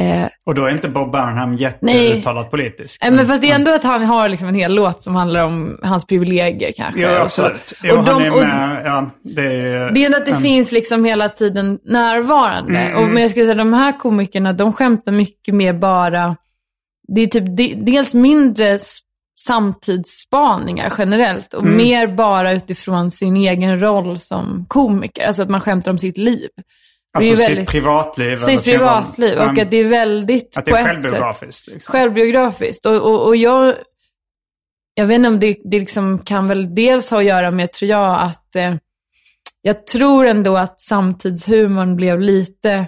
eh, 0.00 0.26
Och 0.46 0.54
då 0.54 0.64
är 0.66 0.70
inte 0.70 0.88
Bob 0.88 1.12
Burnham 1.12 1.54
jätteuttalat 1.54 2.50
politisk. 2.50 3.02
Nej, 3.02 3.10
men 3.10 3.26
fast 3.26 3.42
det 3.42 3.50
är 3.50 3.54
ändå 3.54 3.74
att 3.74 3.82
han 3.84 4.02
har 4.04 4.28
liksom 4.28 4.48
en 4.48 4.54
hel 4.54 4.74
låt 4.74 5.02
som 5.02 5.14
handlar 5.14 5.44
om 5.44 5.78
hans 5.82 6.06
privilegier 6.06 6.72
kanske. 6.76 7.00
Ja, 7.00 7.20
absolut. 7.20 7.72
Jo, 7.82 7.96
Och 7.98 8.04
de- 8.04 8.30
och- 8.30 8.38
med. 8.38 8.82
Ja, 8.84 9.10
det 9.22 9.42
är, 9.42 9.90
Det 9.90 10.00
är 10.02 10.06
ändå 10.06 10.18
att 10.18 10.26
det 10.26 10.32
en- 10.32 10.42
finns 10.42 10.72
liksom 10.72 11.04
hela 11.04 11.28
tiden 11.28 11.78
närvarande. 11.84 12.78
Mm, 12.78 12.92
Och, 12.96 13.02
mm. 13.02 13.12
men 13.14 13.22
jag 13.22 13.30
skulle 13.30 13.46
säga 13.46 13.56
de 13.58 13.72
här 13.72 13.98
komikerna, 13.98 14.52
de 14.52 14.72
skämtar 14.72 15.12
mycket 15.12 15.54
mer 15.54 15.72
bara, 15.72 16.36
det 17.08 17.20
är 17.20 17.26
typ 17.26 17.56
de, 17.56 17.74
dels 17.74 18.14
mindre 18.14 18.78
samtidsspaningar 19.40 20.92
generellt 20.98 21.54
och 21.54 21.62
Mm. 21.62 21.76
mer 21.76 22.06
bara 22.06 22.52
utifrån 22.52 23.10
sin 23.10 23.36
egen 23.36 23.80
roll 23.80 24.18
som 24.18 24.64
komiker. 24.68 25.24
Alltså 25.26 25.42
att 25.42 25.50
man 25.50 25.60
skämtar 25.60 25.90
om 25.90 25.98
sitt 25.98 26.18
liv. 26.18 26.48
Alltså 27.14 27.30
ju 27.30 27.36
sitt 27.36 27.48
väldigt- 27.48 27.68
privatliv. 27.68 28.36
Sitt 28.36 28.50
roll. 28.50 28.78
privatliv 28.78 29.38
och 29.38 29.44
att 29.44 29.70
det 29.70 29.76
är 29.76 29.84
väldigt 29.84 30.56
att 30.56 30.64
det 30.64 30.70
är 30.70 30.84
självbiografiskt. 30.84 31.66
Liksom. 31.66 31.92
självbiografiskt. 31.92 32.86
Och, 32.86 32.96
och, 32.96 33.26
och 33.26 33.36
jag, 33.36 33.74
jag 34.94 35.06
vet 35.06 35.14
inte 35.16 35.28
om 35.28 35.40
det, 35.40 35.56
det 35.64 35.78
liksom 35.80 36.18
kan 36.18 36.48
väl 36.48 36.74
dels 36.74 37.10
ha 37.10 37.18
att 37.18 37.24
göra 37.24 37.50
med, 37.50 37.72
tror 37.72 37.88
jag, 37.90 38.20
att 38.20 38.56
eh, 38.56 38.74
jag 39.62 39.86
tror 39.86 40.26
ändå 40.26 40.56
att 40.56 40.80
samtidshumorn 40.80 41.96
blev 41.96 42.20
lite 42.20 42.86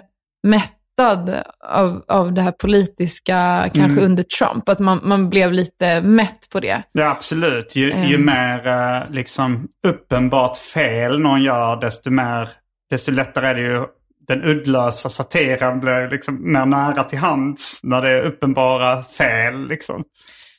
mättad 0.97 1.43
av, 1.63 2.03
av 2.07 2.33
det 2.33 2.41
här 2.41 2.51
politiska, 2.51 3.69
kanske 3.73 3.99
Mm. 3.99 4.05
under 4.05 4.23
Trump. 4.23 4.69
Att 4.69 4.79
man, 4.79 4.99
man 5.03 5.29
blev 5.29 5.51
lite 5.53 6.01
mätt 6.01 6.49
på 6.51 6.59
det. 6.59 6.83
Ja, 6.91 7.09
absolut. 7.11 7.75
Ju, 7.75 7.85
ju 7.85 8.15
Ehm. 8.15 8.25
mer 8.25 8.67
eh, 8.67 9.09
liksom 9.11 9.67
uppenbart 9.87 10.57
fel 10.57 11.19
någon 11.19 11.43
gör, 11.43 11.75
desto, 11.81 12.09
mer, 12.11 12.49
desto 12.89 13.11
lättare 13.11 13.47
är 13.47 13.53
det 13.55 13.61
ju 13.61 13.85
den 14.27 14.43
uddlösa 14.43 15.09
satiren 15.09 15.79
blir 15.79 16.09
liksom 16.11 16.51
mer 16.53 16.65
nära 16.65 17.03
till 17.03 17.19
hands 17.19 17.79
när 17.83 18.01
det 18.01 18.09
är 18.09 18.21
uppenbara 18.25 19.03
fel. 19.03 19.67
Liksom. 19.67 20.03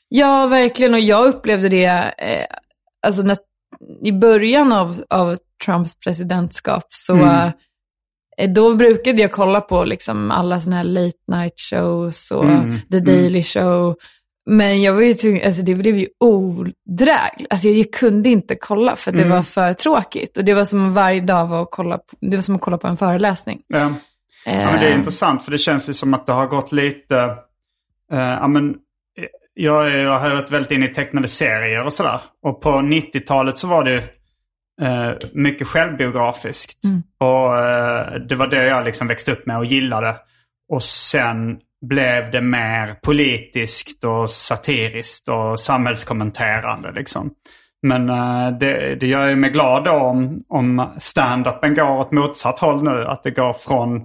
Ja, 0.08 0.46
verkligen. 0.46 0.94
Och 0.94 1.00
jag 1.00 1.26
upplevde 1.26 1.68
det, 1.68 1.84
eh, 2.18 2.46
alltså 3.06 3.22
när, 3.22 3.36
i 4.02 4.12
början 4.12 4.72
av, 4.72 5.02
av 5.10 5.36
Trumps 5.64 5.98
presidentskap 6.00 6.84
så 6.88 7.14
Mm. 7.14 7.50
Eh, 8.40 8.50
då 8.50 8.74
brukade 8.74 9.22
jag 9.22 9.32
kolla 9.32 9.60
på 9.60 9.84
liksom 9.84 10.30
alla 10.30 10.60
sådana 10.60 10.76
här 10.76 10.84
late 10.84 11.16
night 11.32 11.60
shows 11.70 12.30
och 12.30 12.44
Mm, 12.44 12.78
The 12.90 12.98
Daily 13.00 13.42
Show. 13.42 13.94
Men 14.50 14.82
jag 14.82 14.92
var 14.94 15.00
ju 15.02 15.14
tvungen, 15.14 15.46
alltså 15.46 15.62
det 15.62 15.74
blev 15.74 15.98
ju 15.98 16.08
odrägligt. 16.20 17.46
Alltså 17.50 17.68
jag, 17.68 17.92
kunde 17.92 18.28
inte 18.28 18.56
kolla 18.60 18.96
för 18.96 19.12
det 19.12 19.18
Mm. 19.22 19.30
var 19.36 19.42
för 19.42 19.72
tråkigt. 19.72 20.36
Och 20.36 20.44
det 20.44 20.54
var 20.54 20.64
som 20.64 20.94
varje 20.94 21.20
dag 21.20 21.46
var 21.46 21.62
att 21.62 21.68
kolla 21.70 21.98
på, 21.98 22.16
det 22.20 22.36
var 22.36 22.42
som 22.42 22.54
att 22.54 22.60
kolla 22.60 22.78
på 22.78 22.86
en 22.88 22.96
föreläsning. 22.96 23.60
Ja. 23.66 23.78
Ja, 24.46 24.52
men 24.52 24.80
det 24.80 24.86
är 24.86 24.90
Eh, 24.90 24.98
intressant 24.98 25.44
för 25.44 25.50
det 25.52 25.58
känns 25.58 25.88
ju 25.88 25.92
som 25.92 26.14
att 26.14 26.26
det 26.26 26.32
har 26.32 26.46
gått 26.46 26.72
lite... 26.72 27.16
eh, 28.12 28.18
ja, 28.18 28.48
men, 28.48 28.74
jag, 29.54 29.90
jag 29.98 30.18
har 30.20 30.30
varit 30.34 30.50
väldigt 30.50 30.70
inne 30.72 30.84
i 30.90 30.94
tecknade 30.94 31.28
serier 31.28 31.84
och 31.84 31.92
sådär. 31.92 32.20
Och 32.42 32.60
på 32.60 32.68
90-talet 32.68 33.58
så 33.58 33.66
var 33.68 33.84
det 33.84 34.04
eh, 34.82 35.10
mycket 35.32 35.66
självbiografiskt. 35.66 36.78
Och 37.20 37.58
eh, 37.58 38.14
det 38.14 38.36
var 38.36 38.46
det 38.46 38.66
jag 38.66 38.84
liksom 38.84 39.06
växte 39.06 39.32
upp 39.32 39.46
med 39.46 39.58
och 39.58 39.66
gillade. 39.66 40.16
Och 40.72 40.82
sen 40.82 41.58
blev 41.86 42.30
det 42.30 42.40
mer 42.40 42.94
politiskt 43.02 44.04
och 44.04 44.30
satiriskt 44.30 45.28
och 45.28 45.60
samhällskommenterande 45.60 46.92
liksom. 46.92 47.30
Men 47.82 48.10
eh, 48.10 48.58
det, 48.58 48.94
det 48.94 49.06
gör 49.06 49.34
mig 49.34 49.50
glad 49.50 49.88
om, 49.88 50.40
om 50.48 50.90
stand-upen 50.98 51.74
går 51.74 51.98
åt 51.98 52.12
motsatt 52.12 52.58
håll 52.58 52.82
nu. 52.82 53.04
Att 53.06 53.22
det 53.22 53.30
går 53.30 53.52
från 53.52 54.00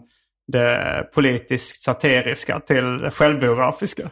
det 0.52 1.04
politiskt 1.14 1.82
satiriska 1.84 2.60
till 2.60 2.98
det 2.98 3.12
självbiografiska. 3.12 4.10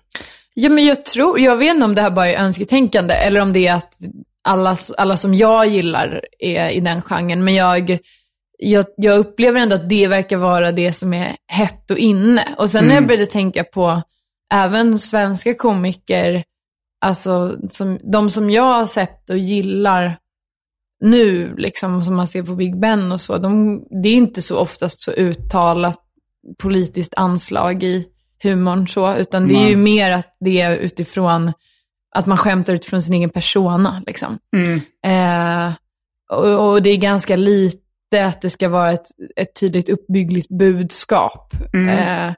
Ja, 0.53 0.69
men 0.69 0.85
jag 0.85 1.05
tror, 1.05 1.39
jag 1.39 1.57
vet 1.57 1.73
inte 1.73 1.85
om 1.85 1.95
det 1.95 2.01
här 2.01 2.11
bara 2.11 2.27
är 2.27 2.43
önsketänkande 2.43 3.13
eller 3.13 3.41
om 3.41 3.53
det 3.53 3.67
är 3.67 3.73
att 3.73 3.93
alla, 4.49 4.77
alla 4.97 5.17
som 5.17 5.33
jag 5.33 5.67
gillar 5.67 6.21
är 6.39 6.69
i 6.69 6.79
den 6.79 7.01
genren. 7.01 7.43
Men 7.43 7.55
jag, 7.55 7.97
jag, 8.57 8.85
jag 8.97 9.19
upplever 9.19 9.59
ändå 9.59 9.75
att 9.75 9.89
det 9.89 10.07
verkar 10.07 10.37
vara 10.37 10.71
det 10.71 10.93
som 10.93 11.13
är 11.13 11.35
hett 11.47 11.91
och 11.91 11.97
inne. 11.97 12.47
Och 12.57 12.69
sen 12.69 12.85
när 12.85 12.95
jag 12.95 13.07
började 13.07 13.25
tänka 13.25 13.63
på 13.63 14.01
även 14.53 14.99
svenska 14.99 15.53
komiker, 15.53 16.43
alltså 17.01 17.57
som, 17.69 17.99
de 18.11 18.29
som 18.29 18.49
jag 18.49 18.73
har 18.73 18.85
sett 18.85 19.29
och 19.29 19.37
gillar 19.37 20.17
nu, 21.01 21.55
liksom 21.57 22.03
som 22.03 22.15
man 22.15 22.27
ser 22.27 22.43
på 22.43 22.55
Big 22.55 22.79
Ben 22.79 23.11
och 23.11 23.21
så, 23.21 23.37
de, 23.37 23.83
det 24.03 24.09
är 24.09 24.15
inte 24.15 24.41
så 24.41 24.57
oftast 24.57 25.01
så 25.01 25.11
uttalat 25.11 25.99
politiskt 26.57 27.13
anslag 27.17 27.83
i 27.83 28.05
humorn 28.43 28.87
så, 28.87 29.15
utan 29.15 29.47
det 29.47 29.55
är 29.55 29.69
ju 29.69 29.75
mer 29.75 30.11
att 30.11 30.37
det 30.39 30.61
är 30.61 30.77
utifrån 30.77 31.53
att 32.15 32.25
man 32.25 32.37
skämtar 32.37 32.73
utifrån 32.73 33.01
sin 33.01 33.13
egen 33.13 33.29
persona. 33.29 34.01
Liksom. 34.07 34.37
Mm. 34.55 34.81
Eh, 35.05 35.73
och, 36.31 36.69
och 36.71 36.81
det 36.81 36.89
är 36.89 36.97
ganska 36.97 37.35
lite 37.35 38.25
att 38.25 38.41
det 38.41 38.49
ska 38.49 38.69
vara 38.69 38.91
ett, 38.91 39.07
ett 39.35 39.55
tydligt 39.59 39.89
uppbyggligt 39.89 40.49
budskap. 40.49 41.53
Mm. 41.73 41.89
Eh, 41.89 42.33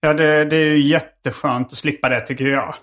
Ja, 0.00 0.14
det, 0.14 0.44
det 0.44 0.56
är 0.56 0.64
ju 0.64 0.82
jätteskönt 0.88 1.66
att 1.66 1.78
slippa 1.78 2.08
det 2.08 2.20
tycker 2.20 2.44
jag. 2.44 2.74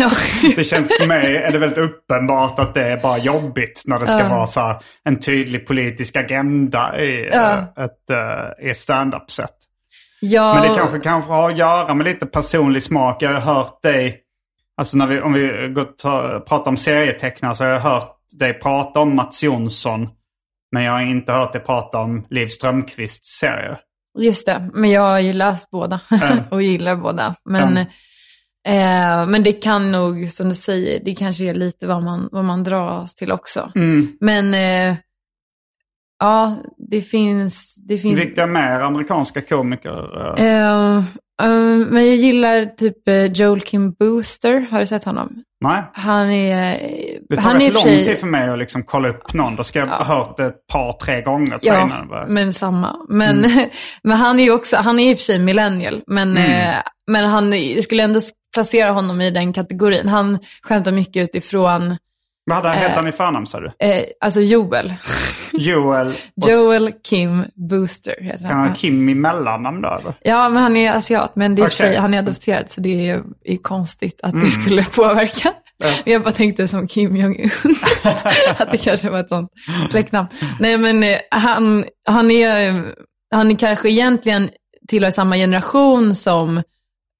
Det 0.56 0.64
känns 0.64 0.88
för 1.00 1.06
mig 1.06 1.36
är 1.36 1.52
det 1.52 1.58
väldigt 1.58 1.78
uppenbart 1.78 2.58
att 2.58 2.74
det 2.74 2.82
är 2.86 2.96
bara 2.96 3.18
jobbigt 3.18 3.82
när 3.86 3.98
det 3.98 4.06
ska 4.06 4.18
Ja. 4.18 4.28
vara 4.28 4.46
så 4.46 4.60
här 4.60 4.76
en 5.04 5.20
tydlig 5.20 5.66
politisk 5.66 6.16
agenda 6.16 7.00
i 7.00 7.28
eh, 7.32 7.58
ett, 7.58 8.10
uh, 8.10 8.70
ett 8.70 8.76
stand-up-sätt. 8.76 9.54
ja, 10.20 10.54
Men 10.54 10.70
det 10.72 10.78
kanske, 10.78 10.98
kanske 11.00 11.32
har 11.32 11.50
att 11.50 11.58
göra 11.58 11.94
med 11.94 12.06
lite 12.06 12.26
personlig 12.26 12.82
smak. 12.82 13.22
Jag 13.22 13.30
har 13.40 13.54
hört 13.54 13.82
dig, 13.82 14.16
alltså 14.80 14.96
när 14.96 15.06
vi, 15.06 15.20
om 15.20 15.32
vi 15.32 15.72
går 15.74 15.84
ta, 15.84 16.40
pratar 16.40 16.70
om 16.70 16.76
serietecknare 16.76 17.54
så 17.54 17.64
har 17.64 17.70
jag 17.70 17.80
hört 17.80 18.16
dig 18.38 18.54
prata 18.60 19.00
om 19.00 19.16
Mats 19.16 19.42
Jonsson. 19.42 20.08
Men 20.72 20.82
jag 20.82 20.92
har 20.92 21.00
inte 21.02 21.32
hört 21.32 21.52
dig 21.52 21.62
prata 21.62 21.98
om 21.98 22.26
Liv 22.30 22.46
Strömquists 22.46 23.38
serie. 23.38 23.78
Just 24.18 24.46
det, 24.46 24.70
men 24.74 24.90
jag 24.90 25.00
har 25.02 25.18
ju 25.18 25.32
läst 25.32 25.70
båda 25.70 26.00
och 26.50 26.62
gillar 26.62 26.96
båda. 26.96 27.34
Men, 27.44 27.76
Ja. 27.76 27.80
eh, 28.72 29.26
men 29.26 29.42
det 29.42 29.52
kan 29.52 29.92
nog, 29.92 30.30
som 30.30 30.48
du 30.48 30.54
säger, 30.54 31.04
det 31.04 31.14
kanske 31.14 31.44
är 31.44 31.54
lite 31.54 31.86
vad 31.86 32.02
man, 32.02 32.28
vad 32.32 32.44
man 32.44 32.64
dras 32.64 33.14
till 33.14 33.32
också. 33.32 33.72
Mm. 33.74 34.16
Men 34.20 34.54
eh, 34.54 34.96
ja, 36.20 36.56
det 36.90 37.02
finns... 37.02 37.74
Det 37.88 37.98
finns 37.98 38.20
Vilka 38.20 38.46
mer 38.46 38.80
amerikanska 38.80 39.40
komiker? 39.42 40.38
eh, 40.40 41.02
eh, 41.40 41.50
eh, 41.50 41.86
men 41.86 42.06
jag 42.06 42.16
gillar 42.16 42.64
typ 42.66 43.08
eh, 43.08 43.24
Joel 43.24 43.60
Kim 43.60 43.92
Booster, 43.92 44.66
har 44.70 44.80
du 44.80 44.86
sett 44.86 45.04
honom? 45.04 45.42
Nej. 45.64 45.82
Han 45.92 46.30
är... 46.30 46.78
Det 47.28 47.36
tar 47.36 47.42
han 47.42 47.56
är 47.56 47.60
rätt 47.60 47.68
och 47.68 47.74
lång 47.74 47.82
sig- 47.82 48.04
tid 48.04 48.18
för 48.18 48.26
mig 48.26 48.48
att 48.48 48.58
liksom 48.58 48.82
kolla 48.82 49.08
upp 49.08 49.34
någon. 49.34 49.56
Då 49.56 49.62
ska 49.62 49.78
jag 49.78 49.86
ha 49.86 50.04
hört 50.04 50.36
det 50.36 50.44
ett 50.46 50.66
par, 50.72 50.92
tre 50.92 51.22
gånger 51.22 51.58
Ja, 51.62 51.82
innan. 51.84 52.24
men 52.34 52.52
samma. 52.52 52.96
Men, 53.08 53.44
Mm. 53.44 53.68
men 54.02 54.16
han 54.16 54.38
är 54.38 54.42
ju 54.44 54.52
också, 54.52 54.76
han 54.76 54.98
är 54.98 55.10
i 55.10 55.14
och 55.14 55.18
för 55.18 55.22
sig 55.24 55.38
millennial, 55.38 56.02
men, 56.06 56.36
eh, 56.36 56.74
men 57.10 57.24
han 57.24 57.52
jag 57.74 57.82
skulle 57.84 58.02
ändå 58.02 58.20
placera 58.54 58.90
honom 58.92 59.20
i 59.20 59.30
den 59.30 59.52
kategorin. 59.52 60.08
Han 60.08 60.38
skämtar 60.62 60.92
mycket 60.92 61.22
utifrån, 61.28 61.96
Vad 62.44 62.56
hade 62.56 62.68
han 62.68 62.76
hette 62.78 62.94
han 62.94 63.08
i 63.08 63.12
förnamn 63.12 63.46
sa 63.46 63.60
du? 63.60 63.66
eh, 63.78 64.04
alltså 64.20 64.40
Joel. 64.40 64.94
Joel. 65.52 66.14
Joel 66.48 66.92
Kim 67.08 67.44
Booster 67.70 68.14
heter 68.20 68.38
Kan 68.38 68.46
han 68.50 68.58
han. 68.58 68.68
ha 68.68 68.74
Kim 68.74 69.08
i 69.08 69.14
mellannamn 69.14 69.82
då 69.82 69.88
eller? 69.88 70.14
Ja, 70.22 70.48
men 70.48 70.62
han 70.62 70.76
är 70.76 70.92
asiat, 70.92 71.36
men 71.36 71.54
det 71.54 71.62
är 71.62 71.66
Okej. 71.66 71.76
sig, 71.76 71.96
han 71.96 72.14
är 72.14 72.18
adopterad, 72.18 72.70
så 72.70 72.80
det 72.80 72.88
är 72.88 73.14
ju 73.16 73.22
är 73.44 73.56
konstigt 73.56 74.20
att 74.22 74.40
det 74.40 74.50
skulle 74.50 74.84
påverka. 74.96 75.52
Jag 76.04 76.22
bara 76.22 76.32
tänkte 76.32 76.68
som 76.68 76.86
Kim 76.88 77.16
Jong-Un, 77.16 77.50
att 78.58 78.70
det 78.70 78.76
kanske 78.84 79.10
var 79.10 79.20
ett 79.20 79.28
sånt 79.28 79.50
släktnamn. 79.90 80.28
Nej, 80.60 80.76
men 80.78 81.02
eh, 81.02 81.18
han, 81.30 81.84
han, 82.08 82.30
är, 82.30 82.84
han 83.34 83.50
är 83.50 83.56
kanske 83.56 83.90
egentligen 83.90 84.50
tillhör 84.88 85.10
samma 85.10 85.36
generation 85.36 86.14
som 86.14 86.62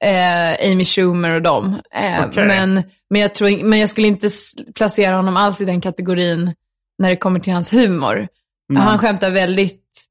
eh, 0.05 0.71
Amy 0.73 0.85
Schumer 0.85 1.35
och 1.35 1.43
dem. 1.43 1.81
Eh, 1.95 2.25
Okej. 2.27 2.47
men, 2.47 2.83
men, 3.11 3.21
jag 3.21 3.35
tror, 3.35 3.65
men 3.65 3.79
jag 3.79 3.91
skulle 3.91 4.09
inte 4.09 4.29
placera 4.75 5.17
honom 5.17 5.37
alls 5.37 5.61
i 5.61 5.65
den 5.65 5.81
kategorin 5.81 6.55
när 6.99 7.11
det 7.11 7.17
kommer 7.17 7.41
till 7.41 7.53
hans 7.53 7.73
humor. 7.73 8.29
Han 8.79 8.99
skämtar 8.99 9.31
väldigt, 9.31 10.07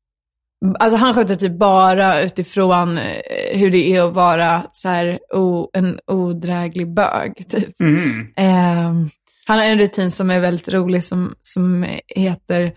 alltså 0.79 0.97
han 0.97 1.13
skämtar 1.13 1.35
typ 1.35 1.59
bara 1.59 2.21
utifrån 2.21 2.97
eh, 2.97 3.59
hur 3.59 3.71
det 3.71 3.95
är 3.95 4.01
att 4.01 4.13
vara 4.13 4.63
så 4.71 4.89
här, 4.89 5.19
o, 5.33 5.69
en 5.73 5.99
odräglig 6.07 6.93
bög. 6.93 7.49
Typ. 7.49 7.79
Mhm. 7.79 8.33
Eh, 8.37 8.93
han 9.45 9.59
har 9.59 9.65
en 9.65 9.79
rutin 9.79 10.11
som 10.11 10.29
är 10.29 10.39
väldigt 10.39 10.69
rolig 10.69 11.03
som, 11.03 11.35
som 11.41 11.87
heter 12.07 12.73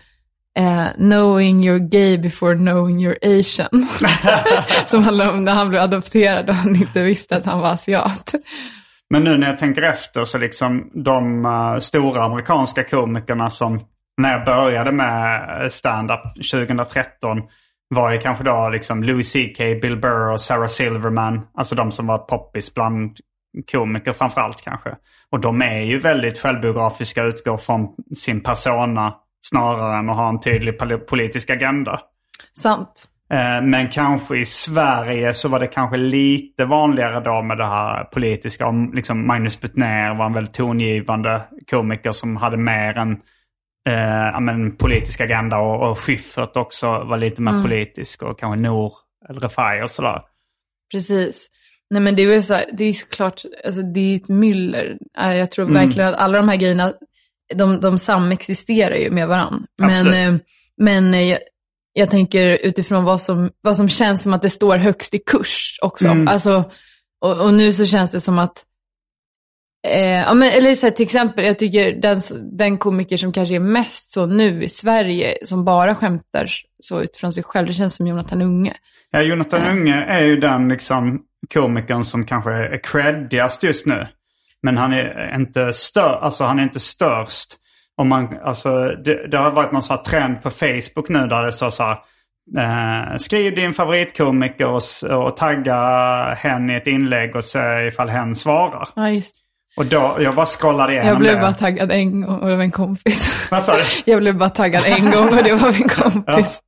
eh, 0.59 0.87
Knowing 0.95 1.63
you're 1.63 1.89
gay 1.89 2.17
before 2.17 2.55
knowing 2.55 3.07
you're 3.07 3.39
asian. 3.39 3.87
som 4.85 5.03
handlar 5.03 5.29
om 5.29 5.43
när 5.43 5.53
han 5.53 5.69
blev 5.69 5.81
adopterad 5.81 6.49
och 6.49 6.55
han 6.55 6.75
inte 6.75 7.03
visste 7.03 7.37
att 7.37 7.45
han 7.45 7.59
var 7.59 7.71
asiat. 7.71 8.35
Men 9.09 9.23
nu 9.23 9.37
när 9.37 9.47
jag 9.47 9.57
tänker 9.57 9.81
efter 9.81 10.25
så 10.25 10.37
liksom 10.37 10.91
de 10.93 11.45
eh, 11.45 11.79
stora 11.79 12.23
amerikanska 12.23 12.83
komikerna 12.83 13.49
som 13.49 13.79
när 14.17 14.31
jag 14.31 14.45
började 14.45 14.91
med 14.91 15.71
stand-up 15.71 16.21
2013 16.51 17.41
var 17.95 18.11
ju 18.11 18.19
kanske 18.19 18.43
då 18.43 18.69
liksom 18.69 19.03
Louis 19.03 19.33
CK, 19.33 19.57
Bill 19.57 19.97
Burr 19.97 20.31
och 20.31 20.41
Sarah 20.41 20.67
Silverman. 20.67 21.41
Alltså 21.57 21.75
de 21.75 21.91
som 21.91 22.07
var 22.07 22.17
poppis 22.17 22.73
bland 22.73 23.17
komiker 23.71 24.13
framförallt 24.13 24.61
kanske. 24.61 24.95
Och 25.29 25.39
de 25.39 25.61
är 25.61 25.79
ju 25.79 25.97
väldigt 25.97 26.39
självbiografiska, 26.39 27.23
utgår 27.23 27.57
från 27.57 27.87
sin 28.15 28.41
persona 28.41 29.13
snarare 29.47 29.97
än 29.97 30.09
att 30.09 30.15
ha 30.15 30.29
en 30.29 30.39
tydlig 30.39 30.77
pol- 30.79 30.97
politisk 30.97 31.49
agenda. 31.49 31.99
Sant. 32.57 33.07
Eh, 33.33 33.61
Men 33.61 33.89
kanske 33.89 34.37
i 34.37 34.45
Sverige 34.45 35.33
så 35.33 35.49
var 35.49 35.59
det 35.59 35.67
kanske 35.67 35.97
lite 35.97 36.65
vanligare 36.65 37.19
då 37.19 37.41
med 37.41 37.57
det 37.57 37.65
här 37.65 38.03
politiska. 38.03 38.67
Om 38.67 38.91
liksom 38.93 39.27
Magnus 39.27 39.61
Betnér 39.61 40.13
var 40.17 40.25
en 40.25 40.33
väldigt 40.33 40.53
tongivande 40.53 41.41
komiker 41.69 42.11
som 42.11 42.35
hade 42.37 42.57
mer 42.57 42.97
en 42.97 43.11
eh, 43.89 44.39
men, 44.39 44.75
politisk 44.77 45.21
agenda. 45.21 45.57
Och, 45.57 45.89
och 45.91 45.99
Schyffert 45.99 46.57
också 46.57 46.87
var 47.03 47.17
lite 47.17 47.41
mer 47.41 47.63
politisk. 47.63 48.23
Och 48.23 48.39
kanske 48.39 48.61
Nour 48.61 48.93
El 49.29 49.39
Refai 49.39 49.81
och 49.83 49.89
sådär. 49.91 50.21
Precis. 50.91 51.47
Nej 51.89 52.01
men 52.01 52.15
det 52.15 52.21
är 52.23 52.41
så 52.41 52.53
här, 52.53 52.65
det 52.73 52.83
är 52.83 52.93
såklart, 52.93 53.41
alltså 53.65 53.81
det 53.81 53.99
är 53.99 54.15
ett 54.15 54.29
myller. 54.29 54.97
Eh, 55.19 55.35
Jag 55.35 55.51
tror 55.51 55.65
Mm. 55.69 55.85
verkligen 55.85 56.09
att 56.09 56.19
alla 56.19 56.37
de 56.37 56.49
här 56.49 56.55
grejerna, 56.55 56.93
de, 57.55 57.81
de 57.81 57.99
samexisterar 57.99 58.95
ju 58.95 59.11
med 59.11 59.27
varandra. 59.27 59.67
Men, 59.77 60.13
eh, 60.13 60.41
men 60.77 61.13
eh, 61.13 61.21
jag, 61.21 61.39
jag 61.93 62.09
tänker 62.09 62.45
utifrån 62.47 63.03
vad 63.03 63.21
som, 63.21 63.49
vad 63.61 63.77
som 63.77 63.89
känns 63.89 64.23
som 64.23 64.33
att 64.33 64.41
det 64.41 64.49
står 64.49 64.77
högst 64.77 65.13
i 65.13 65.19
kurs 65.19 65.79
också. 65.81 66.07
Mm. 66.07 66.27
Alltså, 66.27 66.63
och, 67.21 67.41
och 67.41 67.53
nu 67.53 67.73
så 67.73 67.85
känns 67.85 68.11
det 68.11 68.21
som 68.21 68.39
att, 68.39 68.65
eh, 69.87 70.21
ja, 70.21 70.33
men, 70.33 70.49
eller 70.49 70.75
så 70.75 70.85
här, 70.85 70.91
till 70.91 71.05
exempel, 71.05 71.45
jag 71.45 71.59
tycker 71.59 71.91
den, 71.91 72.19
den 72.57 72.77
komiker 72.77 73.17
som 73.17 73.33
kanske 73.33 73.55
är 73.55 73.59
mest 73.59 74.11
så 74.11 74.25
nu 74.25 74.63
i 74.63 74.69
Sverige, 74.69 75.37
som 75.43 75.65
bara 75.65 75.95
skämtar 75.95 76.47
så 76.79 77.01
utifrån 77.01 77.33
sig 77.33 77.43
själv, 77.43 77.67
det 77.67 77.73
känns 77.73 77.95
som 77.95 78.07
Jonathan 78.07 78.41
Unge. 78.41 78.73
Ja, 79.11 79.21
Jonathan 79.21 79.77
Unge 79.77 80.05
är 80.05 80.23
ju 80.23 80.37
den 80.39 80.69
liksom 80.69 81.21
komikern 81.53 82.03
som 82.03 82.25
kanske 82.25 82.51
är 82.51 82.83
creddigast 82.83 83.63
just 83.63 83.85
nu. 83.85 84.07
Men 84.63 84.77
han 84.77 84.93
är 84.93 85.35
inte, 85.35 85.73
stör, 85.73 86.19
alltså 86.21 86.43
han 86.43 86.59
är 86.59 86.63
inte 86.63 86.79
störst. 86.79 87.55
Om 87.97 88.09
man, 88.09 88.37
alltså, 88.43 88.87
det, 89.05 89.27
det 89.27 89.37
har 89.37 89.51
varit 89.51 89.71
någon 89.71 89.81
sån 89.81 89.97
här 89.97 90.03
trend 90.03 90.41
på 90.43 90.49
Facebook 90.49 91.09
nu 91.09 91.27
där 91.27 91.43
det 91.43 91.51
står 91.51 91.69
så 91.69 91.83
här. 91.83 91.97
Eh, 92.57 93.17
skriv 93.17 93.55
din 93.55 93.73
favoritkomiker 93.73 94.67
och, 94.67 94.81
och 95.25 95.37
tagga 95.37 95.77
hen 96.37 96.69
i 96.69 96.75
ett 96.75 96.87
inlägg 96.87 97.35
och 97.35 97.43
se 97.43 97.59
ifall 97.87 98.09
hen 98.09 98.35
svarar. 98.35 98.87
Ja, 98.95 99.09
just 99.09 99.35
Och 99.77 99.85
då, 99.85 100.17
jag 100.19 100.35
bara 100.35 100.45
scrollade 100.45 100.91
igenom 100.93 101.09
Jag 101.09 101.17
blev 101.19 101.35
det. 101.35 101.41
bara 101.41 101.53
taggad 101.53 101.91
en 101.91 102.21
gång 102.21 102.39
och 102.39 102.49
det 102.49 102.55
var 102.55 102.63
en 102.63 102.71
kompis. 102.71 103.47
Vad 103.51 103.63
sa 103.63 103.75
du? 103.77 103.83
Jag 104.11 104.19
blev 104.19 104.37
bara 104.37 104.49
taggad 104.49 104.83
en 104.85 105.11
gång 105.11 105.27
och 105.37 105.43
det 105.43 105.53
var 105.53 105.71
min 105.79 105.89
kompis. 106.13 106.59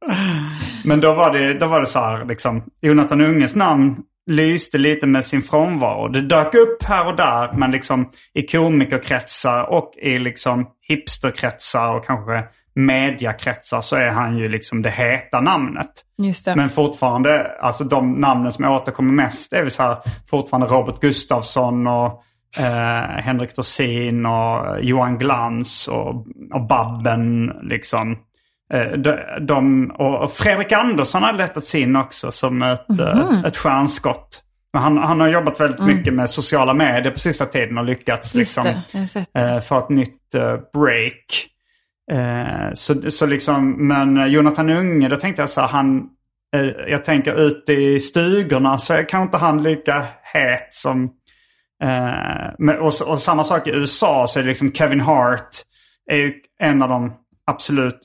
Men 0.84 1.00
då 1.02 1.14
var 1.14 1.34
det, 1.34 1.54
då 1.60 1.66
var 1.68 1.80
det 1.80 1.86
så 1.88 2.00
här, 2.00 2.26
liksom, 2.26 2.64
Jonathan 2.82 3.22
Unges 3.22 3.56
namn 3.56 3.96
lyste 4.26 4.78
lite 4.78 5.08
med 5.08 5.26
sin 5.26 5.42
frånvaro. 5.42 6.08
Det 6.08 6.22
dök 6.22 6.54
upp 6.54 6.84
här 6.84 7.08
och 7.08 7.16
där, 7.16 7.54
men 7.54 7.72
liksom 7.72 8.10
i 8.34 8.42
komikerkretsar 8.42 9.64
och 9.64 9.94
i 10.02 10.20
liksom 10.20 10.68
hipsterkretsar 10.88 11.96
och 11.96 12.06
kanske 12.06 12.44
mediakretsar 12.76 13.82
så 13.82 13.96
är 13.96 14.10
han 14.10 14.38
ju 14.38 14.50
liksom 14.50 14.82
det 14.82 14.90
heta 14.90 15.42
namnet. 15.42 15.92
Det. 16.46 16.56
Men 16.56 16.70
fortfarande, 16.70 17.58
alltså 17.60 17.84
de 17.84 18.14
namnen 18.14 18.52
som 18.52 18.66
återkommer 18.66 19.14
mest 19.14 19.54
är 19.54 19.62
väl 19.62 19.72
så 19.72 19.84
här, 19.84 19.98
fortfarande 20.30 20.68
Robert 20.68 21.00
Gustafsson 21.00 21.88
och 21.88 22.24
eh, 22.60 23.22
Henrik 23.22 23.56
Dorsin 23.56 24.26
och 24.26 24.84
Johan 24.84 25.18
Glans 25.18 25.88
och, 25.88 26.26
och 26.54 26.68
Babben 26.68 27.52
liksom. 27.62 28.18
Eh, 28.74 28.98
de, 28.98 29.18
de, 29.42 29.92
och 29.92 30.32
Fredrik 30.32 30.72
Andersson 30.72 31.24
har 31.24 31.34
letats 31.34 31.76
in 31.76 31.96
också 31.96 32.32
som 32.32 32.62
ett, 32.62 33.00
eh, 33.00 33.44
ett 33.46 33.58
stjärnskott. 33.58 34.42
Han, 34.74 34.98
han 34.98 35.20
har 35.20 35.28
jobbat 35.28 35.60
väldigt 35.60 35.84
mycket 35.84 36.14
med 36.14 36.30
sociala 36.30 36.74
medier 36.74 37.12
på 37.12 37.20
sista 37.20 37.46
tiden 37.46 37.78
och 37.78 37.86
lyckats 37.86 38.36
Just 38.36 38.58
liksom, 38.58 38.82
det, 39.34 39.42
eh, 39.42 39.60
få 39.60 39.80
ett 39.80 39.90
nytt 39.90 40.36
break. 40.74 41.48
Så, 42.74 43.12
så 43.12 43.26
liksom, 43.26 43.88
men 43.88 44.32
Jonathan 44.32 44.70
Unge, 44.70 45.10
då 45.10 45.16
tänkte 45.16 45.42
jag 45.42 45.50
så 45.50 45.62
här, 45.62 45.68
han, 45.68 46.10
jag 46.88 47.06
tänker 47.06 47.36
ute 47.36 47.74
i 47.74 48.00
stugorna 48.00 48.78
så 48.78 48.94
är 48.94 49.10
kanske 49.10 49.26
inte 49.26 49.38
han 49.38 49.64
lika 49.64 50.06
het 50.34 50.68
som, 50.72 51.12
och, 52.80 53.08
och 53.08 53.22
samma 53.22 53.44
sak 53.44 53.68
i 53.68 53.72
USA 53.72 54.28
så 54.28 54.40
är 54.40 54.44
det 54.44 54.50
liksom 54.50 54.72
Kevin 54.72 55.02
Hart 55.02 55.50
är 56.12 56.18
ju 56.18 56.34
en 56.60 56.82
av 56.82 56.90
de 56.90 57.14
absolut 57.46 58.00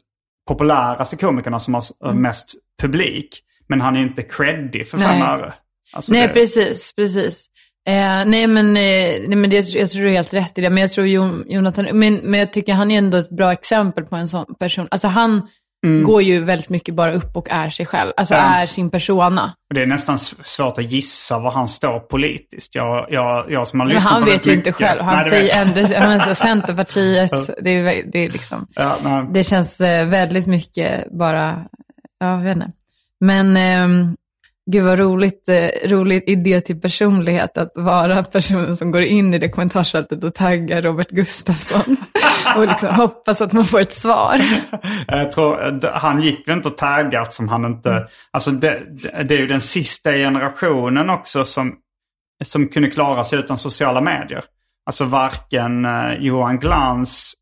populäraste 0.55 1.17
komikerna 1.17 1.59
som 1.61 1.75
har 1.75 1.81
s- 1.81 1.93
mest 2.15 2.55
publik. 2.83 3.29
Men 3.69 3.81
han 3.81 3.97
är 3.97 4.01
inte 4.01 4.23
creddig 4.23 4.89
för 4.89 4.99
fem 4.99 5.23
öre. 5.23 5.55
Alltså 5.93 6.13
Nej, 6.13 6.27
det- 6.29 6.35
precis, 6.35 6.93
precis. 6.97 7.47
Eh, 7.89 8.25
nej, 8.27 8.47
men, 8.47 8.67
eh, 8.77 9.29
nej, 9.29 9.37
men 9.37 9.51
det, 9.51 9.75
jag 9.75 9.91
tror 9.91 10.03
du 10.03 10.09
är 10.09 10.13
helt 10.15 10.35
rätt 10.35 10.59
i 10.59 10.61
det. 10.61 10.71
Men 10.71 10.81
jag 10.81 10.91
tror 10.91 11.07
Jon, 11.07 11.45
Jonathan, 11.49 11.85
men, 11.93 12.15
men 12.15 12.41
jag 12.41 12.53
tycker 12.53 12.73
han 12.75 12.91
är 12.91 12.99
ändå 12.99 13.17
ett 13.19 13.31
bra 13.37 13.53
exempel 13.53 14.05
på 14.05 14.17
en 14.17 14.29
sån 14.29 14.55
person. 14.59 14.89
Alltså 14.91 15.09
han 15.09 15.49
går 16.07 16.23
ju 16.23 16.41
väldigt 16.45 16.69
mycket 16.69 16.95
bara 16.95 17.13
upp 17.13 17.37
och 17.37 17.51
är 17.51 17.69
sig 17.69 17.87
själv. 17.87 18.13
Alltså 18.17 18.35
Mm. 18.35 18.47
Ja. 18.47 18.57
är 18.59 18.67
sin 18.67 18.91
persona. 18.91 19.53
Det 19.75 19.83
är 19.83 19.87
nästan 19.87 20.19
svårt 20.19 20.79
att 20.79 20.93
gissa 20.93 21.39
var 21.39 21.51
han 21.51 21.69
står 21.69 22.01
politiskt. 22.01 22.75
Jag, 22.75 23.07
jag, 23.11 23.51
jag 23.51 23.67
som 23.67 23.81
har 23.81 23.87
Men 23.87 23.95
lyssnat 23.95 24.13
han 24.13 24.23
på 24.23 24.31
vet 24.31 24.47
ju 24.47 24.53
inte 24.53 24.71
mycket- 24.71 24.87
själv. 24.87 25.03
Han 25.03 25.17
Nej, 25.17 25.25
säger 25.31 25.61
ändå, 25.61 25.95
han 25.99 26.13
är 26.13 26.19
så 26.19 26.35
Centerpartiet, 26.47 27.31
det, 27.63 27.71
är, 27.71 28.11
det 28.13 28.19
är 28.19 28.31
liksom, 28.31 28.67
Ja, 28.75 28.97
nej. 29.05 29.27
det 29.33 29.45
känns 29.45 29.81
eh, 29.81 30.07
väldigt 30.07 30.47
mycket 30.47 31.13
bara, 31.19 31.65
ja, 32.21 32.31
jag 32.37 32.39
vet 32.45 32.57
inte. 32.57 32.73
Men 33.21 33.57
ehm, 33.57 34.17
gud 34.71 34.85
vad 34.85 34.99
roligt, 34.99 35.49
eh, 35.49 35.89
roligt 35.89 36.29
idé 36.29 36.61
till 36.61 36.81
personlighet 36.81 37.59
att 37.59 37.73
vara 37.75 38.23
personen 38.23 38.77
som 38.77 38.91
går 38.91 39.03
in 39.03 39.35
i 39.35 39.39
det 39.39 39.49
kommentarsfältet 39.49 40.25
och 40.25 40.35
taggar 40.35 40.83
Robert 40.83 41.11
Gustafsson. 41.11 41.97
och 42.57 42.67
liksom 42.67 42.95
hoppas 42.95 43.41
att 43.41 43.53
man 43.53 43.65
får 43.65 43.81
ett 43.81 43.93
svar. 43.93 44.41
Jag 45.07 45.33
tror, 45.33 45.91
han 45.93 46.23
gick 46.23 46.49
väl 46.49 46.57
inte 46.57 46.69
och 46.69 46.77
taggat 46.77 47.33
som 47.33 47.49
han 47.49 47.65
inte... 47.65 47.91
Mm. 47.91 48.05
Alltså 48.31 48.51
det, 48.51 48.83
det 48.91 49.23
det 49.23 49.35
är 49.35 49.39
ju 49.39 49.47
den 49.47 49.61
sista 49.61 50.13
generationen 50.13 51.11
också 51.11 51.45
som, 51.45 51.75
som 52.45 52.69
kunde 52.69 52.91
klara 52.91 53.25
sig 53.25 53.39
utan 53.39 53.57
sociala 53.57 54.01
medier. 54.01 54.45
Alltså 54.87 55.05
varken 55.05 55.85
eh, 55.85 56.15
Johan 56.19 56.59
Glans, 56.59 57.35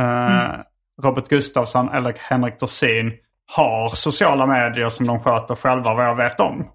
eh, 0.00 0.04
Mm. 0.04 0.60
Robert 1.02 1.28
Gustafsson 1.28 1.88
eller 1.88 2.14
Henrik 2.18 2.60
Dorsin 2.60 3.12
har 3.56 3.88
sociala 3.94 4.46
medier 4.46 4.88
som 4.88 5.06
de 5.06 5.20
sköter 5.20 5.54
själva 5.54 5.94
vad 5.94 6.06
jag 6.06 6.14
vet 6.16 6.40
om. 6.40 6.66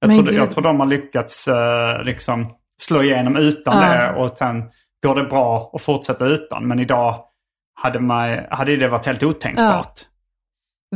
Jag, 0.00 0.08
Men 0.08 0.24
tror, 0.24 0.36
jag 0.36 0.50
tror 0.50 0.62
de 0.62 0.80
har 0.80 0.86
lyckats 0.86 1.48
eh, 1.48 2.02
liksom 2.02 2.54
slå 2.82 3.02
igenom 3.02 3.36
utan 3.36 3.82
Ja. 3.82 3.88
det 3.96 4.12
och 4.20 4.38
sen 4.38 4.64
går 5.06 5.14
det 5.14 5.24
bra 5.24 5.70
att 5.74 5.82
fortsätta 5.82 6.26
utan. 6.26 6.68
Men 6.68 6.78
idag 6.80 7.24
hade, 7.80 8.00
man, 8.00 8.38
hade 8.50 8.76
det 8.76 8.88
varit 8.88 9.06
helt 9.06 9.22
otänkbart. 9.22 10.00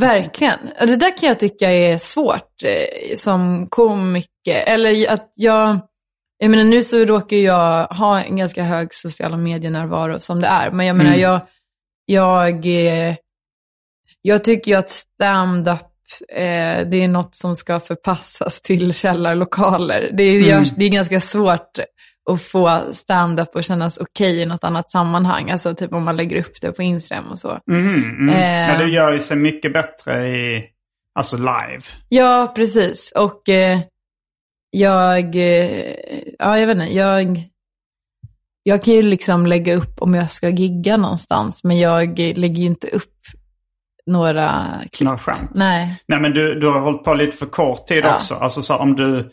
Verkligen. 0.00 0.58
Och 0.80 0.86
Det 0.86 0.96
där 0.96 1.18
kan 1.18 1.28
jag 1.28 1.40
tycka 1.40 1.70
är 1.72 1.98
svårt 1.98 2.62
eh, 2.64 3.14
som 3.16 3.66
komiker. 3.70 4.64
Eller 4.66 5.12
att 5.12 5.30
jag, 5.34 5.78
jag 6.38 6.50
menar 6.50 6.64
nu 6.64 6.82
så 6.82 7.04
råkar 7.04 7.36
jag 7.36 7.86
ha 7.86 8.22
en 8.22 8.36
ganska 8.36 8.62
hög 8.62 8.88
sociala 8.94 9.36
medienärvaro 9.36 10.20
som 10.20 10.40
det 10.40 10.46
är. 10.46 10.70
Men 10.70 10.86
jag 10.86 10.96
menar, 10.96 11.10
Mm. 11.10 11.20
jag, 11.22 11.40
jag, 12.06 12.66
eh, 12.66 13.14
jag 14.22 14.44
tycker 14.44 14.70
ju 14.70 14.76
att 14.76 14.90
stand-up, 14.90 15.80
eh, 16.28 16.88
det 16.88 16.96
är 16.96 17.08
något 17.08 17.34
som 17.34 17.56
ska 17.56 17.80
förpassas 17.80 18.62
till 18.62 18.94
källarlokaler. 18.94 20.10
Det 20.12 20.22
är, 20.22 20.40
görs, 20.40 20.70
det 20.70 20.84
är 20.84 20.88
ganska 20.88 21.20
svårt 21.20 21.78
att 22.30 22.42
få 22.42 22.82
stand-up 22.92 23.56
att 23.56 23.64
kännas 23.64 23.98
okej 23.98 24.40
i 24.40 24.46
något 24.46 24.64
annat 24.64 24.90
sammanhang. 24.90 25.50
Alltså 25.50 25.74
typ 25.74 25.92
om 25.92 26.04
man 26.04 26.16
lägger 26.16 26.36
upp 26.36 26.60
det 26.60 26.72
på 26.72 26.82
Instagram 26.82 27.30
och 27.30 27.38
så. 27.38 27.58
Mhm, 27.66 28.04
mm. 28.04 28.28
Eh. 28.28 28.72
Ja, 28.72 28.78
det 28.78 28.90
gör 28.90 29.12
ju 29.12 29.18
sig 29.18 29.36
mycket 29.36 29.72
bättre 29.72 30.28
i, 30.28 30.64
alltså 31.14 31.36
live. 31.36 31.82
Ja, 32.08 32.52
precis. 32.56 33.12
Och, 33.16 33.48
eh, 33.48 33.78
jag, 34.70 35.36
eh, 35.36 35.94
ja 36.38 36.58
jag 36.58 36.66
vet 36.66 36.76
inte, 36.76 36.94
jag, 36.94 37.36
jag 38.62 38.82
kan 38.82 38.94
ju 38.94 39.02
liksom 39.02 39.46
lägga 39.46 39.76
upp 39.76 40.02
om 40.02 40.14
jag 40.14 40.30
ska 40.30 40.48
gigga 40.48 40.96
någonstans, 40.96 41.64
men 41.64 41.78
jag 41.78 42.18
lägger 42.18 42.60
ju 42.60 42.66
inte 42.66 42.86
upp 42.86 43.14
några 44.10 44.64
klipp. 44.92 45.04
Några 45.06 45.18
skämt. 45.18 45.50
Nej. 45.54 46.02
Nej 46.08 46.20
men 46.20 46.32
du, 46.32 46.60
du 46.60 46.66
har 46.66 46.80
hållit 46.80 47.04
på 47.04 47.14
lite 47.14 47.36
för 47.36 47.46
kort 47.46 47.86
tid 47.86 48.04
Ja. 48.04 48.14
också. 48.14 48.34
Alltså 48.34 48.62
så 48.62 48.76
om 48.76 48.96
du, 48.96 49.30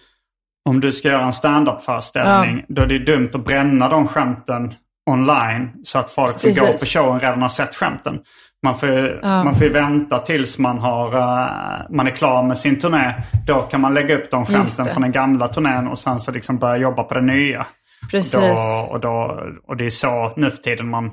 om 0.69 0.79
du 0.79 0.91
ska 0.91 1.07
göra 1.07 1.25
en 1.25 1.33
stand-up-föreställning 1.33 2.65
då 2.67 2.81
är 2.81 2.85
det 2.87 2.99
dumt 2.99 3.29
att 3.33 3.45
bränna 3.45 3.89
de 3.89 4.07
skämten 4.07 4.73
online 5.09 5.69
så 5.83 5.99
att 5.99 6.11
folk 6.11 6.39
som 6.39 6.47
Precis. 6.49 6.61
går 6.67 6.77
på 6.79 6.85
showen 6.85 7.19
redan 7.19 7.41
har 7.41 7.49
sett 7.49 7.75
skämten. 7.75 8.19
Man 8.63 8.77
får, 8.77 8.89
ju, 8.89 9.19
Ja. 9.21 9.43
man 9.43 9.55
får 9.55 9.65
vänta 9.65 10.19
tills 10.19 10.59
man, 10.59 10.79
har, 10.79 11.13
eh, 11.13 11.85
man 11.89 12.07
är 12.07 12.11
klar 12.11 12.43
med 12.43 12.57
sin 12.57 12.79
turné. 12.79 13.13
Då 13.47 13.61
kan 13.61 13.81
man 13.81 13.93
lägga 13.93 14.15
upp 14.17 14.31
de 14.31 14.45
skämten 14.45 14.85
det. 14.85 14.91
från 14.93 15.01
den 15.01 15.11
gamla 15.11 15.47
turnén 15.47 15.87
och 15.87 15.97
sen 15.97 16.19
så 16.19 16.31
liksom 16.31 16.57
börja 16.57 16.77
jobba 16.77 17.03
på 17.03 17.13
den 17.13 17.25
nya. 17.25 17.67
Precis. 18.11 18.31
Då, 18.33 18.87
och, 18.91 18.99
då, 18.99 19.41
och 19.67 19.77
det 19.77 19.85
är 19.85 19.89
så 19.89 20.33
nu 20.35 20.51
för 20.51 20.57
tiden 20.57 20.89
man 20.89 21.11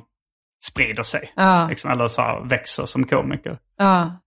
sprider 0.70 1.02
sig. 1.02 1.32
Ja. 1.36 1.68
Liksom, 1.68 1.90
eller 1.90 2.08
så 2.08 2.22
här, 2.22 2.44
växer 2.48 2.86
som 2.86 3.04
komiker. 3.06 3.58
Ja. 3.76 4.20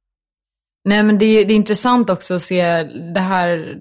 Nej, 0.85 1.03
men 1.03 1.17
det, 1.17 1.25
är- 1.25 1.45
det 1.45 1.53
är 1.53 1.55
intressant 1.55 2.09
också 2.09 2.33
att 2.35 2.41
se 2.41 2.83
det 3.13 3.19
här. 3.19 3.77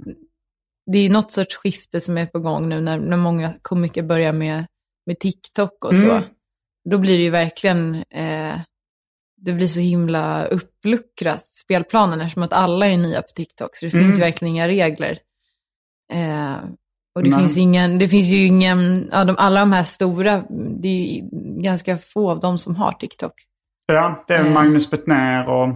Det 0.92 0.98
är 0.98 1.02
ju 1.02 1.08
något 1.08 1.32
sorts 1.32 1.56
skifte 1.56 2.00
som 2.00 2.18
är 2.18 2.26
på 2.26 2.40
gång 2.40 2.68
nu 2.68 2.80
när, 2.80 2.98
när 2.98 3.16
många 3.16 3.54
komiker 3.62 4.02
börjar 4.02 4.32
med, 4.32 4.66
med 5.06 5.18
TikTok 5.18 5.84
och 5.84 5.96
så. 5.98 6.10
Mm. 6.10 6.22
Då 6.90 6.98
blir 6.98 7.16
det 7.18 7.22
ju 7.24 7.30
verkligen, 7.30 7.94
eh, 7.94 8.60
det 9.36 9.52
blir 9.52 9.66
så 9.66 9.80
himla 9.80 10.44
uppluckrat, 10.46 11.46
spelplanen, 11.48 12.20
eftersom 12.20 12.42
att 12.42 12.52
alla 12.52 12.86
är 12.88 12.96
nya 12.96 13.22
på 13.22 13.28
TikTok. 13.28 13.76
Så 13.76 13.84
det 13.86 13.92
Mm. 13.94 14.04
finns 14.04 14.20
verkligen 14.20 14.54
inga 14.54 14.68
regler. 14.68 15.18
Eh, 16.12 16.56
och 17.16 17.22
det 17.22 17.30
finns, 17.32 17.56
ingen, 17.58 17.98
det 17.98 18.08
finns 18.08 18.26
ju 18.26 18.46
ingen, 18.46 19.08
ja, 19.12 19.24
de, 19.24 19.36
alla 19.38 19.60
de 19.60 19.72
här 19.72 19.82
stora, 19.82 20.42
det 20.82 20.88
är 20.88 21.14
ju 21.16 21.22
ganska 21.62 21.98
få 21.98 22.30
av 22.30 22.40
dem 22.40 22.58
som 22.58 22.76
har 22.76 22.92
TikTok. 22.92 23.32
Ja, 23.86 24.24
det 24.26 24.34
är 24.34 24.44
Eh. 24.44 24.52
Magnus 24.52 24.90
Bettner 24.90 25.48
och 25.48 25.68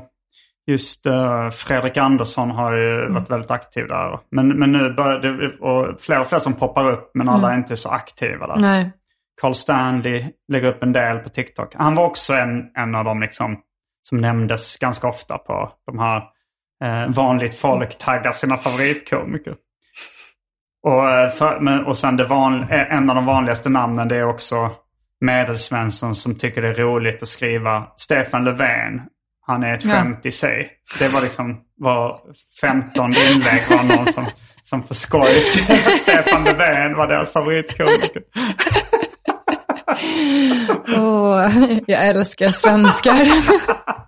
just 0.67 1.07
eh, 1.07 1.51
Fredrik 1.51 1.97
Andersson 1.97 2.51
har 2.51 2.77
ju 2.77 3.01
Mm. 3.01 3.15
varit 3.15 3.31
väldigt 3.31 3.51
aktiv 3.51 3.89
där. 3.89 4.19
Men, 4.31 4.49
men 4.49 4.73
nu 4.73 4.93
börjar 4.95 5.19
det, 5.21 5.59
och 5.59 6.01
fler 6.01 6.21
och 6.21 6.27
fler 6.27 6.39
som 6.39 6.55
poppar 6.55 6.91
upp 6.93 7.11
men 7.15 7.29
alla 7.29 7.49
är 7.49 7.53
Mm. 7.53 7.63
inte 7.63 7.77
så 7.77 7.89
aktiva 7.89 8.47
där. 8.47 8.57
Nej. 8.57 8.91
Carl 9.41 9.55
Stanley 9.55 10.25
lägger 10.53 10.69
upp 10.69 10.83
en 10.83 10.93
del 10.93 11.19
på 11.19 11.29
TikTok. 11.29 11.75
Han 11.75 11.95
var 11.95 12.05
också 12.07 12.33
en, 12.33 12.71
en 12.77 12.95
av 12.95 13.05
dem 13.05 13.21
liksom, 13.21 13.57
som 14.03 14.19
nämndes 14.19 14.77
ganska 14.77 15.09
ofta 15.09 15.39
på 15.39 15.71
de 15.87 15.99
här 15.99 16.23
eh, 16.85 17.11
vanligt 17.15 17.55
folk 17.55 17.99
taggar 17.99 18.33
sina 18.33 18.57
favoritkomiker. 18.57 19.55
Och, 20.83 21.09
eh, 21.11 21.31
för, 21.31 21.61
men, 21.61 21.85
och 21.85 21.97
sen 21.97 22.17
det 22.17 22.25
van, 22.25 22.63
eh, 22.63 22.95
en 22.95 23.11
av 23.11 23.17
de 23.17 23.27
vanligaste 23.27 23.69
namnen 23.69 24.09
det 24.09 24.17
är 24.17 24.29
också 24.29 24.71
Medelsvensson 25.21 26.15
som 26.15 26.35
tycker 26.39 26.63
det 26.63 26.69
är 26.69 26.75
roligt 26.75 27.23
att 27.23 27.29
skriva 27.29 27.87
Stefan 27.97 28.45
Löfven. 28.45 29.01
Han 29.47 29.63
är 29.63 29.75
ett 29.75 29.85
Ja. 29.85 29.91
skämt 29.93 30.27
i 30.27 30.33
sig. 30.33 30.71
Det 30.99 31.09
var 31.09 31.21
liksom 31.21 31.61
var 31.79 32.19
15 32.61 33.05
inlägg 33.11 33.63
var 33.71 33.97
någon 33.97 34.13
som, 34.13 34.27
som 34.63 34.83
för 34.83 34.95
skoj 34.95 35.23
skrev 35.27 35.77
Stefan 35.77 36.45
Löfven 36.45 36.97
var 36.97 37.07
deras 37.07 37.33
favoritkomiker. 37.33 38.23
Åh, 40.97 41.51
jag 41.87 42.07
älskar 42.09 42.49
svenskar. 42.49 43.15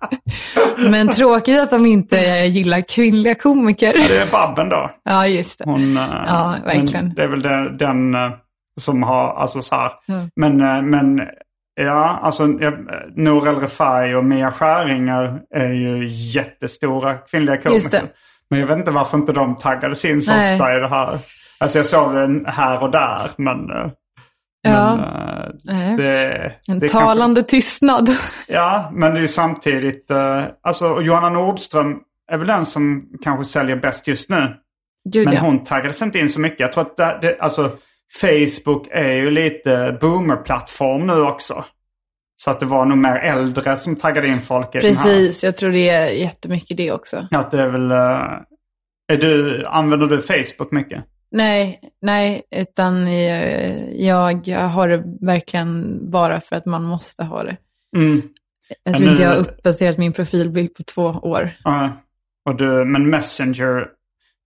Men 0.89 1.09
tråkigt 1.09 1.59
att 1.59 1.69
de 1.69 1.85
inte 1.85 2.17
gillar 2.45 2.81
kvinnliga 2.81 3.35
komiker. 3.35 3.93
Det 3.93 4.17
är 4.17 4.31
Babben 4.31 4.69
då. 4.69 4.91
Ja, 5.03 5.27
just 5.27 5.59
det. 5.59 5.65
Hon, 5.65 5.97
eh, 5.97 6.23
Ja, 6.27 6.55
verkligen. 6.65 7.13
Det 7.13 7.23
är 7.23 7.27
väl 7.27 7.41
den, 7.41 7.77
den 7.77 8.15
eh, 8.15 8.31
som 8.79 9.03
har, 9.03 9.33
alltså 9.33 9.61
så 9.61 9.75
här. 9.75 9.91
Ja. 10.05 10.15
Men, 10.35 10.61
eh, 10.61 10.81
men 10.81 11.21
ja, 11.75 12.19
alltså 12.21 12.45
Nour 13.15 13.47
El 13.47 13.55
Refai 13.55 14.13
och 14.13 14.25
Mia 14.25 14.51
Skäringer 14.51 15.39
är 15.55 15.73
ju 15.73 16.07
jättestora 16.07 17.13
kvinnliga 17.13 17.57
komiker. 17.57 17.75
Just 17.75 17.91
det. 17.91 18.01
Men 18.49 18.59
jag 18.59 18.67
vet 18.67 18.77
inte 18.77 18.91
varför 18.91 19.17
inte 19.17 19.33
de 19.33 19.55
taggades 19.57 20.05
in 20.05 20.21
så 20.21 20.31
Nej. 20.31 20.53
ofta 20.53 20.77
i 20.77 20.79
det 20.79 20.87
här. 20.87 21.19
Alltså 21.59 21.79
jag 21.79 21.85
såg 21.85 22.15
den 22.15 22.45
här 22.45 22.83
och 22.83 22.91
där, 22.91 23.31
men... 23.37 23.57
Ja. 24.63 24.99
men 25.65 25.91
eh, 25.91 25.97
det, 25.97 26.51
En 26.67 26.79
det 26.79 26.89
talande 26.89 27.43
tystnad. 27.43 28.09
Ja, 28.47 28.91
men 28.93 29.11
det 29.11 29.17
är 29.17 29.21
ju 29.21 29.27
samtidigt... 29.27 30.11
eh, 30.11 30.43
alltså, 30.63 31.01
Johanna 31.01 31.29
Nordström 31.29 31.99
är 32.31 32.37
väl 32.37 32.47
den 32.47 32.65
som 32.65 33.09
kanske 33.23 33.45
säljer 33.45 33.75
bäst 33.75 34.07
just 34.07 34.29
nu. 34.29 34.53
Gud, 35.09 35.25
Men 35.25 35.33
ja. 35.33 35.41
hon 35.41 35.63
taggades 35.63 36.01
inte 36.01 36.19
in 36.19 36.29
så 36.29 36.39
mycket. 36.39 36.59
Jag 36.59 36.73
tror 36.73 36.81
att 36.81 36.97
det, 36.97 37.19
det, 37.21 37.39
alltså, 37.39 37.71
Facebook 38.21 38.87
är 38.91 39.13
ju 39.13 39.31
lite 39.31 39.97
boomer-plattform 40.01 41.07
nu 41.07 41.21
också. 41.21 41.65
Så 42.43 42.51
att 42.51 42.59
det 42.59 42.65
var 42.65 42.85
nog 42.85 42.97
mer 42.97 43.15
äldre 43.15 43.77
som 43.77 43.95
taggade 43.95 44.27
in 44.27 44.41
folk 44.41 44.71
Precis, 44.71 45.43
jag 45.43 45.55
tror 45.55 45.71
det 45.71 45.89
är 45.89 46.07
jättemycket 46.07 46.77
det 46.77 46.91
också. 46.91 47.27
Att 47.31 47.51
det 47.51 47.61
är 47.61 47.69
väl... 47.69 47.91
eh, 47.91 48.39
är 49.07 49.17
du, 49.17 49.65
använder 49.65 50.07
du 50.07 50.21
Facebook 50.21 50.71
mycket? 50.71 51.03
Nej, 51.33 51.79
nej, 52.01 52.41
utan 52.55 53.07
jag 54.05 54.67
har 54.67 54.87
det 54.87 55.03
verkligen 55.21 55.99
bara 56.11 56.41
för 56.41 56.55
att 56.55 56.65
man 56.65 56.83
måste 56.83 57.23
ha 57.23 57.43
det. 57.43 57.57
Mm. 57.97 58.21
Jag 58.83 58.95
tror 58.97 59.09
inte 59.09 59.21
jag 59.23 59.29
har 59.29 59.37
uppdaterat 59.37 59.97
min 59.97 60.13
profilbild 60.13 60.73
på 60.73 60.83
två 60.83 61.03
år. 61.03 61.51
Ja. 61.63 62.01
och 62.45 62.55
du, 62.55 62.85
men 62.85 63.09
Messenger, 63.09 63.87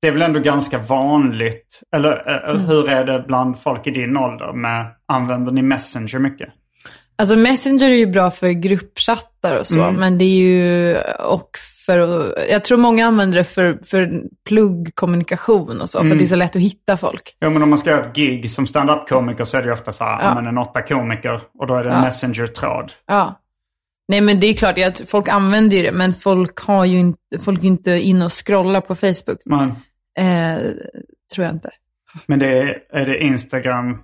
det 0.01 0.07
är 0.07 0.11
väl 0.11 0.21
ändå 0.21 0.39
ganska 0.39 0.77
vanligt? 0.77 1.81
Eller 1.95 2.29
eh, 2.29 2.49
Mm. 2.55 2.65
hur 2.65 2.89
är 2.89 3.05
det 3.05 3.23
bland 3.27 3.59
folk 3.59 3.87
i 3.87 3.91
din 3.91 4.17
ålder? 4.17 4.53
Med, 4.53 4.85
använder 5.05 5.51
ni 5.51 5.61
Messenger 5.61 6.19
mycket? 6.19 6.49
Alltså 7.19 7.35
Messenger 7.35 7.89
är 7.89 7.93
ju 7.95 8.05
bra 8.07 8.31
för 8.31 8.49
gruppchattar 8.49 9.57
och 9.57 9.67
så, 9.67 9.81
Mm. 9.83 9.95
men 9.95 10.17
det 10.17 10.25
är 10.25 10.37
ju, 10.37 10.97
och 11.19 11.49
för, 11.85 11.97
jag 12.51 12.63
tror 12.63 12.77
många 12.77 13.07
använder 13.07 13.37
det 13.37 13.43
för, 13.43 13.79
för 13.85 14.23
pluggkommunikation 14.47 15.81
och 15.81 15.89
så, 15.89 15.97
för 15.97 16.05
Mm. 16.05 16.11
att 16.11 16.19
det 16.19 16.25
är 16.25 16.27
så 16.27 16.35
lätt 16.35 16.55
att 16.55 16.61
hitta 16.61 16.97
folk. 16.97 17.35
Ja, 17.39 17.49
men 17.49 17.63
om 17.63 17.69
man 17.69 17.77
ska 17.77 17.89
göra 17.89 18.01
ett 18.01 18.15
gig 18.15 18.51
som 18.51 18.67
stand-up-komiker 18.67 19.43
så 19.43 19.57
är 19.57 19.61
det 19.61 19.67
ju 19.67 19.73
ofta 19.73 19.91
så 19.91 20.03
här, 20.03 20.23
Ja. 20.23 20.35
men 20.35 20.47
en 20.47 20.57
åtta 20.57 20.81
komiker 20.81 21.41
och 21.59 21.67
då 21.67 21.75
är 21.75 21.83
det 21.83 21.89
en 21.89 21.95
Ja. 21.95 22.01
Messenger-tråd. 22.01 22.91
Ja. 23.07 23.41
Nej 24.07 24.21
men 24.21 24.39
det 24.39 24.47
är 24.47 24.53
klart, 24.53 24.77
jag, 24.77 24.93
folk 25.07 25.27
använder 25.27 25.77
ju 25.77 25.83
det, 25.83 25.91
men 25.91 26.13
folk 26.13 26.59
har 26.59 26.85
ju 26.85 26.97
inte, 26.99 27.39
folk 27.39 27.59
är 27.63 27.67
inte 27.67 27.91
inne 27.91 28.25
och 28.25 28.45
scrollar 28.45 28.81
på 28.81 28.95
Facebook. 28.95 29.41
Men, 29.45 29.73
Eh, 30.19 30.57
tror 31.35 31.45
jag 31.45 31.55
inte. 31.55 31.69
men 32.25 32.39
det 32.39 32.47
är, 32.59 32.77
är 32.91 33.05
det 33.05 33.23
Instagram 33.23 33.97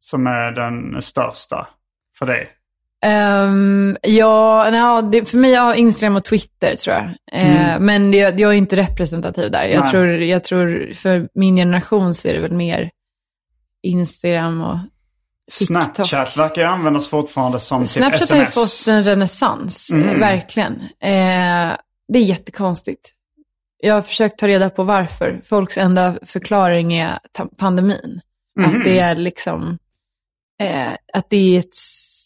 som 0.00 0.26
är 0.26 0.52
den 0.52 1.02
största 1.02 1.66
för 2.18 2.26
dig? 2.26 2.48
Um, 3.06 3.96
ja, 4.02 4.68
nej, 4.70 5.02
det, 5.12 5.24
för 5.24 5.38
mig 5.38 5.54
har 5.54 5.74
Instagram 5.74 6.16
och 6.16 6.24
Twitter 6.24 6.76
tror 6.76 6.96
jag. 6.96 7.04
Eh, 7.32 7.78
Men 7.80 8.10
det, 8.10 8.18
jag 8.18 8.40
är 8.40 8.52
inte 8.52 8.76
representativ 8.76 9.50
där. 9.50 9.64
Jag 9.64 9.70
Mm. 9.70 9.80
Nej. 9.82 9.90
tror, 9.90 10.08
jag 10.22 10.44
tror 10.44 10.92
för 10.94 11.28
min 11.34 11.56
generation 11.56 12.14
så 12.14 12.28
är 12.28 12.32
det 12.34 12.40
väl 12.40 12.52
mer 12.52 12.90
Instagram 13.82 14.60
och 14.60 14.78
TikTok. 15.58 15.66
Snapchat 15.94 16.36
verkar 16.36 16.62
ju 16.62 16.68
användas 16.68 17.08
fortfarande 17.08 17.58
som 17.60 17.80
typ 17.82 17.88
Snapchat 17.90 18.30
har 18.30 18.36
ju 18.36 18.42
sms. 18.42 18.84
fått 18.84 18.92
en 18.92 19.04
renässans, 19.04 19.90
eh, 19.90 20.02
Mm. 20.02 20.20
verkligen. 20.20 20.72
Eh, 21.00 21.72
det 22.08 22.18
är 22.18 22.22
jättekonstigt. 22.22 23.10
Jag 23.82 23.94
har 23.94 24.02
försökt 24.02 24.38
ta 24.38 24.48
reda 24.48 24.70
på 24.70 24.82
varför. 24.82 25.40
Folks 25.44 25.78
enda 25.78 26.14
förklaring 26.22 26.94
är 26.94 27.18
pandemin. 27.58 28.20
Mhm. 28.60 28.68
Att 28.68 28.84
det 28.84 28.98
är 28.98 29.16
liksom, 29.16 29.78
eh, 30.62 30.92
att 31.12 31.30
det 31.30 31.54
är 31.56 31.58
ett, 31.58 31.76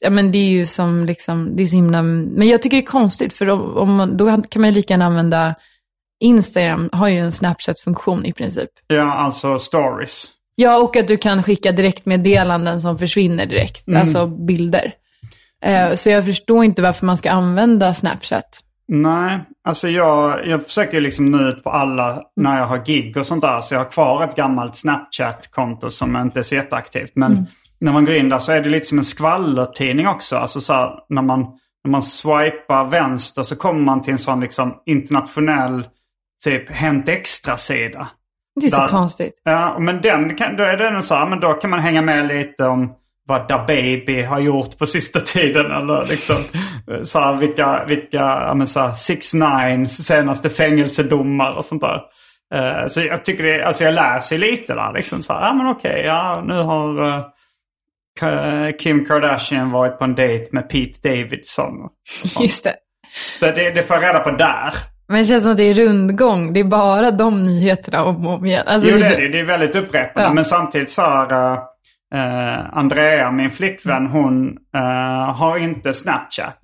ja 0.01 0.11
men 0.11 0.33
det 0.33 0.39
är 0.39 0.51
ju 0.51 0.67
som 0.67 1.05
liksom, 1.07 1.57
det 1.57 1.63
är 1.63 1.67
så 1.67 1.77
himla, 1.77 2.03
men 2.03 2.49
jag 2.49 2.63
tycker 2.63 2.77
det 2.77 2.83
är 2.83 2.87
konstigt 2.87 3.33
för 3.33 3.49
om, 3.49 3.77
om 3.77 3.95
man, 3.95 4.17
då 4.17 4.43
kan 4.43 4.63
man 4.63 4.71
ju 4.71 4.75
lika 4.75 4.93
gärna 4.95 5.07
använda, 5.07 5.55
Instagram 6.21 6.89
har 6.93 7.09
ju 7.09 7.19
en 7.19 7.33
Snapchat-funktion 7.33 8.25
i 8.25 8.33
princip. 8.33 8.71
Ja, 8.87 9.13
alltså 9.15 9.59
stories. 9.59 10.27
Ja, 10.55 10.83
och 10.83 10.97
att 10.97 11.09
du 11.09 11.17
kan 11.17 11.43
skicka 11.43 11.73
direktmeddelanden 11.73 12.81
som 12.81 12.99
försvinner 12.99 13.47
direkt, 13.47 13.89
Mm. 13.89 14.01
alltså 14.01 14.27
bilder. 14.27 14.93
Eh, 15.63 15.95
så 15.95 16.11
jag 16.11 16.25
förstår 16.25 16.65
inte 16.65 16.83
varför 16.83 17.07
man 17.07 17.17
ska 17.17 17.31
använda 17.31 17.95
Snapchat. 17.95 18.61
Nej, 18.89 19.41
alltså 19.65 19.89
jag, 19.89 20.47
jag 20.47 20.67
försöker 20.67 21.01
liksom 21.01 21.31
nå 21.31 21.49
ut 21.49 21.65
på 21.65 21.71
alla 21.71 22.23
när 22.37 22.59
jag 22.59 22.67
har 22.67 22.85
gig 22.85 23.17
och 23.17 23.27
sånt 23.27 23.43
där. 23.43 23.61
Så 23.61 23.75
jag 23.75 23.81
har 23.81 23.91
kvar 23.91 24.25
ett 24.25 24.37
gammalt 24.37 24.77
Snapchat-konto 24.77 25.91
som 25.91 26.17
inte 26.17 26.39
är 26.39 26.43
så 26.43 26.55
jätteaktivt. 26.55 27.13
Men 27.15 27.47
när 27.81 27.93
man 27.93 28.05
går 28.05 28.15
in 28.15 28.29
där 28.29 28.39
så 28.39 28.53
är 28.53 28.61
det 28.61 28.69
lite 28.69 28.87
som 28.87 28.99
en 28.99 29.05
skvallertidning 29.05 30.09
också. 30.09 30.37
Alltså 30.37 30.61
så 30.61 30.73
här, 30.73 30.91
när 31.09 31.23
man, 31.23 31.41
när 31.85 31.91
man 31.91 32.03
swipar 32.03 32.85
vänster 32.85 33.43
så 33.43 33.57
kommer 33.57 33.81
man 33.81 34.03
till 34.03 34.13
en 34.13 34.19
sån 34.19 34.41
liksom 34.41 34.75
internationell 34.87 35.85
typ 36.45 36.71
Hänt 36.71 37.09
Extra-sida. 37.09 38.09
Det 38.61 38.67
är 38.67 38.71
så 38.71 38.81
Där- 38.81 38.89
konstigt. 38.89 39.41
Ja, 39.45 39.77
men 39.79 40.01
den 40.01 40.37
kan, 40.37 40.57
då 40.57 40.65
är 40.65 40.77
den 40.77 41.03
så 41.03 41.15
här, 41.15 41.27
men 41.27 41.41
då 41.41 41.53
kan 41.53 41.71
man 41.71 41.81
hänga 41.81 42.03
med 42.03 42.27
lite 42.29 42.65
om 42.65 42.93
vad 43.27 43.49
Da 43.49 43.65
Baby 43.67 44.23
har 44.23 44.41
gjort 44.41 44.79
på 44.79 44.87
sista 44.87 45.21
tiden. 45.21 45.67
Eller 45.73 45.99
liksom 46.11 46.37
så 47.05 47.19
här, 47.21 47.35
vilka, 47.35 47.85
vilka, 47.89 48.17
ja 48.19 48.55
men 48.55 48.67
så 48.67 48.81
här, 48.81 48.93
6 48.93 49.35
9 49.35 49.87
senaste 49.87 50.51
fängelsedomar 50.51 51.53
och 51.57 51.65
sånt 51.65 51.83
där. 51.83 52.01
Eh, 52.55 52.87
så 52.89 53.01
jag 53.01 53.25
tycker 53.25 53.45
det, 53.45 53.65
alltså 53.67 53.85
jag 53.85 53.95
läser 53.95 54.39
lite 54.39 54.75
där 54.75 54.93
liksom. 54.93 55.23
Så 55.23 55.33
här, 55.33 55.41
ja 55.47 55.53
men 55.55 55.69
okej, 55.69 56.03
ja 56.07 56.43
nu 56.47 56.55
har 56.55 56.89
Ka- 56.89 57.23
Kim 58.79 59.05
Kardashian 59.05 59.71
varit 59.71 59.99
på 59.99 60.05
en 60.05 60.15
dejt 60.15 60.47
med 60.53 60.69
Pete 60.69 61.09
Davidson. 61.09 61.73
Just 62.41 62.65
det. 62.65 62.75
Så 63.41 63.47
det, 63.47 63.71
det 63.71 63.83
får 63.83 63.97
jag 63.97 64.05
reda 64.05 64.19
på 64.21 64.31
där. 64.31 64.75
Men 65.09 65.19
det 65.19 65.25
känns 65.25 65.43
som 65.43 65.51
att 65.51 65.57
det 65.57 65.63
är 65.63 65.75
rundgång. 65.75 66.53
Det 66.53 66.61
är 66.61 66.65
bara 66.65 67.11
de 67.11 67.41
nyheterna 67.45 68.05
om 68.05 68.27
och 68.27 68.35
om 68.35 68.45
igen. 68.47 68.65
Alltså, 68.67 68.89
Jo, 68.91 68.99
det- 68.99 69.07
är 69.07 69.21
det. 69.21 69.29
Det 69.29 69.41
är 69.41 69.45
väldigt 69.45 69.77
upprepande. 69.77 70.29
Ja. 70.29 70.33
Men 70.35 70.45
samtidigt 70.45 70.91
så 70.91 71.03
har 71.03 71.53
uh, 72.15 72.79
Andrea, 72.79 73.31
min 73.31 73.51
flickvän, 73.51 74.07
hon 74.07 74.57
eh, 74.75 75.35
har 75.35 75.59
inte 75.59 75.95
Snapchat. 75.95 76.59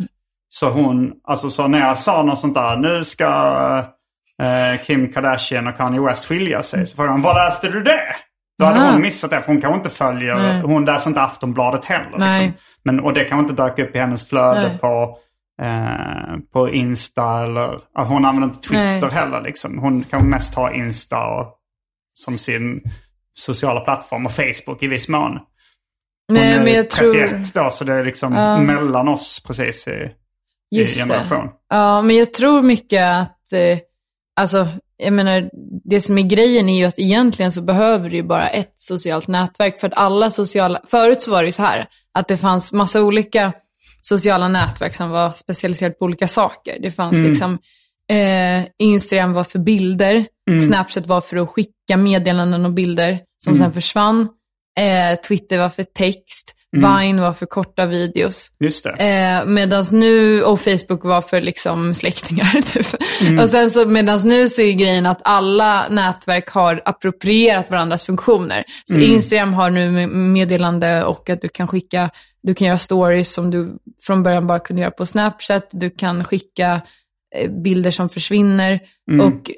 Så 0.49 0.69
hon, 0.71 1.13
alltså 1.25 1.51
så 1.51 1.67
när 1.69 1.79
jag 1.81 1.99
sa 1.99 2.23
något 2.23 2.39
sånt 2.39 2.55
där, 2.55 2.77
nu 2.77 3.05
ska 3.05 3.85
Kim 4.87 5.13
Kardashian 5.13 5.67
och 5.67 5.77
Kanye 5.77 6.01
West 6.01 6.25
skilja 6.27 6.63
sig. 6.63 6.87
Så 6.87 6.97
frågade 6.97 7.13
hon, 7.15 7.23
var 7.23 7.35
läste 7.35 7.69
du 7.69 7.83
det? 7.83 8.03
Då 8.59 8.65
hade 8.65 8.81
Ah. 8.89 8.93
hon 8.93 9.01
missat 9.01 9.31
det, 9.31 9.41
för 9.41 9.47
hon 9.53 9.61
kanske 9.61 9.77
inte 9.79 9.91
följer, 9.91 10.37
Nej. 10.37 10.61
hon 10.61 10.85
läser 10.85 11.11
inte 11.11 11.23
Aftonbladet 11.23 11.85
heller. 11.85 12.11
Liksom. 12.11 12.53
Men, 12.85 13.01
och 13.01 13.13
det 13.13 13.25
kanske 13.25 13.51
inte 13.53 13.63
dök 13.63 13.79
upp 13.79 13.97
i 13.97 13.99
hennes 13.99 14.29
flöde 14.29 14.69
Nej. 14.69 14.79
på, 14.79 15.19
eh, 15.63 16.39
på 16.53 16.69
Insta 16.71 17.43
eller, 17.43 17.79
hon 18.05 18.25
använder 18.25 18.49
inte 18.55 18.69
Twitter 18.69 19.01
Nej. 19.01 19.11
heller. 19.11 19.41
Liksom. 19.43 19.79
Hon 19.79 20.03
kan 20.05 20.31
mest 20.31 20.55
ha 20.55 20.73
Insta 20.73 21.27
och, 21.27 21.55
som 22.15 22.39
sin 22.39 22.81
sociala 23.35 23.81
plattform 23.81 24.27
och 24.27 24.33
Facebook 24.33 24.83
i 24.83 24.87
viss 24.87 25.09
mån. 25.09 25.31
Hon 26.29 26.37
Nej, 26.37 26.53
är 26.53 26.65
men 26.65 26.73
jag 26.73 26.91
31 26.91 27.31
tror... 27.53 27.65
då, 27.65 27.71
så 27.71 27.85
det 27.85 27.93
är 27.95 28.05
liksom 28.05 28.33
Ja. 28.35 28.59
mellan 28.61 29.09
oss 29.09 29.43
precis 29.47 29.89
i, 29.89 29.91
i 29.91 30.11
Just 30.81 30.95
det. 31.09 31.15
generation. 31.15 31.49
Ja, 31.71 32.03
men 32.03 32.17
jag 32.17 32.35
tror 32.35 32.63
mycket 32.63 33.03
att, 33.03 33.53
eh, 33.53 33.79
alltså, 34.37 34.69
jag 34.97 35.13
menar, 35.13 35.51
det 35.85 36.01
som 36.01 36.19
är 36.19 36.23
grejen 36.23 36.69
är 36.69 36.79
ju 36.79 36.85
att 36.85 36.99
egentligen 36.99 37.53
så 37.53 37.63
behöver 37.63 38.11
du 38.11 38.17
ju 38.17 38.23
bara 38.23 38.49
ett 38.49 38.75
socialt 38.77 39.29
nätverk 39.29 39.81
för 39.81 39.87
att 39.87 39.95
alla 39.97 40.31
sociala, 40.31 40.81
förut 40.89 41.23
så 41.23 41.31
var 41.31 41.43
det 41.43 41.47
ju 41.47 41.53
så 41.53 41.63
här, 41.63 41.87
att 42.15 42.29
det 42.29 42.37
fanns 42.37 42.73
massa 42.73 43.03
olika 43.03 43.53
sociala 44.03 44.49
nätverk 44.49 44.95
som 44.95 45.11
var 45.11 45.31
specialiserade 45.31 45.95
på 45.95 46.05
olika 46.05 46.29
saker. 46.29 46.79
Det 46.81 46.91
fanns 46.91 47.17
liksom, 47.17 47.59
eh, 48.11 48.65
Instagram 48.79 49.33
var 49.33 49.45
för 49.45 49.59
bilder, 49.59 50.27
Snapchat 50.67 51.07
var 51.07 51.21
för 51.21 51.37
att 51.37 51.49
skicka 51.49 51.97
meddelanden 51.97 52.65
och 52.65 52.73
bilder 52.73 53.21
som 53.45 53.57
sen 53.57 53.73
försvann, 53.73 54.29
eh, 54.79 55.19
Twitter 55.29 55.59
var 55.59 55.69
för 55.69 55.83
text, 55.83 56.54
Vine 56.75 57.21
var 57.21 57.33
för 57.33 57.47
korta 57.47 57.87
videos. 57.87 58.51
Just 58.61 58.85
det. 58.85 58.91
Eh, 58.91 59.47
medans 59.47 59.93
nu, 59.93 60.43
och 60.43 60.61
Facebook 60.61 61.05
var 61.05 61.21
för 61.21 61.41
liksom 61.41 61.95
släktingar 61.95 62.63
typ. 62.73 62.87
Och 63.41 63.49
sen 63.49 63.71
så 63.71 63.87
medans 63.87 64.25
nu 64.25 64.49
så 64.49 64.63
är 64.63 64.73
grejen 64.73 65.07
att 65.07 65.21
alla 65.25 65.89
nätverk 65.89 66.49
har 66.51 66.83
approprierat 66.85 67.71
varandras 67.71 68.05
funktioner. 68.05 68.65
Så 68.85 68.95
Instagram 69.13 69.53
har 69.55 69.71
nu 69.71 69.91
med- 69.91 70.09
meddelande 70.09 71.05
och 71.05 71.31
att 71.31 71.41
du 71.43 71.49
kan 71.49 71.69
skicka, 71.69 72.11
du 72.43 72.55
kan 72.55 72.67
göra 72.67 72.79
stories 72.79 73.33
som 73.35 73.51
du 73.51 73.79
från 74.07 74.23
början 74.23 74.47
bara 74.47 74.59
kunde 74.59 74.83
göra 74.83 74.91
på 74.91 75.07
Snapchat. 75.07 75.69
Du 75.71 75.91
kan 75.91 76.25
skicka 76.25 76.81
eh, 77.37 77.51
bilder 77.51 77.91
som 77.91 78.09
försvinner. 78.09 78.81
Och 79.21 79.51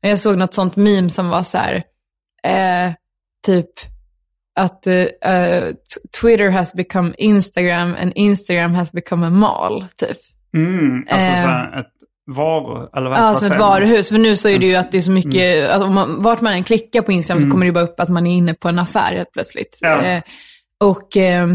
jag 0.00 0.20
såg 0.20 0.38
något 0.38 0.54
sånt 0.54 0.76
meme 0.76 1.10
som 1.10 1.28
var 1.28 1.42
så 1.42 1.58
här, 1.58 1.74
eh, 2.44 2.92
typ 3.46 3.70
att 4.60 4.82
t- 4.82 5.08
Twitter 6.20 6.50
has 6.50 6.74
become 6.74 7.14
Instagram 7.18 7.94
and 8.00 8.12
Instagram 8.14 8.74
has 8.74 8.92
become 8.92 9.26
a 9.26 9.30
mall, 9.30 9.86
typ. 9.96 10.16
Mm, 10.56 11.06
alltså 11.10 11.26
Eh. 11.28 11.42
så 11.42 11.48
här, 11.48 11.80
ett 11.80 11.86
varu... 12.26 12.88
Eller 12.96 13.10
vad, 13.10 13.38
som 13.38 13.52
ett 13.52 13.58
varuhus. 13.58 14.08
För 14.08 14.18
nu 14.18 14.36
så 14.36 14.48
är 14.48 14.58
det 14.58 14.66
ju 14.66 14.76
att 14.76 14.92
det 14.92 14.98
är 14.98 15.02
så 15.02 15.10
mycket, 15.10 15.70
att 15.70 15.82
om 15.82 15.94
man, 15.94 16.22
vart 16.22 16.40
man 16.40 16.52
än 16.52 16.64
klickar 16.64 17.02
på 17.02 17.12
Instagram 17.12 17.42
så 17.44 17.50
kommer 17.50 17.66
det 17.66 17.72
bara 17.72 17.84
upp 17.84 18.00
att 18.00 18.08
man 18.08 18.26
är 18.26 18.36
inne 18.36 18.54
på 18.54 18.68
en 18.68 18.78
affär 18.78 19.14
helt 19.16 19.32
plötsligt. 19.32 19.78
Ja. 19.80 20.02
Eh, 20.02 20.22
och, 20.80 21.16
eh, 21.16 21.46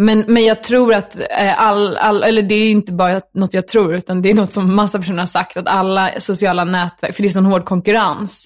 men, 0.00 0.24
men 0.28 0.44
jag 0.44 0.62
tror 0.64 0.94
att 0.94 1.18
eh, 1.18 1.60
all, 1.60 1.96
all, 1.96 2.22
eller 2.22 2.42
det 2.42 2.54
är 2.54 2.70
inte 2.70 2.92
bara 2.92 3.20
något 3.34 3.54
jag 3.54 3.68
tror, 3.68 3.94
utan 3.94 4.22
det 4.22 4.30
är 4.30 4.34
något 4.34 4.52
som 4.52 4.76
massa 4.76 4.98
personer 4.98 5.18
har 5.18 5.26
sagt, 5.26 5.56
att 5.56 5.68
alla 5.68 6.10
sociala 6.18 6.64
nätverk, 6.64 7.14
för 7.14 7.22
det 7.22 7.28
är 7.28 7.30
sån 7.30 7.46
hård 7.46 7.64
konkurrens 7.64 8.44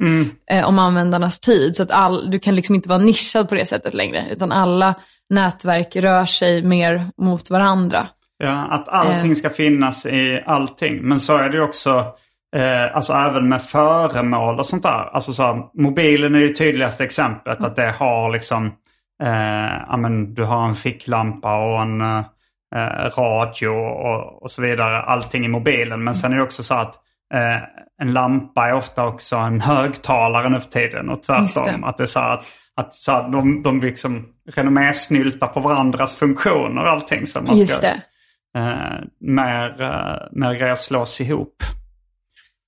eh, 0.50 0.68
om 0.68 0.78
användarnas 0.78 1.40
tid, 1.40 1.76
så 1.76 1.82
att 1.82 1.90
all, 1.90 2.30
du 2.30 2.38
kan 2.38 2.54
liksom 2.54 2.74
inte 2.74 2.88
vara 2.88 2.98
nischad 2.98 3.48
på 3.48 3.54
det 3.54 3.66
sättet 3.66 3.94
längre, 3.94 4.24
utan 4.30 4.52
alla 4.52 4.94
nätverk 5.30 5.96
rör 5.96 6.26
sig 6.26 6.62
mer 6.62 7.06
mot 7.16 7.50
varandra. 7.50 8.06
Ja, 8.38 8.66
att 8.70 8.88
allting 8.88 9.30
Eh. 9.30 9.36
ska 9.36 9.50
finnas 9.50 10.06
i 10.06 10.42
allting. 10.46 11.02
Men 11.02 11.20
så 11.20 11.36
är 11.36 11.48
det 11.48 11.56
ju 11.56 11.62
också, 11.62 11.90
eh, 12.56 12.96
alltså 12.96 13.12
även 13.12 13.48
med 13.48 13.62
föremål 13.62 14.58
och 14.58 14.66
sånt 14.66 14.82
där. 14.82 15.14
Alltså 15.14 15.32
så 15.32 15.42
här, 15.42 15.62
mobilen 15.82 16.34
är 16.34 16.40
det 16.40 16.54
tydligaste 16.54 17.04
exemplet. 17.04 17.64
Att 17.64 17.76
det 17.76 17.94
har 17.98 18.30
liksom, 18.32 18.72
ja 19.88 19.96
men 19.96 20.34
du 20.34 20.44
har 20.44 20.68
en 20.68 20.74
ficklampa 20.74 21.56
och 21.56 21.82
en 21.82 22.00
eh, 22.74 23.10
radio 23.18 23.68
och, 23.68 24.42
och 24.42 24.50
så 24.50 24.62
vidare. 24.62 25.02
Allting 25.02 25.44
i 25.44 25.48
mobilen. 25.48 26.04
Men 26.04 26.14
sen 26.14 26.32
är 26.32 26.36
det 26.36 26.42
också 26.42 26.62
så 26.62 26.74
att 26.74 26.94
eh, 27.34 27.62
en 28.02 28.12
lampa 28.12 28.68
är 28.68 28.74
ofta 28.74 29.06
också 29.06 29.36
en 29.36 29.60
högtalare 29.60 30.48
nu 30.48 30.60
för 30.60 30.70
tiden. 30.70 31.08
Och 31.08 31.22
tvärtom. 31.22 31.80
det. 31.80 31.86
Att 31.86 31.96
det 31.96 32.04
är 32.04 32.06
så 32.06 32.20
att, 32.20 32.44
att 32.74 32.94
så 32.94 33.12
här, 33.12 33.28
de, 33.28 33.62
de 33.62 33.80
liksom 33.80 34.26
renommésnyltar 34.50 35.46
på 35.46 35.60
varandras 35.60 36.14
funktioner 36.14 36.82
och 36.82 36.88
allting. 36.88 37.26
Så 37.26 37.40
man 37.40 37.56
Just 37.56 37.76
ska, 37.76 37.86
det. 37.86 38.00
eh, 38.58 39.04
mer, 39.20 39.82
eh, 39.82 40.16
mer 40.32 40.54
grejer 40.54 40.74
slås 40.74 41.20
ihop. 41.20 41.56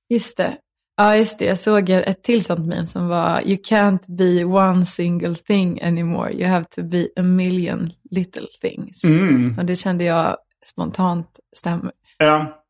Just 0.08 0.36
det. 0.36 0.52
Ja, 0.96 1.16
just 1.16 1.38
det. 1.38 1.44
Jag 1.44 1.58
såg 1.58 1.90
ett 1.90 2.22
till 2.22 2.44
sånt 2.44 2.66
meme 2.66 2.86
som 2.86 3.08
var 3.08 3.40
You 3.40 3.56
can't 3.56 4.16
be 4.16 4.44
one 4.44 4.86
single 4.86 5.34
thing 5.34 5.82
anymore. 5.82 6.32
You 6.32 6.46
have 6.46 6.64
to 6.64 6.82
be 6.82 7.08
a 7.16 7.22
million 7.22 7.90
little 8.10 8.46
things. 8.60 9.04
Mm. 9.04 9.58
Och 9.58 9.64
det 9.64 9.76
kände 9.76 10.04
jag 10.04 10.36
spontant 10.64 11.40
stämmer. 11.56 11.92
Ja. 12.18 12.64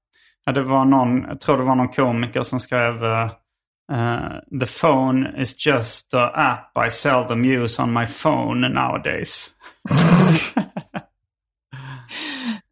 ja, 0.44 0.52
det 0.52 0.62
var 0.62 0.84
någon, 0.84 1.22
jag 1.22 1.40
tror 1.40 1.58
det 1.58 1.64
var 1.64 1.74
någon 1.74 1.88
komiker 1.88 2.42
som 2.42 2.60
skrev 2.60 3.04
eh, 3.04 3.30
The 4.60 4.66
phone 4.80 5.42
is 5.42 5.66
just 5.66 6.10
the 6.10 6.22
app 6.34 6.86
I 6.86 6.90
seldom 6.90 7.44
use 7.44 7.82
on 7.82 7.92
my 7.92 8.06
phone 8.06 8.68
nowadays. 8.68 9.50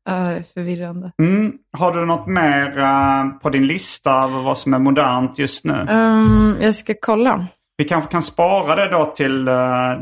Ja, 0.05 0.32
förvirrande. 0.55 1.12
Mm. 1.18 1.52
Har 1.78 1.92
du 1.92 2.07
något 2.07 2.26
mer 2.26 2.78
eh, 2.78 3.38
på 3.42 3.50
din 3.50 3.66
lista 3.66 4.11
över 4.11 4.42
vad 4.42 4.59
som 4.59 4.74
är 4.74 4.78
modernt 4.78 5.38
just 5.38 5.64
nu? 5.64 5.86
Um, 5.90 6.57
jag 6.61 6.74
ska 6.74 6.94
kolla. 7.00 7.46
Vi 7.76 7.84
kanske 7.84 8.11
kan 8.11 8.22
spara 8.22 8.76
det 8.76 8.90
då 8.90 9.07
till 9.07 9.48
eh, 9.48 9.55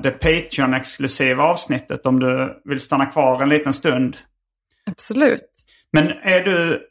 det 0.02 0.10
Patreon-exklusiva 0.10 1.42
avsnittet 1.42 2.06
om 2.06 2.20
du 2.20 2.60
vill 2.64 2.80
stanna 2.80 3.06
kvar 3.06 3.42
en 3.42 3.48
liten 3.48 3.72
stund. 3.72 4.16
Absolut. 4.90 5.50
Men 5.92 6.08
är 6.08 6.40
du... 6.40 6.88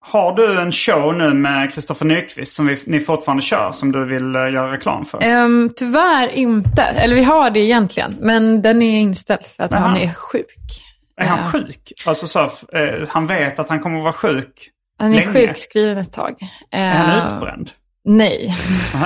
Har 0.00 0.34
du 0.34 0.60
en 0.60 0.72
show 0.72 1.14
nu 1.14 1.34
med 1.34 1.74
Kristoffer 1.74 2.06
Nyqvist 2.06 2.54
som 2.54 2.66
vi, 2.66 2.78
ni 2.86 3.00
fortfarande 3.00 3.42
kör 3.42 3.72
som 3.72 3.92
du 3.92 4.04
vill 4.04 4.36
eh, 4.36 4.52
göra 4.52 4.72
reklam 4.72 5.04
för? 5.04 5.28
Um, 5.28 5.70
tyvärr 5.76 6.28
inte. 6.28 6.82
Eller 6.82 7.14
vi 7.14 7.24
har 7.24 7.50
det 7.50 7.60
egentligen, 7.60 8.16
men 8.20 8.62
den 8.62 8.82
är 8.82 9.00
inställd 9.00 9.42
för 9.42 9.64
att 9.64 9.72
Jaha. 9.72 9.80
han 9.80 9.96
är 9.96 10.14
sjuk. 10.14 10.82
Är 11.18 11.26
han 11.26 11.38
Ja. 11.44 11.50
sjuk? 11.52 11.92
Alltså 12.06 12.26
så, 12.26 12.40
eh, 12.72 13.08
han 13.08 13.26
vet 13.26 13.58
att 13.58 13.68
han 13.68 13.80
kommer 13.80 13.96
att 13.98 14.02
vara 14.02 14.12
sjuk. 14.12 14.68
Han 14.98 15.12
är 15.14 15.16
Länge. 15.16 15.32
sjukskriven 15.32 15.98
ett 15.98 16.12
tag. 16.12 16.34
Är 16.70 16.94
han 16.94 17.10
Eh, 17.18 17.34
utbränd? 17.34 17.70
Nej. 18.04 18.56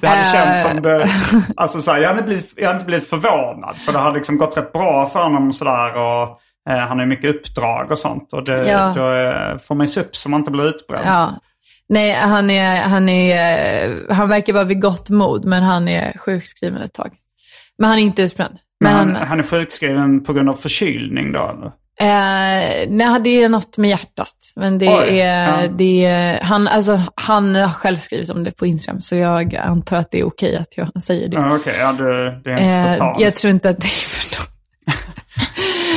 Det 0.00 0.06
hade 0.06 0.20
Eh. 0.20 0.32
känts 0.32 0.62
som 0.62 0.82
det... 0.82 1.08
Alltså 1.56 1.80
så 1.80 1.92
här, 1.92 1.98
jag, 2.00 2.08
hade 2.08 2.22
blivit, 2.22 2.52
jag 2.56 2.66
hade 2.66 2.76
inte 2.76 2.86
blivit 2.86 3.08
förvånad. 3.08 3.76
För 3.76 3.92
det 3.92 3.98
har 3.98 4.14
liksom 4.14 4.38
gått 4.38 4.56
rätt 4.56 4.72
bra 4.72 5.08
för 5.08 5.22
honom 5.22 5.52
sådär. 5.52 5.94
Och, 5.94 6.40
eh, 6.70 6.78
han 6.78 6.98
har 6.98 7.06
mycket 7.06 7.34
uppdrag 7.36 7.90
och 7.90 7.98
sånt. 7.98 8.32
Och 8.32 8.44
det, 8.44 8.68
Ja. 8.68 8.92
då 8.96 9.12
eh, 9.12 9.58
får 9.58 9.74
man 9.74 9.88
se 9.88 10.00
upp 10.00 10.16
så 10.16 10.28
man 10.30 10.40
inte 10.40 10.50
blir 10.50 10.64
utbränd. 10.68 11.06
Ja. 11.06 11.34
Nej, 11.88 12.12
han, 12.12 12.50
är, 12.50 12.82
han, 12.82 13.08
är, 13.08 13.88
eh, 13.88 13.96
han 14.16 14.28
verkar 14.28 14.52
vara 14.52 14.64
vid 14.64 14.82
gott 14.82 15.08
mod, 15.10 15.44
men 15.44 15.62
han 15.62 15.88
är 15.88 16.18
sjukskriven 16.18 16.82
ett 16.82 16.94
tag. 16.94 17.10
Men 17.78 17.90
han 17.90 17.98
är 17.98 18.02
inte 18.02 18.22
utbränd. 18.22 18.58
Men 18.80 18.96
Men 18.96 19.16
han, 19.16 19.26
han, 19.28 19.38
är 19.38 19.42
sjukskriven 19.42 20.24
på 20.24 20.32
grund 20.32 20.48
av 20.48 20.54
förkylning 20.54 21.32
då? 21.32 21.38
Eller? 21.38 21.72
eh, 22.00 22.88
nej, 22.88 23.20
det 23.20 23.42
är 23.42 23.48
något 23.48 23.78
med 23.78 23.90
hjärtat. 23.90 24.52
Men 24.56 24.78
det 24.78 24.88
Oj, 24.88 25.20
är, 25.20 25.62
ja. 25.62 25.68
det 25.68 26.04
är 26.04 26.40
han, 26.40 26.68
alltså, 26.68 27.02
han 27.14 27.54
har 27.54 27.72
själv 27.72 27.96
skrivit 27.96 28.30
om 28.30 28.44
det 28.44 28.50
på 28.50 28.66
Instagram, 28.66 29.00
så 29.00 29.16
jag 29.16 29.56
antar 29.56 29.96
att 29.96 30.10
det 30.10 30.20
är 30.20 30.24
okej 30.24 30.56
att 30.56 30.76
jag 30.76 31.02
säger 31.02 31.28
det. 31.28 31.36
Ja, 31.36 31.56
Okej, 31.56 31.74
ja, 31.78 31.92
det, 31.92 32.40
det 32.44 32.50
är 32.52 32.92
inte 32.92 33.04
Eh, 33.04 33.14
jag 33.18 33.34
tror 33.34 33.50
inte 33.50 33.70
att 33.70 33.80
det 33.80 33.86
är 33.86 34.08
förtal. 34.08 34.46